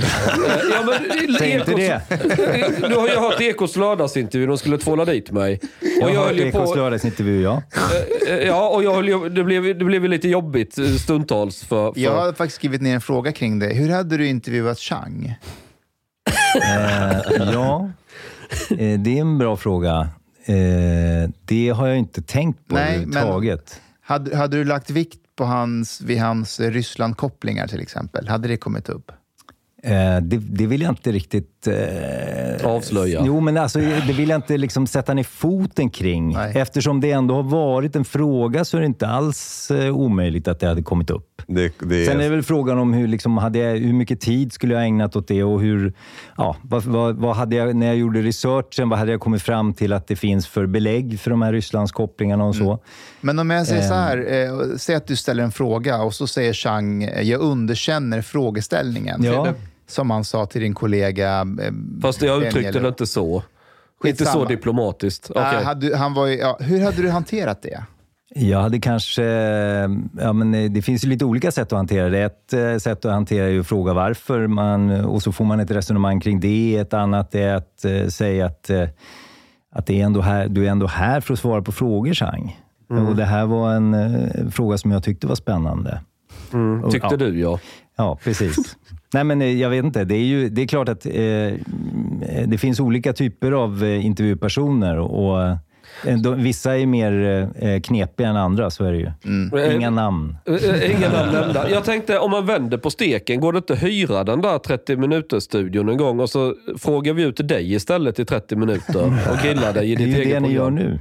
Ja, 0.73 0.77
men, 0.87 1.35
Säg 1.39 1.51
inte 1.51 1.73
Ekos- 1.73 2.89
Du 2.89 2.95
har 2.95 3.09
ju 3.09 3.15
hört 3.17 3.41
Ekots 3.41 3.77
lördagsintervju, 3.77 4.47
de 4.47 4.59
skulle 4.59 4.79
tvåla 4.79 5.05
dit 5.05 5.31
mig. 5.31 5.61
Jag 5.81 6.09
Och 6.09 6.15
jag 6.15 6.21
har 6.21 6.27
hört 6.27 6.37
ju 6.37 6.47
Ekots 6.49 6.73
på... 6.73 6.79
lördagsintervju, 6.79 7.43
ja. 7.43 7.63
Eh, 8.29 8.37
Ja, 8.47 8.69
och 8.69 8.85
jag 8.85 8.95
höll 8.95 9.09
ju, 9.09 9.29
det, 9.29 9.45
blev, 9.45 9.63
det 9.79 9.85
blev 9.85 10.05
lite 10.05 10.29
jobbigt 10.29 10.79
eh, 10.79 10.85
stundtals 10.87 11.65
för... 11.65 11.93
för 11.93 12.01
Jag 12.01 12.13
har 12.13 12.33
faktiskt 12.33 12.55
skrivit 12.57 12.83
ner 12.83 12.95
en 12.95 13.01
fråga 13.01 13.33
kring 13.33 13.59
det. 13.59 13.67
Hur 13.75 13.91
hade 13.91 14.17
du 14.17 14.27
intervjuat 14.29 14.79
Chang? 14.79 15.35
Eh, 16.63 17.53
ja, 17.53 17.91
eh, 18.71 19.01
det 19.01 19.17
är 19.17 19.21
en 19.21 19.39
bra 19.39 19.57
fråga. 19.57 20.09
Eh, 20.45 21.31
det 21.45 21.69
har 21.69 21.87
jag 21.87 21.99
inte 21.99 22.23
tänkt 22.23 22.69
på 22.69 22.75
Nej, 22.75 22.95
överhuvudtaget. 22.95 23.81
Hade, 24.01 24.37
hade 24.37 24.57
du 24.57 24.65
lagt 24.65 24.91
vikt 24.91 25.21
på 25.37 25.45
hans, 25.45 26.01
vid 26.01 26.21
hans 26.21 26.61
eh, 26.61 26.71
Ryssland-kopplingar 26.71 27.67
till 27.67 27.81
exempel? 27.81 28.29
Hade 28.29 28.49
det 28.49 28.57
kommit 28.57 28.89
upp? 28.89 29.13
Eh, 29.83 29.93
det, 30.23 30.37
det 30.37 30.67
vill 30.67 30.83
jag 30.83 30.91
inte 30.93 31.13
riktigt... 31.13 31.67
Eh, 31.67 32.67
Avslöja. 32.67 33.23
Jo, 33.27 33.41
men 33.41 33.57
alltså, 33.57 33.79
det 33.79 34.13
vill 34.13 34.29
jag 34.29 34.39
inte 34.39 34.57
liksom 34.57 34.87
sätta 34.87 35.15
ner 35.15 35.23
foten 35.23 35.91
kring. 35.91 36.33
Nej. 36.33 36.53
Eftersom 36.57 37.01
det 37.01 37.11
ändå 37.11 37.35
har 37.35 37.43
varit 37.43 37.97
en 37.97 38.05
fråga 38.05 38.65
så 38.65 38.77
är 38.77 38.81
det 38.81 38.87
inte 38.87 39.07
alls 39.07 39.71
eh, 39.71 39.97
omöjligt 39.97 40.49
att 40.49 40.61
det 40.61 40.67
hade 40.67 40.83
kommit 40.83 41.11
upp. 41.11 41.43
Det, 41.47 41.73
det 41.79 42.07
Sen 42.07 42.21
är 42.21 42.25
det 42.25 42.29
väl 42.29 42.43
frågan 42.43 42.79
om 42.79 42.93
hur, 42.93 43.09
liksom, 43.09 43.39
hade 43.39 43.59
jag, 43.59 43.77
hur 43.77 43.93
mycket 43.93 44.21
tid 44.21 44.53
skulle 44.53 44.75
jag 44.75 44.85
ägnat 44.85 45.17
åt 45.17 45.29
det 45.29 45.43
och 45.45 45.61
hur, 45.61 45.93
ja, 46.37 46.57
vad, 46.63 46.83
vad, 46.85 47.17
vad 47.17 47.37
hade 47.37 47.57
jag, 47.57 47.77
när 47.77 47.87
jag 47.87 47.97
gjorde 47.97 48.23
researchen, 48.23 48.89
vad 48.89 48.99
hade 48.99 49.11
jag 49.11 49.21
kommit 49.21 49.43
fram 49.43 49.75
till 49.75 49.93
att 49.93 50.07
det 50.07 50.17
finns 50.17 50.47
för 50.49 50.67
belägg 50.67 51.21
för 51.21 51.31
de 51.31 51.43
här 51.43 51.53
Rysslandskopplingarna 51.53 52.45
och 52.45 52.57
så? 52.57 52.79
Men 53.21 53.39
om 53.39 53.51
jag 53.51 53.67
säger 53.67 53.83
så 53.83 53.95
Ehm. 53.95 54.01
här, 54.01 54.43
eh, 54.45 54.77
säg 54.77 54.95
att 54.95 55.07
du 55.07 55.17
ställer 55.17 55.43
en 55.45 55.53
fråga 55.53 56.03
och 56.03 56.15
så 56.15 56.27
säger 56.27 56.53
Chang, 56.53 57.03
eh, 57.03 57.23
jag 57.23 57.41
underkänner 57.41 58.23
frågeställningen. 58.23 59.23
Ja. 59.25 59.47
Som 59.91 60.11
han 60.11 60.25
sa 60.25 60.47
till 60.47 60.61
din 60.61 60.75
kollega. 60.75 61.41
Eh, 61.41 61.73
Fast 62.03 62.23
jag 62.23 62.43
uttryckte 62.43 62.81
det 62.81 62.89
inte 62.89 63.07
så. 63.07 63.43
Inte 64.05 64.27
så 64.27 64.45
diplomatiskt. 64.45 65.31
Ah, 65.35 65.63
hade, 65.63 65.97
han 65.97 66.15
var 66.15 66.27
ju, 66.27 66.37
ja, 66.37 66.59
hur 66.61 66.81
hade 66.81 67.03
du 67.03 67.11
hanterat 67.11 67.63
det? 67.63 67.85
Jag 68.35 68.61
hade 68.61 68.81
kanske... 68.81 69.23
Ja, 70.21 70.33
men 70.33 70.55
eh, 70.55 70.71
det 70.71 70.83
finns 70.83 71.05
ju 71.05 71.09
lite 71.09 71.25
olika 71.25 71.51
sätt 71.51 71.73
att 71.73 71.77
hantera 71.77 72.09
det. 72.09 72.19
Ett 72.23 72.53
eh, 72.53 72.77
sätt 72.77 73.05
att 73.05 73.13
hantera 73.13 73.49
är 73.49 73.61
att 73.61 73.67
fråga 73.67 73.93
varför 73.95 74.47
man, 74.47 75.05
och 75.05 75.23
så 75.23 75.33
får 75.33 75.45
man 75.45 75.61
ett 75.61 75.71
resonemang 75.71 76.21
kring 76.21 76.41
det. 76.41 76.77
Ett 76.77 76.95
annat 76.95 77.35
är 77.35 77.55
att 77.55 77.85
eh, 77.85 78.07
säga 78.07 78.47
att, 78.47 78.71
eh, 78.71 78.89
att 79.73 79.87
det 79.87 80.01
är 80.01 80.05
ändå 80.05 80.21
här, 80.21 80.49
du 80.49 80.67
är 80.67 80.71
ändå 80.71 80.87
här 80.87 81.21
för 81.21 81.35
att 81.35 81.41
svara 81.41 81.63
på 81.63 81.73
frågor, 81.73 82.15
Chang. 82.15 82.61
Mm. 82.91 83.07
Och 83.07 83.17
det 83.17 83.25
här 83.25 83.47
var 83.47 83.75
en 83.75 83.95
eh, 83.95 84.49
fråga 84.51 84.79
som 84.79 84.91
jag 84.91 85.03
tyckte 85.05 85.27
var 85.27 85.35
spännande. 85.35 86.01
Mm, 86.53 86.85
Och- 86.85 86.93
tyckte 86.93 87.09
ja. 87.11 87.17
du 87.17 87.41
ja. 87.41 87.59
Ja, 87.97 88.19
precis. 88.25 88.57
Nej, 89.15 89.25
men 89.25 89.43
eh, 89.43 89.61
jag 89.61 89.71
vet 89.71 89.85
inte. 89.85 90.05
Det 90.05 90.15
är, 90.15 90.25
ju, 90.25 90.49
det 90.49 90.63
är 90.63 90.67
klart 90.67 90.89
att 90.89 91.07
eh, 91.07 91.13
det 92.47 92.61
finns 92.61 92.81
olika 92.81 93.13
typer 93.13 93.53
av 93.53 93.85
eh, 93.85 94.07
intervjupersoner 94.07 94.99
och 94.99 95.43
eh, 95.43 95.57
de, 96.23 96.43
vissa 96.43 96.79
är 96.79 96.87
mer 96.87 97.49
eh, 97.61 97.81
knepiga 97.81 98.29
än 98.29 98.37
andra, 98.37 98.71
så 98.71 98.85
är 98.85 98.93
det 98.93 98.99
ju. 98.99 99.11
Mm. 99.25 99.73
Inga 99.73 99.91
namn. 99.91 100.37
Eh, 100.47 100.91
Ingen 100.91 101.13
namn 101.13 101.33
nämnda. 101.33 101.71
Jag 101.71 101.85
tänkte 101.85 102.19
om 102.19 102.31
man 102.31 102.47
vänder 102.47 102.79
på 102.79 102.91
steken, 102.91 103.41
går 103.41 103.53
det 103.53 103.57
inte 103.57 103.73
att 103.73 103.83
hyra 103.83 104.25
den 104.25 104.41
där 104.41 104.59
30 104.59 104.97
minuters 104.97 105.43
studion 105.43 105.89
en 105.89 105.97
gång 105.97 106.21
och 106.21 106.31
så 106.31 106.55
frågar 106.79 107.13
vi 107.13 107.23
ut 107.23 107.49
dig 107.49 107.75
istället 107.75 108.19
i 108.19 108.25
30 108.25 108.57
minuter 108.57 109.05
och 109.31 109.37
grillar 109.43 109.73
dig 109.73 109.93
i 109.93 109.95
Det 110.01 110.03
är 110.03 110.07
ditt 110.07 110.17
ju 110.17 110.23
eget 110.23 110.33
det 110.35 110.41
ni 110.41 110.53
gör 110.55 110.67
program. 110.71 110.75
nu. 110.75 111.01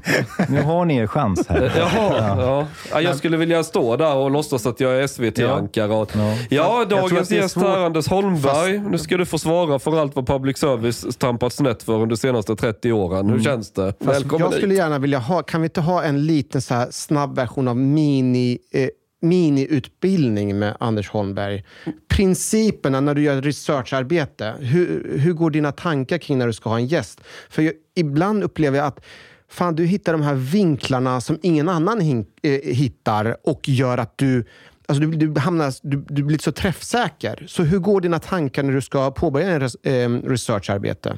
Nu 0.50 0.62
har 0.62 0.86
ni 0.86 0.98
er 0.98 1.08
chans 1.08 1.48
här. 1.50 1.64
Eh, 1.64 1.72
Jaha, 1.78 2.36
ja. 2.38 2.68
ja. 2.92 3.02
Jag 3.02 3.16
skulle 3.16 3.38
vilja 3.38 3.64
stå 3.64 3.96
där 3.96 4.16
och 4.16 4.32
låtsas 4.32 4.66
att 4.66 4.80
jag 4.80 5.04
är 5.04 5.08
SVT-ankare. 5.08 5.88
Ja, 5.88 6.06
ja 6.50 6.86
tror 6.90 7.02
dagens 7.02 7.32
gäst 7.32 7.56
här, 7.58 7.86
Anders 7.86 8.08
Holmberg. 8.08 8.80
Nu 8.80 8.98
ska 8.98 9.18
du 9.18 9.26
få 9.26 9.38
svara 9.40 9.80
för 9.80 10.02
allt 10.02 10.16
vad 10.16 10.28
public 10.28 10.58
service 10.58 11.18
trampats 11.18 11.56
snett 11.56 11.84
för 11.84 11.94
under 11.94 12.08
de 12.08 12.18
senaste 12.18 12.56
30 12.56 12.92
åren. 12.92 13.30
Hur 13.30 13.40
känns 13.40 13.72
det? 13.72 13.94
Fast 14.06 14.20
Välkommen 14.22 14.42
jag 14.46 14.54
skulle 14.54 14.74
hit 14.74 14.84
gärna 14.90 15.00
vilja 15.00 15.20
ha, 15.20 15.44
kan 15.44 15.62
vi 15.62 15.66
inte 15.66 15.82
ha 15.82 16.04
en 16.04 16.26
liten 16.26 16.62
så 16.62 16.74
här 16.74 16.88
snabb 16.92 17.36
version 17.36 17.68
av 17.68 17.78
mini, 17.78 18.58
eh, 18.72 18.90
miniutbildning 19.22 20.60
med 20.60 20.78
Anders 20.80 21.10
Holmberg? 21.10 21.66
Principerna 22.08 23.00
när 23.02 23.16
du 23.16 23.22
gör 23.22 23.42
researcharbete. 23.42 24.54
Hur, 24.60 25.18
hur 25.20 25.34
går 25.34 25.52
dina 25.52 25.72
tankar 25.72 26.18
kring 26.18 26.38
när 26.38 26.48
du 26.48 26.54
ska 26.54 26.70
ha 26.70 26.78
en 26.78 26.86
gäst? 26.86 27.22
För 27.50 27.62
jag, 27.62 27.74
ibland 27.96 28.44
upplever 28.44 28.78
jag 28.78 28.88
att 28.88 29.06
fan, 29.50 29.76
du 29.76 29.86
hittar 29.86 30.14
de 30.14 30.22
här 30.22 30.36
vinklarna 30.36 31.22
som 31.22 31.40
ingen 31.42 31.70
annan 31.70 32.00
hin, 32.02 32.26
eh, 32.42 32.52
hittar 32.52 33.38
och 33.44 33.70
gör 33.70 33.98
att 33.98 34.18
du 34.18 34.46
Alltså 34.90 35.04
du, 35.06 35.28
du, 35.28 35.40
hamnar, 35.40 35.74
du, 35.82 36.06
du 36.10 36.24
blir 36.24 36.38
så 36.38 36.52
träffsäker. 36.52 37.46
Så 37.48 37.64
hur 37.64 37.80
går 37.80 38.02
dina 38.02 38.20
tankar 38.20 38.64
när 38.64 38.74
du 38.74 38.82
ska 38.82 39.12
påbörja 39.12 39.48
en 39.48 39.60
res, 39.60 39.76
eh, 39.76 40.10
researcharbete? 40.10 41.18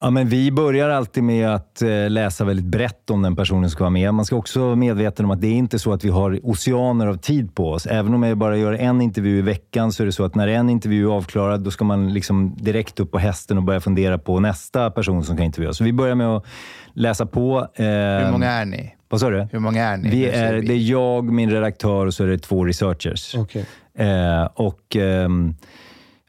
Ja, 0.00 0.10
men 0.10 0.28
vi 0.28 0.52
börjar 0.52 0.88
alltid 0.88 1.22
med 1.22 1.54
att 1.54 1.82
eh, 1.82 2.10
läsa 2.10 2.44
väldigt 2.44 2.66
brett 2.66 3.10
om 3.10 3.22
den 3.22 3.36
personen 3.36 3.70
som 3.70 3.70
ska 3.70 3.84
vara 3.84 3.90
med. 3.90 4.14
Man 4.14 4.24
ska 4.24 4.36
också 4.36 4.60
vara 4.60 4.76
medveten 4.76 5.24
om 5.24 5.30
att 5.30 5.40
det 5.40 5.46
är 5.46 5.52
inte 5.52 5.78
så 5.78 5.92
att 5.92 6.04
vi 6.04 6.08
har 6.08 6.40
oceaner 6.42 7.06
av 7.06 7.14
tid 7.14 7.54
på 7.54 7.70
oss. 7.70 7.86
Även 7.86 8.14
om 8.14 8.22
jag 8.22 8.38
bara 8.38 8.56
gör 8.56 8.72
en 8.72 9.00
intervju 9.00 9.38
i 9.38 9.42
veckan 9.42 9.92
så 9.92 10.02
är 10.02 10.06
det 10.06 10.12
så 10.12 10.24
att 10.24 10.34
när 10.34 10.48
en 10.48 10.70
intervju 10.70 11.06
är 11.06 11.12
avklarad, 11.12 11.60
då 11.60 11.70
ska 11.70 11.84
man 11.84 12.12
liksom 12.12 12.56
direkt 12.56 13.00
upp 13.00 13.10
på 13.10 13.18
hästen 13.18 13.56
och 13.56 13.62
börja 13.62 13.80
fundera 13.80 14.18
på 14.18 14.40
nästa 14.40 14.90
person 14.90 15.24
som 15.24 15.36
kan 15.36 15.46
intervjuas. 15.46 15.76
Så 15.76 15.84
vi 15.84 15.92
börjar 15.92 16.14
med 16.14 16.26
att 16.26 16.46
läsa 16.92 17.26
på. 17.26 17.68
Hur 17.74 18.32
många 18.32 18.50
är 18.50 18.64
ni? 18.64 18.94
Vad 19.08 19.20
sa 19.20 19.30
du? 19.30 19.48
Hur 19.52 19.58
många 19.58 19.84
är 19.84 19.96
ni? 19.96 20.10
Vi 20.10 20.26
är, 20.26 20.52
det 20.52 20.72
är 20.72 20.90
jag, 20.90 21.24
min 21.24 21.50
redaktör 21.50 22.06
och 22.06 22.14
så 22.14 22.24
är 22.24 22.28
det 22.28 22.38
två 22.38 22.64
researchers. 22.64 23.34
Okay. 23.34 23.64
Eh, 23.98 24.44
och, 24.54 24.96
ehm, 24.96 25.54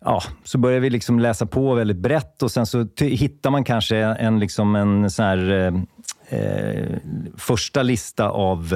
ja, 0.01 0.23
så 0.43 0.57
börjar 0.57 0.79
vi 0.79 0.89
liksom 0.89 1.19
läsa 1.19 1.45
på 1.45 1.73
väldigt 1.73 1.97
brett 1.97 2.43
och 2.43 2.51
sen 2.51 2.65
så 2.65 2.87
hittar 2.99 3.49
man 3.49 3.63
kanske 3.63 3.97
en, 3.97 4.39
liksom 4.39 4.75
en 4.75 5.09
sån 5.09 5.25
här 5.25 5.51
eh, 5.51 6.39
eh, 6.39 6.97
första 7.37 7.83
lista 7.83 8.29
av 8.29 8.73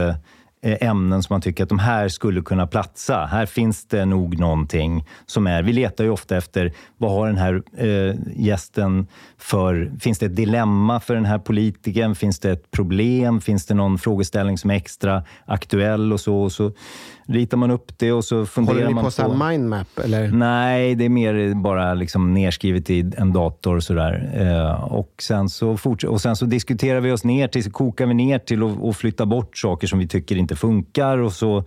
eh, 0.63 0.89
ämnen 0.89 1.23
som 1.23 1.33
man 1.33 1.41
tycker 1.41 1.63
att 1.63 1.69
de 1.69 1.79
här 1.79 2.07
skulle 2.07 2.41
kunna 2.41 2.67
platsa. 2.67 3.25
Här 3.25 3.45
finns 3.45 3.85
det 3.85 4.05
nog 4.05 4.39
någonting 4.39 5.05
som 5.25 5.47
är... 5.47 5.63
Vi 5.63 5.73
letar 5.73 6.03
ju 6.03 6.09
ofta 6.09 6.37
efter 6.37 6.73
vad 6.97 7.11
har 7.11 7.27
den 7.27 7.37
här 7.37 7.63
eh, 7.77 8.15
gästen 8.35 9.07
för... 9.37 9.91
Finns 9.99 10.19
det 10.19 10.25
ett 10.25 10.35
dilemma 10.35 10.99
för 10.99 11.15
den 11.15 11.25
här 11.25 11.39
politikern? 11.39 12.15
Finns 12.15 12.39
det 12.39 12.51
ett 12.51 12.71
problem? 12.71 13.41
Finns 13.41 13.65
det 13.65 13.73
någon 13.73 13.97
frågeställning 13.97 14.57
som 14.57 14.71
är 14.71 14.75
extra 14.75 15.23
aktuell 15.45 16.13
och 16.13 16.19
så? 16.19 16.41
Och 16.41 16.51
så 16.51 16.71
ritar 17.25 17.57
man 17.57 17.71
upp 17.71 17.99
det 17.99 18.11
och 18.11 18.25
så 18.25 18.45
funderar 18.45 18.75
Håller 18.75 18.87
ni 18.87 18.93
man 18.93 19.03
på 19.03 19.11
här 19.21 19.49
mindmap? 19.49 19.87
Eller? 20.03 20.31
Nej, 20.31 20.95
det 20.95 21.05
är 21.05 21.09
mer 21.09 21.55
bara 21.55 21.93
liksom 21.93 22.33
nerskrivet 22.33 22.89
i 22.89 23.11
en 23.17 23.33
dator. 23.33 23.75
och 23.75 23.83
Sådär. 23.83 24.31
Eh, 24.33 24.83
och, 24.83 25.13
sen 25.19 25.49
så 25.49 25.77
och 26.07 26.21
sen 26.21 26.35
så 26.35 26.45
diskuterar 26.45 26.99
vi 26.99 27.11
oss 27.11 27.23
ner 27.23 27.47
till, 27.47 27.63
så 27.63 27.71
kokar 27.71 28.05
vi 28.05 28.13
ner 28.13 28.39
till 28.39 28.63
att 28.63 28.77
och 28.79 28.95
flytta 28.95 29.25
bort 29.25 29.57
saker 29.57 29.87
som 29.87 29.99
vi 29.99 30.07
tycker 30.07 30.35
inte 30.35 30.55
funkar 30.55 31.17
och 31.17 31.33
så 31.33 31.63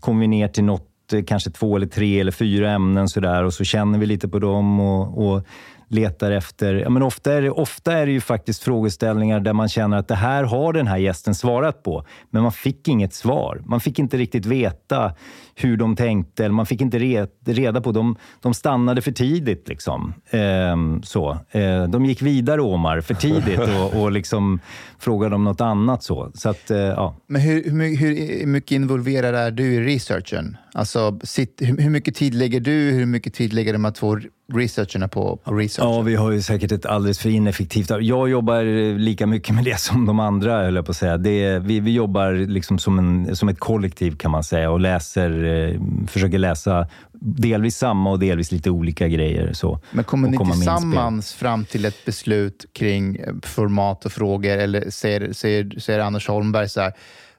kommer 0.00 0.20
vi 0.20 0.26
ner 0.26 0.48
till 0.48 0.64
något, 0.64 1.12
eh, 1.12 1.24
kanske 1.24 1.50
två 1.50 1.76
eller 1.76 1.86
tre 1.86 2.20
eller 2.20 2.32
fyra 2.32 2.70
ämnen 2.70 3.08
sådär 3.08 3.44
och 3.44 3.54
så 3.54 3.64
känner 3.64 3.98
vi 3.98 4.06
lite 4.06 4.28
på 4.28 4.38
dem 4.38 4.80
och, 4.80 5.28
och 5.28 5.46
letar 5.88 6.30
efter... 6.30 6.74
Ja, 6.74 6.90
men 6.90 7.02
ofta, 7.02 7.32
är 7.32 7.42
det, 7.42 7.50
ofta 7.50 7.92
är 7.92 8.06
det 8.06 8.12
ju 8.12 8.20
faktiskt 8.20 8.62
frågeställningar 8.62 9.40
där 9.40 9.52
man 9.52 9.68
känner 9.68 9.96
att 9.96 10.08
det 10.08 10.14
här 10.14 10.44
har 10.44 10.72
den 10.72 10.86
här 10.86 10.98
gästen 10.98 11.34
svarat 11.34 11.82
på, 11.82 12.04
men 12.30 12.42
man 12.42 12.52
fick 12.52 12.88
inget 12.88 13.14
svar. 13.14 13.62
Man 13.66 13.80
fick 13.80 13.98
inte 13.98 14.16
riktigt 14.16 14.46
veta 14.46 15.14
hur 15.58 15.76
de 15.76 15.96
tänkte, 15.96 16.44
eller 16.44 16.54
man 16.54 16.66
fick 16.66 16.80
inte 16.80 16.98
re, 16.98 17.26
reda 17.46 17.80
på... 17.80 17.92
De, 17.92 18.16
de 18.40 18.54
stannade 18.54 19.02
för 19.02 19.12
tidigt. 19.12 19.68
Liksom. 19.68 20.14
Ehm, 20.30 21.02
så. 21.02 21.38
Ehm, 21.50 21.90
de 21.90 22.04
gick 22.06 22.22
vidare, 22.22 22.62
Omar, 22.62 23.00
för 23.00 23.14
tidigt 23.14 23.58
och, 23.58 23.94
och 24.02 24.12
liksom 24.12 24.60
frågade 24.98 25.34
om 25.34 25.44
något 25.44 25.60
annat. 25.60 26.02
Så, 26.02 26.30
så 26.34 26.48
att, 26.48 26.70
eh, 26.70 26.78
ja. 26.78 27.16
Men 27.26 27.40
hur, 27.40 27.62
hur, 27.96 28.38
hur 28.38 28.46
mycket 28.46 28.70
involverad 28.70 29.34
är 29.34 29.50
du 29.50 29.74
i 29.74 29.80
researchen? 29.80 30.56
Alltså, 30.74 31.18
sitt, 31.22 31.62
hur, 31.62 31.90
mycket 31.90 32.14
tid 32.14 32.34
lägger 32.34 32.60
du, 32.60 32.90
hur 32.90 33.06
mycket 33.06 33.34
tid 33.34 33.52
lägger 33.52 33.72
de 33.72 33.84
här 33.84 33.92
två 33.92 34.18
researcherna 34.52 35.08
på, 35.08 35.36
på 35.36 35.54
research? 35.54 35.88
Ja, 35.88 36.00
vi 36.00 36.14
har 36.14 36.30
ju 36.30 36.42
säkert 36.42 36.72
ett 36.72 36.86
alldeles 36.86 37.18
för 37.18 37.28
ineffektivt... 37.28 37.90
Jag 38.00 38.28
jobbar 38.28 38.64
eh, 38.64 38.96
lika 38.96 39.26
mycket 39.26 39.54
med 39.54 39.64
det 39.64 39.80
som 39.80 40.06
de 40.06 40.20
andra, 40.20 40.62
höll 40.62 40.74
jag 40.74 40.86
på 40.86 40.90
att 40.90 40.96
säga. 40.96 41.16
Det 41.16 41.58
vi, 41.58 41.80
vi 41.80 41.92
jobbar 41.92 42.32
liksom 42.32 42.78
som, 42.78 42.98
en, 42.98 43.36
som 43.36 43.48
ett 43.48 43.58
kollektiv 43.58 44.16
kan 44.16 44.30
man 44.30 44.44
säga 44.44 44.70
och 44.70 44.80
läser, 44.80 45.44
eh, 45.48 45.80
försöker 46.06 46.38
läsa 46.38 46.88
delvis 47.20 47.76
samma 47.76 48.10
och 48.10 48.18
delvis 48.18 48.52
lite 48.52 48.70
olika 48.70 49.08
grejer. 49.08 49.52
Så, 49.52 49.80
Men 49.90 50.04
kommer 50.04 50.28
ni 50.28 50.38
tillsammans 50.38 51.34
fram 51.34 51.64
till 51.64 51.84
ett 51.84 52.04
beslut 52.04 52.64
kring 52.72 53.16
eh, 53.16 53.32
format 53.42 54.04
och 54.04 54.12
frågor? 54.12 54.58
Eller 54.58 54.90
säger, 54.90 55.32
säger, 55.32 55.80
säger 55.80 56.00
Anders 56.00 56.28
Holmberg 56.28 56.68
så 56.68 56.80
här, 56.80 56.92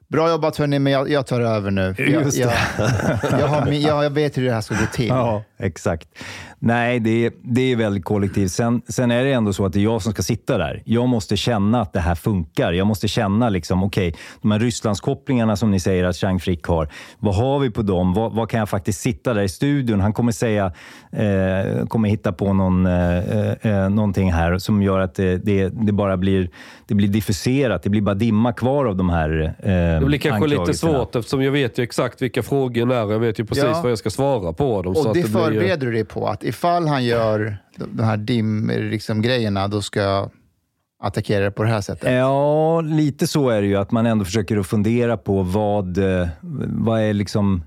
bra 0.07 0.29
jobbat 0.29 0.57
hörni, 0.57 0.79
men 0.79 0.93
jag, 0.93 1.09
jag 1.09 1.27
tar 1.27 1.41
över 1.41 1.71
nu. 1.71 1.95
Jag, 1.97 2.09
jag, 2.33 2.53
jag, 3.39 3.47
har, 3.47 4.03
jag 4.03 4.09
vet 4.09 4.37
hur 4.37 4.45
det 4.45 4.53
här 4.53 4.61
ska 4.61 4.75
gå 4.75 4.85
till. 4.93 5.07
Ja, 5.07 5.43
exakt. 5.57 6.07
Nej, 6.61 6.99
det 6.99 7.25
är, 7.25 7.31
det 7.43 7.61
är 7.71 7.75
väldigt 7.75 8.05
kollektivt. 8.05 8.51
Sen, 8.51 8.81
sen 8.87 9.11
är 9.11 9.23
det 9.23 9.31
ändå 9.33 9.53
så 9.53 9.65
att 9.65 9.73
det 9.73 9.79
är 9.79 9.83
jag 9.83 10.01
som 10.01 10.11
ska 10.11 10.21
sitta 10.21 10.57
där. 10.57 10.81
Jag 10.85 11.07
måste 11.07 11.37
känna 11.37 11.81
att 11.81 11.93
det 11.93 11.99
här 11.99 12.15
funkar. 12.15 12.73
Jag 12.73 12.87
måste 12.87 13.07
känna, 13.07 13.49
liksom, 13.49 13.83
okej, 13.83 14.15
de 14.41 14.51
här 14.51 14.59
Rysslandskopplingarna 14.59 15.55
som 15.55 15.71
ni 15.71 15.79
säger 15.79 16.03
att 16.03 16.15
Chang 16.15 16.39
Frick 16.39 16.63
har, 16.65 16.87
vad 17.19 17.35
har 17.35 17.59
vi 17.59 17.69
på 17.69 17.81
dem? 17.81 18.13
Vad, 18.13 18.33
vad 18.33 18.49
kan 18.49 18.59
jag 18.59 18.69
faktiskt 18.69 19.01
sitta 19.01 19.33
där 19.33 19.41
i 19.41 19.49
studion? 19.49 19.99
Han 19.99 20.13
kommer 20.13 20.31
säga, 20.31 20.65
eh, 21.11 21.85
kommer 21.87 22.09
hitta 22.09 22.31
på 22.31 22.53
någon, 22.53 22.85
eh, 22.85 23.17
eh, 23.61 23.89
någonting 23.89 24.31
här 24.33 24.57
som 24.57 24.81
gör 24.83 24.99
att 24.99 25.15
det, 25.15 25.37
det, 25.37 25.69
det 25.69 25.91
bara 25.91 26.17
blir, 26.17 26.49
det 26.87 26.95
blir 26.95 27.07
diffuserat. 27.07 27.83
Det 27.83 27.89
blir 27.89 28.01
bara 28.01 28.15
dimma 28.15 28.53
kvar 28.53 28.85
av 28.85 28.95
de 28.95 29.09
här 29.09 29.53
eh, 29.59 29.99
Det 29.99 30.05
blir 30.05 30.19
kanske 30.19 30.47
lite 30.47 30.73
svårt 30.73 31.15
eftersom 31.15 31.43
jag 31.43 31.51
vet 31.51 31.77
ju 31.79 31.83
exakt 31.83 32.21
vilka 32.21 32.43
frågorna 32.43 32.95
är. 32.95 33.11
Jag 33.11 33.19
vet 33.19 33.39
ju 33.39 33.45
precis 33.45 33.63
Ja. 33.63 33.79
vad 33.83 33.91
jag 33.91 33.97
ska 33.97 34.09
svara 34.09 34.53
på 34.53 34.81
dem. 34.81 34.95
så 34.95 35.01
Och 35.01 35.07
att 35.07 35.13
det, 35.13 35.19
blir 35.31 35.39
ju- 35.41 35.45
förbereder 35.45 35.85
du 35.87 35.91
dig 35.93 36.05
på, 36.05 36.27
att 36.27 36.43
ifall 36.49 36.87
han 36.87 37.05
gör 37.05 37.57
de- 37.75 38.03
här 38.03 38.17
dim-grejerna, 38.17 38.89
liksom, 38.91 39.21
grejerna, 39.21 39.67
då 39.67 39.81
ska 39.81 40.01
jag 40.01 40.31
attackera 41.03 41.43
det 41.43 41.51
på 41.51 41.63
det 41.63 41.69
här 41.69 41.81
sättet? 41.81 42.11
Ja, 42.13 42.81
lite 42.81 43.27
så 43.27 43.49
är 43.49 43.61
det 43.61 43.67
ju. 43.67 43.75
Att 43.75 43.91
man 43.91 44.05
ändå 44.05 44.25
försöker 44.25 44.57
att 44.57 44.67
fundera 44.67 45.17
på 45.17 45.43
vad, 45.43 45.97
eh, 45.97 46.27
vad 46.67 47.01
är 47.01 47.13
liksom... 47.13 47.63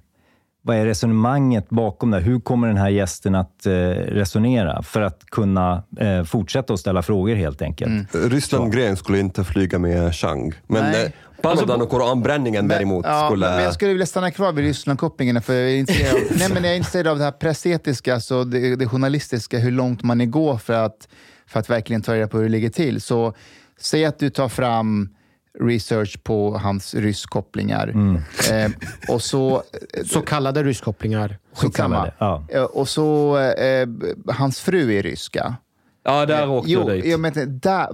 Vad 0.64 0.76
är 0.76 0.86
resonemanget 0.86 1.68
bakom 1.68 2.10
det? 2.10 2.20
Hur 2.20 2.40
kommer 2.40 2.68
den 2.68 2.76
här 2.76 2.88
gästen 2.88 3.34
att 3.34 3.66
eh, 3.66 3.72
resonera 3.72 4.82
för 4.82 5.00
att 5.00 5.24
kunna 5.26 5.82
eh, 6.00 6.24
fortsätta 6.24 6.72
att 6.74 6.80
ställa 6.80 7.02
frågor 7.02 7.34
helt 7.34 7.62
enkelt? 7.62 8.14
Mm. 8.14 8.30
Ryssland-grejen 8.30 8.96
skulle 8.96 9.18
inte 9.18 9.44
flyga 9.44 9.78
med 9.78 10.14
Chang. 10.14 10.52
Men 10.66 10.90
Nej. 10.90 11.12
Eh, 11.44 11.50
Paludan 11.50 11.82
och 11.82 11.90
koranbränningen 11.90 12.68
däremot 12.68 13.06
ja, 13.06 13.26
skulle... 13.26 13.50
Men 13.50 13.64
jag 13.64 13.74
skulle 13.74 13.92
vilja 13.92 14.06
stanna 14.06 14.30
kvar 14.30 14.52
vid 14.52 14.64
Rysslandkopplingen, 14.64 15.42
för 15.42 15.54
jag 15.54 15.70
är 15.70 15.76
intresserad 15.76 16.14
av, 16.30 16.36
nej, 16.38 16.48
men 16.48 16.64
jag 16.64 16.72
är 16.72 16.76
intresserad 16.76 17.06
av 17.06 17.18
det 17.18 17.24
här 17.24 17.32
pressetiska, 17.32 18.14
alltså 18.14 18.44
det, 18.44 18.76
det 18.76 18.88
journalistiska, 18.88 19.58
hur 19.58 19.70
långt 19.70 20.02
man 20.02 20.30
går 20.30 20.58
för 20.58 20.72
att, 20.72 21.08
för 21.46 21.60
att 21.60 21.70
verkligen 21.70 22.02
ta 22.02 22.14
reda 22.14 22.28
på 22.28 22.36
hur 22.36 22.44
det 22.44 22.50
ligger 22.50 22.70
till. 22.70 23.00
Så 23.00 23.34
säg 23.80 24.04
att 24.04 24.18
du 24.18 24.30
tar 24.30 24.48
fram 24.48 25.08
research 25.60 26.22
på 26.22 26.58
hans 26.58 26.94
rysskopplingar. 26.94 27.88
Mm. 27.88 28.16
Eh, 28.50 28.70
och 29.08 29.22
så... 29.22 29.62
Så 30.04 30.20
kallade 30.20 30.64
rysskopplingar. 30.64 31.38
Skitsamma. 31.54 32.12
Ja. 32.18 32.44
Eh, 32.48 32.62
och 32.62 32.88
så, 32.88 33.38
eh, 33.38 33.88
hans 34.28 34.60
fru 34.60 34.92
är 34.98 35.02
ryska. 35.02 35.56
Ja, 36.04 36.26
där 36.26 36.48
åkte 36.50 36.70
jo, 36.70 36.80
jag 36.80 36.88
dit. 36.88 37.04
Jag 37.06 37.20
menar, 37.20 37.46
där, 37.46 37.88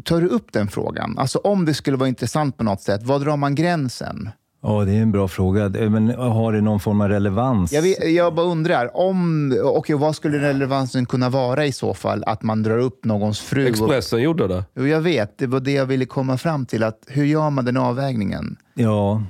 tar 0.00 0.20
du 0.20 0.26
upp 0.26 0.52
den 0.52 0.68
frågan? 0.68 1.18
Alltså 1.18 1.38
om 1.38 1.64
det 1.64 1.74
skulle 1.74 1.96
vara 1.96 2.08
intressant 2.08 2.56
på 2.56 2.64
något 2.64 2.80
sätt, 2.80 3.02
var 3.02 3.18
drar 3.18 3.36
man 3.36 3.54
gränsen? 3.54 4.30
Ja, 4.62 4.84
det 4.84 4.92
är 4.92 5.02
en 5.02 5.12
bra 5.12 5.28
fråga. 5.28 5.68
Men 5.68 6.08
har 6.10 6.52
det 6.52 6.60
någon 6.60 6.80
form 6.80 7.00
av 7.00 7.08
relevans? 7.08 7.72
Jag, 7.72 7.82
vet, 7.82 8.10
jag 8.10 8.34
bara 8.34 8.46
undrar, 8.46 8.96
om, 8.96 9.52
okay, 9.64 9.96
vad 9.96 10.16
skulle 10.16 10.38
relevansen 10.38 11.06
kunna 11.06 11.28
vara 11.30 11.66
i 11.66 11.72
så 11.72 11.94
fall? 11.94 12.24
Att 12.26 12.42
man 12.42 12.62
drar 12.62 12.78
upp 12.78 13.04
någons 13.04 13.40
fru? 13.40 13.62
och- 13.62 13.68
Expressen 13.68 14.22
gjorde 14.22 14.48
det. 14.48 14.64
Jo, 14.76 14.86
jag 14.86 15.00
vet, 15.00 15.38
det 15.38 15.46
var 15.46 15.60
det 15.60 15.72
jag 15.72 15.86
ville 15.86 16.04
komma 16.04 16.38
fram 16.38 16.66
till. 16.66 16.82
Att 16.84 16.98
hur 17.06 17.24
gör 17.24 17.50
man 17.50 17.64
den 17.64 17.76
avvägningen? 17.76 18.56
Ja, 18.74 19.22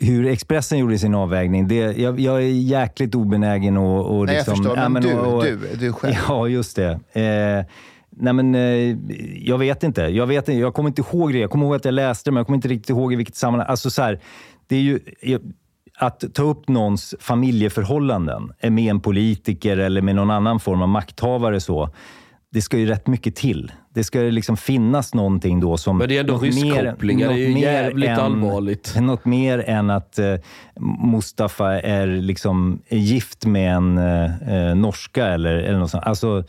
hur 0.00 0.26
Expressen 0.26 0.78
gjorde 0.78 0.98
sin 0.98 1.14
avvägning, 1.14 1.68
det, 1.68 1.76
jag, 1.98 2.20
jag 2.20 2.36
är 2.36 2.46
jäkligt 2.48 3.14
obenägen 3.14 3.76
att... 3.76 4.06
och 4.06 4.26
Nej, 4.26 4.34
jag 4.34 4.40
liksom, 4.40 4.56
förstår, 4.56 4.88
men 4.88 5.02
du- 5.02 5.14
och- 5.18 5.44
du- 5.44 5.76
du 5.80 5.92
själv. 5.92 6.14
Ja, 6.28 6.48
just 6.48 6.76
det. 6.76 6.90
Eh, 7.12 7.66
nej, 8.10 8.32
men, 8.32 8.54
eh, 8.54 8.96
jag 9.48 9.58
vet 9.58 9.82
inte. 9.82 10.02
Jag, 10.02 10.26
vet, 10.26 10.48
inte. 10.48 10.60
jag 10.60 10.74
kommer 10.74 10.88
inte 10.88 11.02
ihåg 11.02 11.32
det. 11.32 11.38
Jag 11.38 11.50
kommer 11.50 11.66
ihåg 11.66 11.74
att 11.74 11.84
jag 11.84 11.94
läste 11.94 12.30
det, 12.30 12.32
men 12.32 12.38
jag 12.38 12.46
kommer 12.46 12.56
inte 12.56 12.68
riktigt 12.68 12.90
ihåg 12.90 13.12
i 13.12 13.16
vilket 13.16 13.36
sammanhang. 13.36 13.66
Alltså, 13.70 13.90
så 13.90 14.02
här, 14.02 14.20
det 14.66 14.76
är 14.76 14.80
ju... 14.80 14.98
jag- 15.22 15.40
Att 15.98 16.24
ta 16.34 16.42
upp 16.42 16.68
någons 16.68 17.14
familjeförhållanden 17.20 18.52
eh, 18.60 18.70
med 18.70 18.90
en 18.90 19.00
politiker 19.00 19.76
eller 19.76 20.02
med 20.02 20.14
någon 20.16 20.30
annan 20.30 20.60
form 20.60 20.82
av 20.82 20.88
makthavare 20.88 21.60
så, 21.60 21.90
det 22.52 22.62
ska 22.62 22.78
ju 22.78 22.86
rätt 22.86 23.06
mycket 23.06 23.36
till. 23.36 23.72
Det 23.96 24.04
ska 24.04 24.18
liksom 24.20 24.56
finnas 24.56 25.14
någonting 25.14 25.60
då 25.60 25.76
som... 25.76 25.98
Men 25.98 26.08
det 26.08 26.16
är 26.16 26.20
ändå 26.20 26.32
något 26.32 26.42
mer- 26.42 26.50
rysskopplingar. 26.50 27.28
Det 27.28 27.34
är 27.34 27.48
ju 27.48 27.60
jävligt 27.60 28.08
än- 28.08 28.18
allvarligt. 28.18 28.94
Något 29.00 29.24
mer 29.24 29.58
än 29.66 29.90
att 29.90 30.18
eh, 30.18 30.34
Mustafa 31.12 31.80
är 31.80 32.06
liksom 32.06 32.82
gift 32.88 33.46
med 33.46 33.74
en 33.76 33.98
eh, 33.98 34.68
eh, 34.68 34.74
norska 34.74 35.26
eller, 35.26 35.54
eller 35.56 35.78
något 35.78 35.90
sånt. 35.90 36.04
Alltså, 36.04 36.44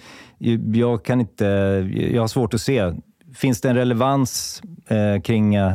jag 0.73 1.05
kan 1.05 1.19
inte... 1.21 1.45
Jag 2.11 2.21
har 2.23 2.27
svårt 2.27 2.53
att 2.53 2.61
se. 2.61 2.93
Finns 3.35 3.61
det 3.61 3.69
en 3.69 3.75
relevans 3.75 4.61
eh, 4.87 5.21
kring, 5.21 5.55
eh, 5.55 5.73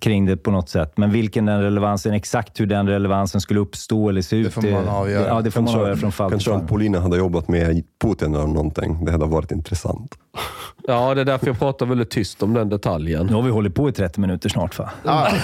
kring 0.00 0.26
det 0.26 0.36
på 0.36 0.50
något 0.50 0.68
sätt? 0.68 0.92
Men 0.96 1.10
vilken 1.10 1.46
den 1.46 1.62
relevansen, 1.62 2.12
exakt 2.14 2.60
hur 2.60 2.66
den 2.66 2.88
relevansen 2.88 3.40
skulle 3.40 3.60
uppstå 3.60 4.08
eller 4.08 4.22
se 4.22 4.36
ut. 4.36 4.44
Det 4.46 4.50
får 4.50 4.62
man 4.70 4.88
avgöra. 4.88 5.26
Ja, 5.28 5.40
det 5.40 5.50
får 5.50 5.60
man 5.60 5.66
Kanske- 5.66 5.80
avgöra 5.80 5.96
från 5.96 6.12
fall 6.12 6.30
Kanske 6.30 6.50
om 6.50 6.66
Polina 6.66 7.00
hade 7.00 7.16
jobbat 7.16 7.48
med 7.48 7.82
Putin 8.02 8.34
eller 8.34 8.46
någonting. 8.46 9.04
Det 9.04 9.12
hade 9.12 9.26
varit 9.26 9.52
intressant. 9.52 10.14
Ja, 10.86 11.14
det 11.14 11.20
är 11.20 11.24
därför 11.24 11.46
jag 11.46 11.58
pratar 11.58 11.86
väldigt 11.86 12.10
tyst 12.10 12.42
om 12.42 12.54
den 12.54 12.68
detaljen. 12.68 13.26
Nu 13.26 13.32
har 13.34 13.42
vi 13.42 13.50
hållit 13.50 13.74
på 13.74 13.88
i 13.88 13.92
30 13.92 14.20
minuter 14.20 14.48
snart 14.48 14.78
va? 14.78 14.90
Ah. 15.04 15.28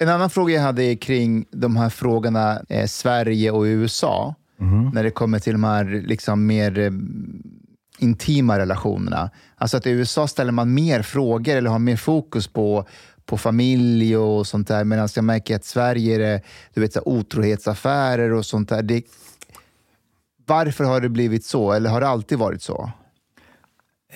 En 0.00 0.08
annan 0.08 0.30
fråga 0.30 0.54
jag 0.54 0.62
hade 0.62 0.82
är 0.84 0.94
kring 0.96 1.44
de 1.50 1.76
här 1.76 1.88
frågorna 1.88 2.58
eh, 2.68 2.86
Sverige 2.86 3.50
och 3.50 3.62
USA. 3.62 4.34
När 4.92 5.02
det 5.02 5.10
kommer 5.10 5.38
till 5.38 5.52
de 5.52 5.64
här 5.64 5.84
liksom, 6.06 6.46
mer 6.46 6.78
eh, 6.78 6.90
intima 7.98 8.58
relationerna. 8.58 9.30
Alltså 9.56 9.76
att 9.76 9.86
i 9.86 9.90
USA 9.90 10.26
ställer 10.28 10.52
man 10.52 10.74
mer 10.74 11.02
frågor 11.02 11.56
eller 11.56 11.70
har 11.70 11.78
mer 11.78 11.96
fokus 11.96 12.48
på, 12.48 12.86
på 13.26 13.36
familj 13.36 14.16
och 14.16 14.46
sånt 14.46 14.68
där. 14.68 14.84
Medan 14.84 15.08
jag 15.14 15.24
märker 15.24 15.56
att 15.56 15.64
Sverige 15.64 16.14
är 16.14 16.18
det, 16.18 16.40
du 16.74 16.80
vet, 16.80 16.92
så 16.92 17.00
otrohetsaffärer 17.04 18.32
och 18.32 18.46
sånt 18.46 18.68
där. 18.68 18.82
Det, 18.82 19.02
varför 20.46 20.84
har 20.84 21.00
det 21.00 21.08
blivit 21.08 21.44
så? 21.44 21.72
Eller 21.72 21.90
har 21.90 22.00
det 22.00 22.08
alltid 22.08 22.38
varit 22.38 22.62
så? 22.62 22.90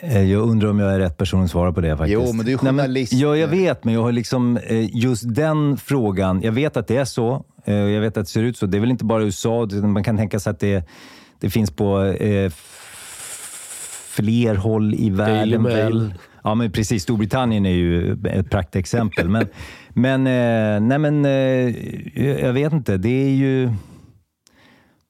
Eh, 0.00 0.22
Jag 0.22 0.42
undrar 0.42 0.68
om 0.70 0.78
jag 0.78 0.94
är 0.94 0.98
rätt 0.98 1.16
person 1.16 1.44
att 1.44 1.50
svara 1.50 1.72
på 1.72 1.80
det 1.80 1.96
faktiskt. 1.96 2.12
Jo, 2.26 2.32
men 2.32 2.46
du 2.46 2.52
är 2.52 2.56
Nej, 2.62 2.72
journalist. 2.72 3.12
ja, 3.12 3.36
jag 3.36 3.48
vet, 3.48 3.84
men 3.84 3.94
jag 3.94 4.02
har 4.02 4.12
liksom 4.12 4.56
eh, 4.56 4.96
just 4.96 5.34
den 5.34 5.76
frågan. 5.76 6.42
Jag 6.42 6.52
vet 6.52 6.76
att 6.76 6.86
det 6.88 6.96
är 6.96 7.04
så. 7.04 7.44
eh, 7.64 7.74
Jag 7.74 8.00
vet 8.00 8.16
att 8.16 8.24
det 8.26 8.30
ser 8.30 8.42
ut 8.42 8.56
så. 8.56 8.66
Det 8.66 8.78
är 8.78 8.80
väl 8.80 8.90
inte 8.90 9.04
bara 9.04 9.22
USA. 9.22 9.68
Man 9.82 10.04
kan 10.04 10.16
tänka 10.16 10.40
sig 10.40 10.50
att 10.50 10.60
det, 10.60 10.84
det 11.40 11.50
finns 11.50 11.70
på 11.70 12.02
fler 14.16 14.54
håll 14.54 14.94
i 14.94 15.10
världen. 15.10 15.64
Väl. 15.64 16.14
Ja, 16.44 16.54
men 16.54 16.72
precis. 16.72 17.02
Storbritannien 17.02 17.66
är 17.66 17.70
ju 17.70 18.12
ett 18.12 18.50
praktexempel. 18.50 19.28
men, 19.28 19.46
men, 19.88 20.26
eh, 20.26 20.80
nej, 20.80 20.98
men 20.98 21.24
eh, 21.24 22.40
jag 22.44 22.52
vet 22.52 22.72
inte. 22.72 22.96
Det 22.96 23.24
är 23.24 23.34
ju... 23.34 23.70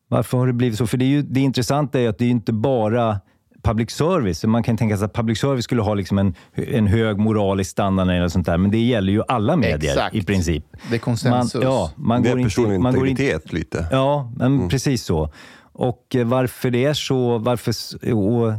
Varför 0.09 0.39
har 0.39 0.47
det 0.47 0.53
blivit 0.53 0.79
så? 0.79 0.87
För 0.87 0.97
det, 0.97 1.05
är 1.05 1.09
ju, 1.09 1.23
det 1.23 1.41
intressanta 1.41 2.01
är 2.01 2.09
att 2.09 2.19
det 2.19 2.25
är 2.25 2.31
inte 2.31 2.53
bara 2.53 3.21
public 3.63 3.91
service. 3.91 4.45
Man 4.45 4.63
kan 4.63 4.77
tänka 4.77 4.97
sig 4.97 5.05
att 5.05 5.15
public 5.15 5.39
service 5.39 5.65
skulle 5.65 5.83
ha 5.83 5.95
liksom 5.95 6.19
en, 6.19 6.35
en 6.55 6.87
hög 6.87 7.19
moralisk 7.19 7.71
standard 7.71 8.11
eller 8.11 8.29
sånt 8.29 8.47
där, 8.47 8.59
men 8.59 8.71
det 8.71 8.79
gäller 8.79 9.13
ju 9.13 9.23
alla 9.29 9.57
medier 9.57 9.93
Exakt. 9.93 10.15
i 10.15 10.23
princip. 10.23 10.65
Det 10.91 10.95
är 10.95 10.99
konsensus. 10.99 11.55
Man, 11.55 11.63
ja, 11.63 11.91
man 11.97 12.23
det 12.23 12.29
går 12.29 12.37
är 12.37 12.41
inte, 12.41 12.47
personlig 12.47 12.81
man 12.81 12.95
går 12.95 13.09
inte, 13.09 13.23
integritet 13.23 13.53
lite. 13.53 13.87
Ja, 13.91 14.33
men 14.37 14.69
precis 14.69 15.05
så. 15.05 15.33
Och 15.73 16.17
eh, 16.17 16.27
varför 16.27 16.71
det 16.71 16.85
är 16.85 16.95
så, 16.95 17.39
varför... 17.39 17.73
Och, 18.15 18.53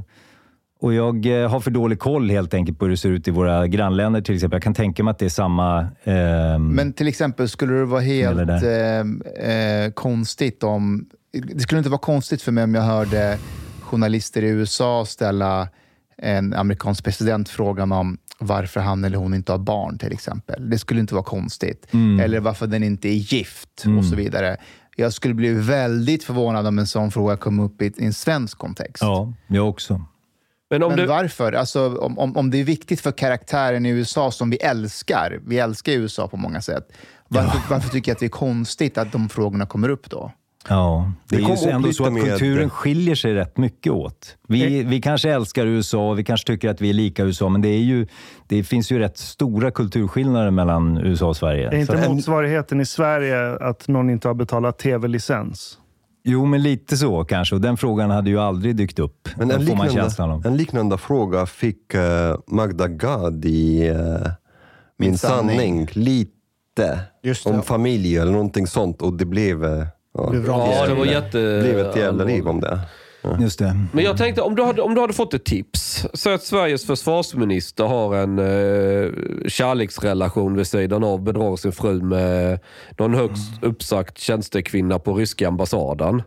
och 0.84 0.94
jag 0.94 1.26
eh, 1.26 1.50
har 1.50 1.60
för 1.60 1.72
dålig 1.72 2.00
koll 2.00 2.30
helt 2.30 2.54
enkelt 2.54 2.80
på 2.80 2.86
hur 2.86 2.90
det 2.90 2.98
ser 2.98 3.10
ut 3.10 3.28
i 3.28 3.32
våra 3.32 3.68
grannländer 3.68 4.22
till 4.22 4.36
exempel. 4.36 4.56
Jag 4.56 4.64
kan 4.64 4.74
tänka 4.74 5.04
mig 5.04 5.12
att 5.12 5.20
det 5.20 5.26
är 5.26 5.30
samma... 5.30 5.88
ehm, 6.04 6.68
Men 6.68 6.94
till 6.94 7.08
exempel, 7.08 7.50
skulle 7.50 7.74
det 7.74 7.86
vara 7.86 8.02
helt 8.02 8.40
Eller 8.40 9.04
eh, 9.40 9.86
eh, 9.86 9.92
konstigt 9.92 10.64
om... 10.64 11.06
Det 11.32 11.60
skulle 11.60 11.78
inte 11.80 11.90
vara 11.90 12.00
konstigt 12.00 12.42
för 12.42 12.52
mig 12.52 12.64
om 12.64 12.76
jag 12.76 12.82
hörde 12.82 13.38
journalister 13.82 14.44
i 14.44 14.48
USA 14.48 15.06
ställa 15.06 15.68
en 16.18 16.54
amerikansk 16.54 17.04
president 17.04 17.50
frågan 17.50 17.92
om 17.92 18.18
varför 18.40 18.80
han 18.80 19.04
eller 19.04 19.18
hon 19.18 19.34
inte 19.34 19.52
har 19.52 19.60
barn 19.60 19.98
till 19.98 20.12
exempel. 20.12 20.70
Det 20.70 20.80
skulle 20.80 21.00
inte 21.00 21.14
vara 21.14 21.24
konstigt. 21.24 21.94
Mm. 21.94 22.20
Eller 22.20 22.40
varför 22.40 22.68
den 22.68 22.84
inte 22.84 23.08
är 23.10 23.34
gift 23.34 23.86
och 23.98 24.06
så 24.06 24.16
vidare. 24.16 24.58
Jag 24.96 25.14
skulle 25.14 25.34
bli 25.34 25.54
väldigt 25.54 26.24
förvånad 26.24 26.68
om 26.68 26.80
en 26.80 26.88
sån 26.88 27.12
fråga 27.12 27.38
kom 27.38 27.60
upp 27.60 27.82
i 27.82 27.94
en 27.98 28.14
svensk 28.14 28.58
kontext. 28.58 29.04
Ja, 29.04 29.34
jag 29.48 29.70
också. 29.70 30.02
Men 30.74 30.84
om 30.84 30.90
Men 30.90 30.98
du... 30.98 31.06
varför? 31.06 31.54
Alltså, 31.54 31.98
om, 31.98 32.20
om, 32.20 32.38
om 32.38 32.50
det 32.52 32.60
är 32.60 32.64
viktigt 32.64 33.02
för 33.02 33.12
karaktären 33.12 33.86
i 33.86 33.90
USA 33.90 34.32
som 34.32 34.50
vi 34.50 34.58
älskar, 34.58 35.40
vi 35.48 35.60
älskar 35.60 35.92
USA 35.92 36.28
på 36.28 36.38
många 36.38 36.62
sätt, 36.62 36.88
varför, 37.28 37.60
varför 37.70 37.90
tycker 37.90 38.12
jag 38.12 38.16
att 38.16 38.20
det 38.20 38.26
är 38.26 38.30
konstigt 38.30 38.98
att 38.98 39.12
de 39.12 39.30
frågorna 39.30 39.66
kommer 39.66 39.90
upp 39.90 40.10
då? 40.10 40.32
Ja, 40.70 41.12
det, 41.30 41.36
Det 41.38 41.44
är 41.44 41.66
ju 41.66 41.70
ändå 41.72 41.94
så 41.94 42.06
att 42.06 42.22
kulturen 42.24 42.70
skiljer 42.70 43.16
sig 43.16 43.34
rätt 43.34 43.58
mycket 43.58 43.92
åt. 43.92 44.38
Vi, 44.48 44.84
vi 44.84 45.02
kanske 45.02 45.32
älskar 45.32 45.66
USA, 45.66 46.14
vi 46.14 46.24
kanske 46.24 46.48
tycker 46.48 46.70
att 46.70 46.82
vi 46.82 46.90
är 46.90 46.94
lika 46.94 47.24
USA, 47.24 47.50
men 47.50 47.62
det, 47.62 47.70
är 47.70 47.80
ju, 47.80 48.08
det 48.48 48.64
finns 48.64 48.92
ju 48.92 49.00
rätt 49.00 49.18
stora 49.18 49.72
kulturskillnader 49.72 50.52
mellan 50.52 50.98
USA 50.98 51.28
och 51.28 51.38
Sverige. 51.38 51.68
Är 51.70 51.76
inte 51.76 52.04
Så- 52.04 52.14
motsvarigheten 52.14 52.82
i 52.82 52.86
Sverige 52.86 53.56
att 53.56 53.88
någon 53.88 54.10
inte 54.10 54.28
har 54.28 54.36
betalat 54.36 54.78
tv-licens? 54.80 55.78
Jo, 56.26 56.46
men 56.46 56.62
lite 56.62 56.98
så 56.98 57.24
kanske. 57.24 57.56
Och 57.56 57.62
den 57.62 57.78
frågan 57.78 58.10
hade 58.10 58.30
ju 58.30 58.40
aldrig 58.40 58.76
dykt 58.76 59.00
upp. 59.00 59.30
Men 59.38 59.52
en 59.52 59.66
liknande, 59.66 60.10
en 60.46 60.58
liknande 60.58 60.98
fråga 60.98 61.46
fick 61.46 61.94
eh, 61.94 62.36
Magda 62.48 62.88
Gad 62.88 63.46
i 63.46 63.88
eh, 63.88 63.96
Min, 63.98 65.10
Min 65.10 65.18
sanning. 65.18 65.58
sanning. 65.58 65.88
Lite 65.92 67.00
Just 67.24 67.44
det, 67.44 67.50
om 67.50 67.56
ja. 67.56 67.62
familj 67.62 68.18
eller 68.18 68.32
någonting 68.32 68.68
sånt 68.68 69.02
och 69.02 69.14
det 69.14 69.26
blev... 69.26 69.64
eh, 69.66 69.86
Ja, 70.18 70.30
det 70.32 70.40
var 70.94 71.06
Det 71.06 71.12
jätte... 71.12 71.60
blev 71.64 71.80
ett 71.80 71.96
jävla 71.96 72.24
liv 72.24 72.48
om 72.48 72.60
det. 72.60 72.80
Just 73.40 73.60
det. 73.60 73.78
Men 73.92 74.04
jag 74.04 74.18
tänkte, 74.18 74.42
om 74.42 74.56
du 74.56 74.64
hade, 74.64 74.82
om 74.82 74.96
du 74.96 75.02
hade 75.02 75.14
fått 75.14 75.34
ett 75.34 75.46
tips. 75.46 76.06
Säg 76.14 76.34
att 76.34 76.44
Sveriges 76.44 76.86
försvarsminister 76.86 77.84
har 77.84 78.16
en 78.16 78.40
eh, 78.40 79.12
kärleksrelation 79.48 80.56
vid 80.56 80.68
sidan 80.68 81.04
av, 81.04 81.22
bedrar 81.24 81.56
sin 81.56 81.72
fru 81.72 82.02
med 82.02 82.60
någon 82.98 83.14
högst 83.14 83.54
uppsagt 83.62 84.18
tjänstekvinna 84.18 85.00
på 85.00 85.14
ryska 85.14 85.48
ambassaden. 85.48 86.22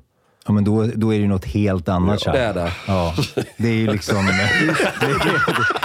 Ja, 0.47 0.53
men 0.53 0.65
då, 0.65 0.87
då 0.95 1.15
är 1.15 1.17
det 1.19 1.23
ju 1.23 1.29
något 1.29 1.45
helt 1.45 1.89
annat. 1.89 2.23
Ja, 2.27 2.33
det 2.33 2.39
är 2.39 2.55
det. 2.55 2.73
Ja, 2.87 3.15
det 3.57 3.69
är 3.69 3.73
ju 3.75 3.93
liksom... 3.93 4.17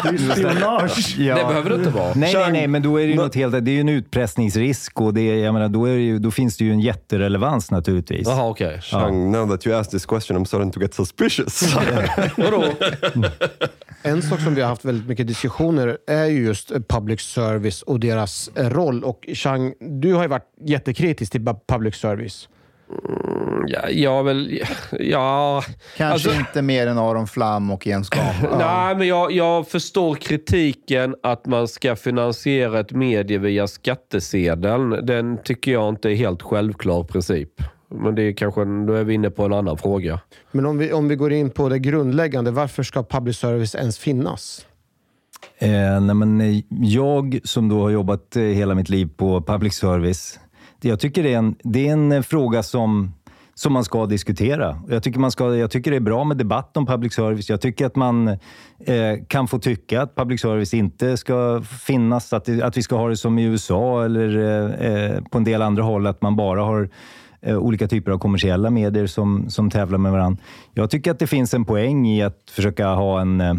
Det 0.04 0.10
är 0.10 0.12
ju 0.14 0.18
spionage. 0.32 1.16
Ja. 1.20 1.36
Det 1.36 1.44
behöver 1.48 1.70
det 1.70 1.76
inte 1.76 1.90
vara. 1.90 2.14
Nej, 2.16 2.34
nej, 2.34 2.52
nej, 2.52 2.68
men 2.68 2.82
då 2.82 2.98
är 2.98 3.04
det 3.04 3.10
ju 3.10 3.16
något 3.16 3.36
helt... 3.36 3.52
Det 3.66 3.72
är 3.72 3.74
ju 3.74 3.80
en 3.82 3.90
utpressningsrisk 3.90 5.02
och 5.02 5.14
det, 5.14 5.40
jag 5.40 5.54
menar, 5.54 5.70
då, 5.70 5.86
är 5.86 5.94
det 5.94 6.02
ju, 6.02 6.20
då 6.20 6.32
finns 6.32 6.58
det 6.58 6.66
ju 6.66 6.72
en 6.72 6.80
jätterelevans 6.80 7.72
naturligtvis. 7.72 8.28
Jaha, 8.28 8.50
okej. 8.50 8.82
Chang, 8.82 9.32
now 9.32 9.50
that 9.50 9.68
you 9.68 9.76
asked 9.80 9.92
this 9.92 10.06
question 10.06 10.38
I'm 10.38 10.46
starting 10.46 10.72
to 10.72 10.80
get 10.82 10.94
suspicious. 10.94 11.76
Vadå? 12.38 12.64
En 14.04 14.22
sak 14.22 14.40
som 14.42 14.56
vi 14.56 14.62
har 14.62 14.70
haft 14.70 14.86
väldigt 14.86 15.08
mycket 15.08 15.28
diskussioner 15.28 15.98
är 16.08 16.26
ju 16.26 16.46
just 16.46 16.72
public 16.90 17.22
service 17.22 17.82
och 17.82 18.00
deras 18.00 18.50
roll. 18.56 19.04
Och 19.04 19.30
Chang, 19.34 19.74
du 19.80 20.14
har 20.14 20.22
ju 20.22 20.28
varit 20.28 20.48
jättekritisk 20.66 21.32
till 21.32 21.42
pu- 21.42 21.60
public 21.68 21.96
service. 21.96 22.48
Ja, 23.68 23.90
jag 23.90 24.24
väl... 24.24 24.62
Ja... 25.00 25.64
Kanske 25.98 26.30
Alltså- 26.30 26.40
inte 26.40 26.62
mer 26.62 26.88
än 26.88 26.98
Aron 26.98 27.28
Flam 27.28 27.72
och 27.72 27.88
Jens 27.88 28.10
Gahn. 28.10 28.36
Nej, 28.58 28.96
men 28.96 29.08
jag, 29.08 29.32
jag 29.32 29.68
förstår 29.68 30.16
kritiken 30.16 31.16
att 31.24 31.46
man 31.46 31.68
ska 31.68 31.96
finansiera 31.96 32.80
ett 32.80 32.92
medie 32.92 33.38
via 33.38 33.68
skattesedeln. 33.68 34.90
Den 35.06 35.38
tycker 35.44 35.72
jag 35.72 35.90
inte 35.90 36.10
är 36.10 36.16
helt 36.16 36.42
självklar 36.42 37.04
princip. 37.04 37.50
Men 37.90 38.16
det 38.16 38.22
är 38.24 38.34
kanske, 38.34 38.66
då 38.66 38.94
är 38.94 39.04
vi 39.04 39.14
inne 39.14 39.30
på 39.30 39.46
en 39.46 39.54
annan 39.54 39.78
fråga. 39.78 40.20
Men 40.52 40.66
om 40.66 40.78
vi, 40.78 40.94
om 40.94 41.08
vi 41.08 41.16
går 41.16 41.34
in 41.34 41.50
på 41.50 41.70
det 41.70 41.80
grundläggande, 41.80 42.52
varför 42.52 42.84
ska 42.84 43.04
public 43.04 43.38
service 43.38 43.76
ens 43.76 43.98
finnas? 43.98 44.66
Eh, 45.58 46.02
nej, 46.02 46.16
men, 46.16 46.42
eh, 46.42 46.64
jag 46.70 47.40
som 47.44 47.70
då 47.70 47.82
har 47.82 47.90
jobbat 47.90 48.36
eh, 48.36 48.44
hela 48.44 48.76
mitt 48.76 48.90
liv 48.90 49.10
på 49.18 49.42
public 49.42 49.74
service, 49.76 50.40
jag 50.82 51.00
tycker 51.00 51.24
det 51.24 51.34
är 51.34 51.38
en, 51.38 51.56
det 51.64 51.88
är 51.88 51.94
en 51.94 52.12
eh, 52.12 52.22
fråga 52.22 52.64
som, 52.64 53.14
som 53.54 53.74
man 53.74 53.84
ska 53.84 54.06
diskutera. 54.06 54.82
Jag 54.90 55.04
tycker, 55.04 55.20
man 55.20 55.32
ska, 55.32 55.56
jag 55.56 55.72
tycker 55.72 55.92
det 55.92 55.98
är 55.98 56.02
bra 56.02 56.24
med 56.24 56.38
debatt 56.38 56.78
om 56.78 56.86
public 56.86 57.14
service. 57.14 57.50
Jag 57.50 57.62
tycker 57.62 57.86
att 57.86 57.96
man 57.96 58.28
eh, 58.28 58.38
kan 59.28 59.48
få 59.48 59.60
tycka 59.60 60.02
att 60.02 60.16
public 60.16 60.42
service 60.42 60.74
inte 60.74 61.18
ska 61.18 61.62
finnas, 61.62 62.34
att, 62.34 62.46
det, 62.46 62.62
att 62.62 62.78
vi 62.78 62.84
ska 62.84 62.96
ha 62.96 63.10
det 63.10 63.18
som 63.18 63.40
i 63.40 63.44
USA 63.44 64.06
eller 64.06 64.38
eh, 64.38 64.92
eh, 64.92 65.24
på 65.24 65.38
en 65.38 65.44
del 65.44 65.62
andra 65.62 65.84
håll, 65.84 66.08
att 66.08 66.22
man 66.22 66.36
bara 66.36 66.62
har 66.62 66.90
eh, 67.42 67.58
olika 67.58 67.88
typer 67.88 68.12
av 68.12 68.18
kommersiella 68.18 68.70
medier 68.70 69.08
som, 69.08 69.50
som 69.50 69.70
tävlar 69.70 69.98
med 69.98 70.12
varandra. 70.12 70.44
Jag 70.74 70.90
tycker 70.90 71.12
att 71.12 71.20
det 71.20 71.28
finns 71.28 71.54
en 71.54 71.66
poäng 71.66 72.08
i 72.08 72.24
att 72.24 72.50
försöka 72.52 72.88
ha 72.88 73.22
en 73.22 73.42
eh, 73.42 73.56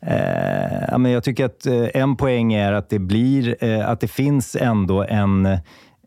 eh 0.00 0.98
men 0.98 1.12
jag 1.12 1.24
tycker 1.24 1.44
att 1.44 1.66
en 1.94 2.16
poäng 2.16 2.52
är 2.52 2.72
att 2.72 2.90
det, 2.90 2.98
blir, 2.98 3.64
eh, 3.64 3.88
att 3.88 4.00
det 4.00 4.08
finns 4.08 4.56
ändå 4.56 5.02
en 5.02 5.46
eh, 5.46 5.58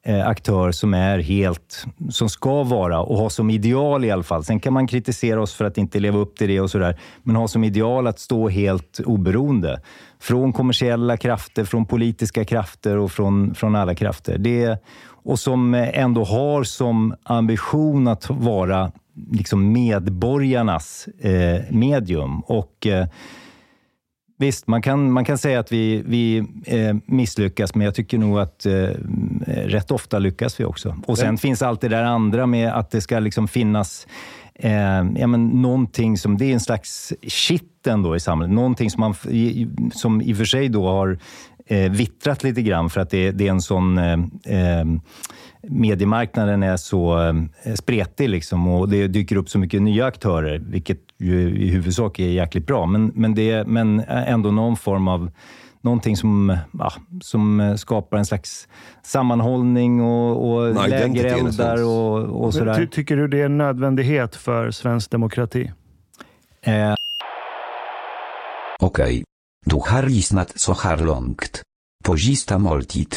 Eh, 0.03 0.27
aktör 0.27 0.71
som 0.71 0.93
är 0.93 1.19
helt, 1.19 1.85
som 2.09 2.29
ska 2.29 2.63
vara 2.63 2.99
och 2.99 3.17
ha 3.17 3.29
som 3.29 3.49
ideal 3.49 4.05
i 4.05 4.11
alla 4.11 4.23
fall. 4.23 4.43
Sen 4.43 4.59
kan 4.59 4.73
man 4.73 4.87
kritisera 4.87 5.41
oss 5.41 5.53
för 5.53 5.65
att 5.65 5.77
inte 5.77 5.99
leva 5.99 6.19
upp 6.19 6.37
till 6.37 6.47
det 6.47 6.61
och 6.61 6.71
sådär, 6.71 6.99
men 7.23 7.35
ha 7.35 7.47
som 7.47 7.63
ideal 7.63 8.07
att 8.07 8.19
stå 8.19 8.49
helt 8.49 8.99
oberoende. 9.05 9.81
Från 10.19 10.53
kommersiella 10.53 11.17
krafter, 11.17 11.65
från 11.65 11.85
politiska 11.85 12.45
krafter 12.45 12.97
och 12.97 13.11
från, 13.11 13.55
från 13.55 13.75
alla 13.75 13.95
krafter. 13.95 14.37
Det, 14.37 14.83
och 15.23 15.39
som 15.39 15.73
ändå 15.73 16.23
har 16.23 16.63
som 16.63 17.15
ambition 17.23 18.07
att 18.07 18.29
vara 18.29 18.91
liksom 19.31 19.71
medborgarnas 19.71 21.07
eh, 21.19 21.61
medium. 21.69 22.39
Och 22.39 22.87
eh, 22.87 23.07
Visst, 24.41 24.67
man 24.67 24.81
kan, 24.81 25.11
man 25.11 25.25
kan 25.25 25.37
säga 25.37 25.59
att 25.59 25.71
vi, 25.71 26.03
vi 26.05 26.37
eh, 26.65 26.95
misslyckas, 27.05 27.75
men 27.75 27.85
jag 27.85 27.95
tycker 27.95 28.17
nog 28.17 28.39
att 28.39 28.65
eh, 28.65 28.89
rätt 29.47 29.91
ofta 29.91 30.19
lyckas 30.19 30.59
vi 30.59 30.65
också. 30.65 30.95
Och 31.07 31.17
sen 31.17 31.37
finns 31.37 31.61
allt 31.61 31.81
det 31.81 31.87
där 31.87 32.03
andra 32.03 32.45
med 32.45 32.73
att 32.73 32.91
det 32.91 33.01
ska 33.01 33.19
liksom 33.19 33.47
finnas 33.47 34.07
eh, 34.55 34.71
ja, 35.15 35.27
men 35.27 35.47
någonting 35.47 36.17
som, 36.17 36.37
det 36.37 36.45
är 36.45 36.53
en 36.53 36.59
slags 36.59 37.13
shit 37.27 37.87
ändå 37.87 38.15
i 38.15 38.19
samhället. 38.19 38.55
Någonting 38.55 38.89
som, 38.89 38.99
man, 38.99 39.15
som 39.93 40.21
i 40.21 40.33
och 40.33 40.37
för 40.37 40.45
sig 40.45 40.69
då 40.69 40.87
har 40.87 41.19
eh, 41.67 41.91
vittrat 41.91 42.43
lite 42.43 42.61
grann 42.61 42.89
för 42.89 43.01
att 43.01 43.09
det, 43.09 43.31
det 43.31 43.47
är 43.47 43.51
en 43.51 43.61
sån 43.61 43.97
eh, 43.97 44.19
eh, 44.45 44.85
mediemarknaden 45.61 46.63
är 46.63 46.77
så 46.77 47.27
eh, 47.63 47.73
spretig 47.73 48.29
liksom 48.29 48.67
och 48.67 48.89
det 48.89 49.07
dyker 49.07 49.35
upp 49.35 49.49
så 49.49 49.59
mycket 49.59 49.81
nya 49.81 50.05
aktörer, 50.05 50.59
vilket 50.59 50.99
ju 51.19 51.57
i 51.57 51.69
huvudsak 51.69 52.19
är 52.19 52.27
jäkligt 52.27 52.67
bra. 52.67 52.85
Men, 52.85 53.11
men, 53.15 53.35
det, 53.35 53.67
men 53.67 53.99
ändå 54.07 54.51
någon 54.51 54.77
form 54.77 55.07
av 55.07 55.31
någonting 55.81 56.17
som, 56.17 56.57
ja, 56.79 56.93
som 57.21 57.75
skapar 57.77 58.17
en 58.17 58.25
slags 58.25 58.67
sammanhållning 59.03 60.01
och, 60.01 60.51
och 60.51 60.75
sense. 60.75 61.83
och, 61.83 62.45
och 62.45 62.53
Ty, 62.53 62.59
sådär. 62.59 62.85
tycker 62.85 63.17
du 63.17 63.27
det 63.27 63.41
är 63.41 63.45
en 63.45 63.57
nödvändighet 63.57 64.35
för 64.35 64.71
svensk 64.71 65.11
demokrati? 65.11 65.71
Eh, 66.61 66.93
Okej. 68.79 69.23
Du 69.65 69.75
har 69.75 70.03
lyssnat 70.03 70.59
så 70.59 70.73
här 70.73 70.97
långt. 70.97 71.61
På 72.05 72.17
sista 72.17 72.57
måltid. 72.57 73.15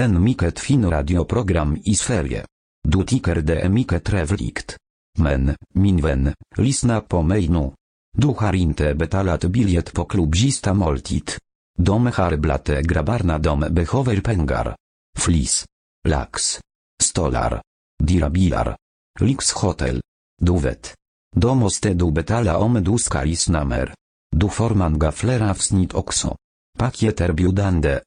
En 0.00 0.24
mycket 0.24 0.60
fin 0.60 0.90
radioprogram 0.90 1.78
i 1.84 1.94
Sverige. 1.94 2.44
Du 2.88 3.04
tycker 3.04 3.34
det 3.34 3.60
är 3.60 3.68
mycket 3.68 4.04
trevligt. 4.04 4.76
Men, 5.18 5.56
min 5.74 6.00
vän, 6.00 6.34
lyssna 6.56 7.00
på 7.00 7.22
mig 7.22 7.48
nu. 7.48 7.72
Du 8.16 8.26
har 8.26 8.54
inte 8.54 8.94
betalat 8.94 9.44
biljett 9.44 9.92
på 9.92 10.04
klubzista 10.04 10.74
måltid. 10.74 11.30
De 11.78 12.06
harblate 12.06 12.82
grabarna 12.82 13.38
dom 13.38 13.60
behöver 13.70 14.20
pengar. 14.20 14.76
Flis. 15.18 15.64
Lax. 16.08 16.60
Stolar. 17.02 17.62
Dirabilar. 18.02 18.76
Lyxhotel. 19.20 20.00
Du 20.42 20.58
vet. 20.58 20.94
Då 21.36 21.54
måste 21.54 21.94
du 21.94 22.12
betala 22.12 22.58
om 22.58 22.84
du 22.84 22.98
ska 22.98 23.22
lyssna 23.22 23.64
mer. 23.64 23.94
Du 24.36 24.48
får 24.48 24.70
många 24.70 25.12
fler 25.12 25.50
avsnitt 25.50 25.94
också. 25.94 26.36
Paket 26.78 27.20
erbjudande, 27.20 28.00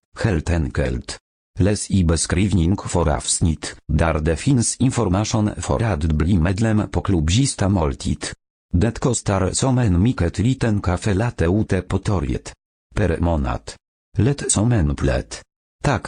helt 1.58 1.60
enkelt. 1.60 1.60
Läs 1.60 1.92
i 1.92 2.04
beskrivning 2.04 2.78
för 2.78 3.10
avsnitt, 3.10 3.76
där 3.88 4.20
det 4.20 4.36
finns 4.36 4.78
information 4.80 5.50
för 5.58 5.84
att 5.84 6.04
bli 6.04 6.38
medlem 6.38 6.90
på 6.92 7.02
klubbzista 7.02 7.70
måltid. 7.70 8.26
Det 8.74 9.00
kostar 9.00 9.54
som 9.54 9.78
en 9.78 10.02
mycket 10.02 10.40
liten 10.40 10.82
kaffe 10.82 11.14
latte 11.14 11.46
ute 11.46 11.82
på 11.82 12.00
torget. 12.00 12.54
Per 12.96 13.20
månad. 13.20 13.62
Lätt 14.18 14.52
som 14.52 14.72
en 14.72 14.96
plätt. 14.96 15.42
Tack, 15.84 16.08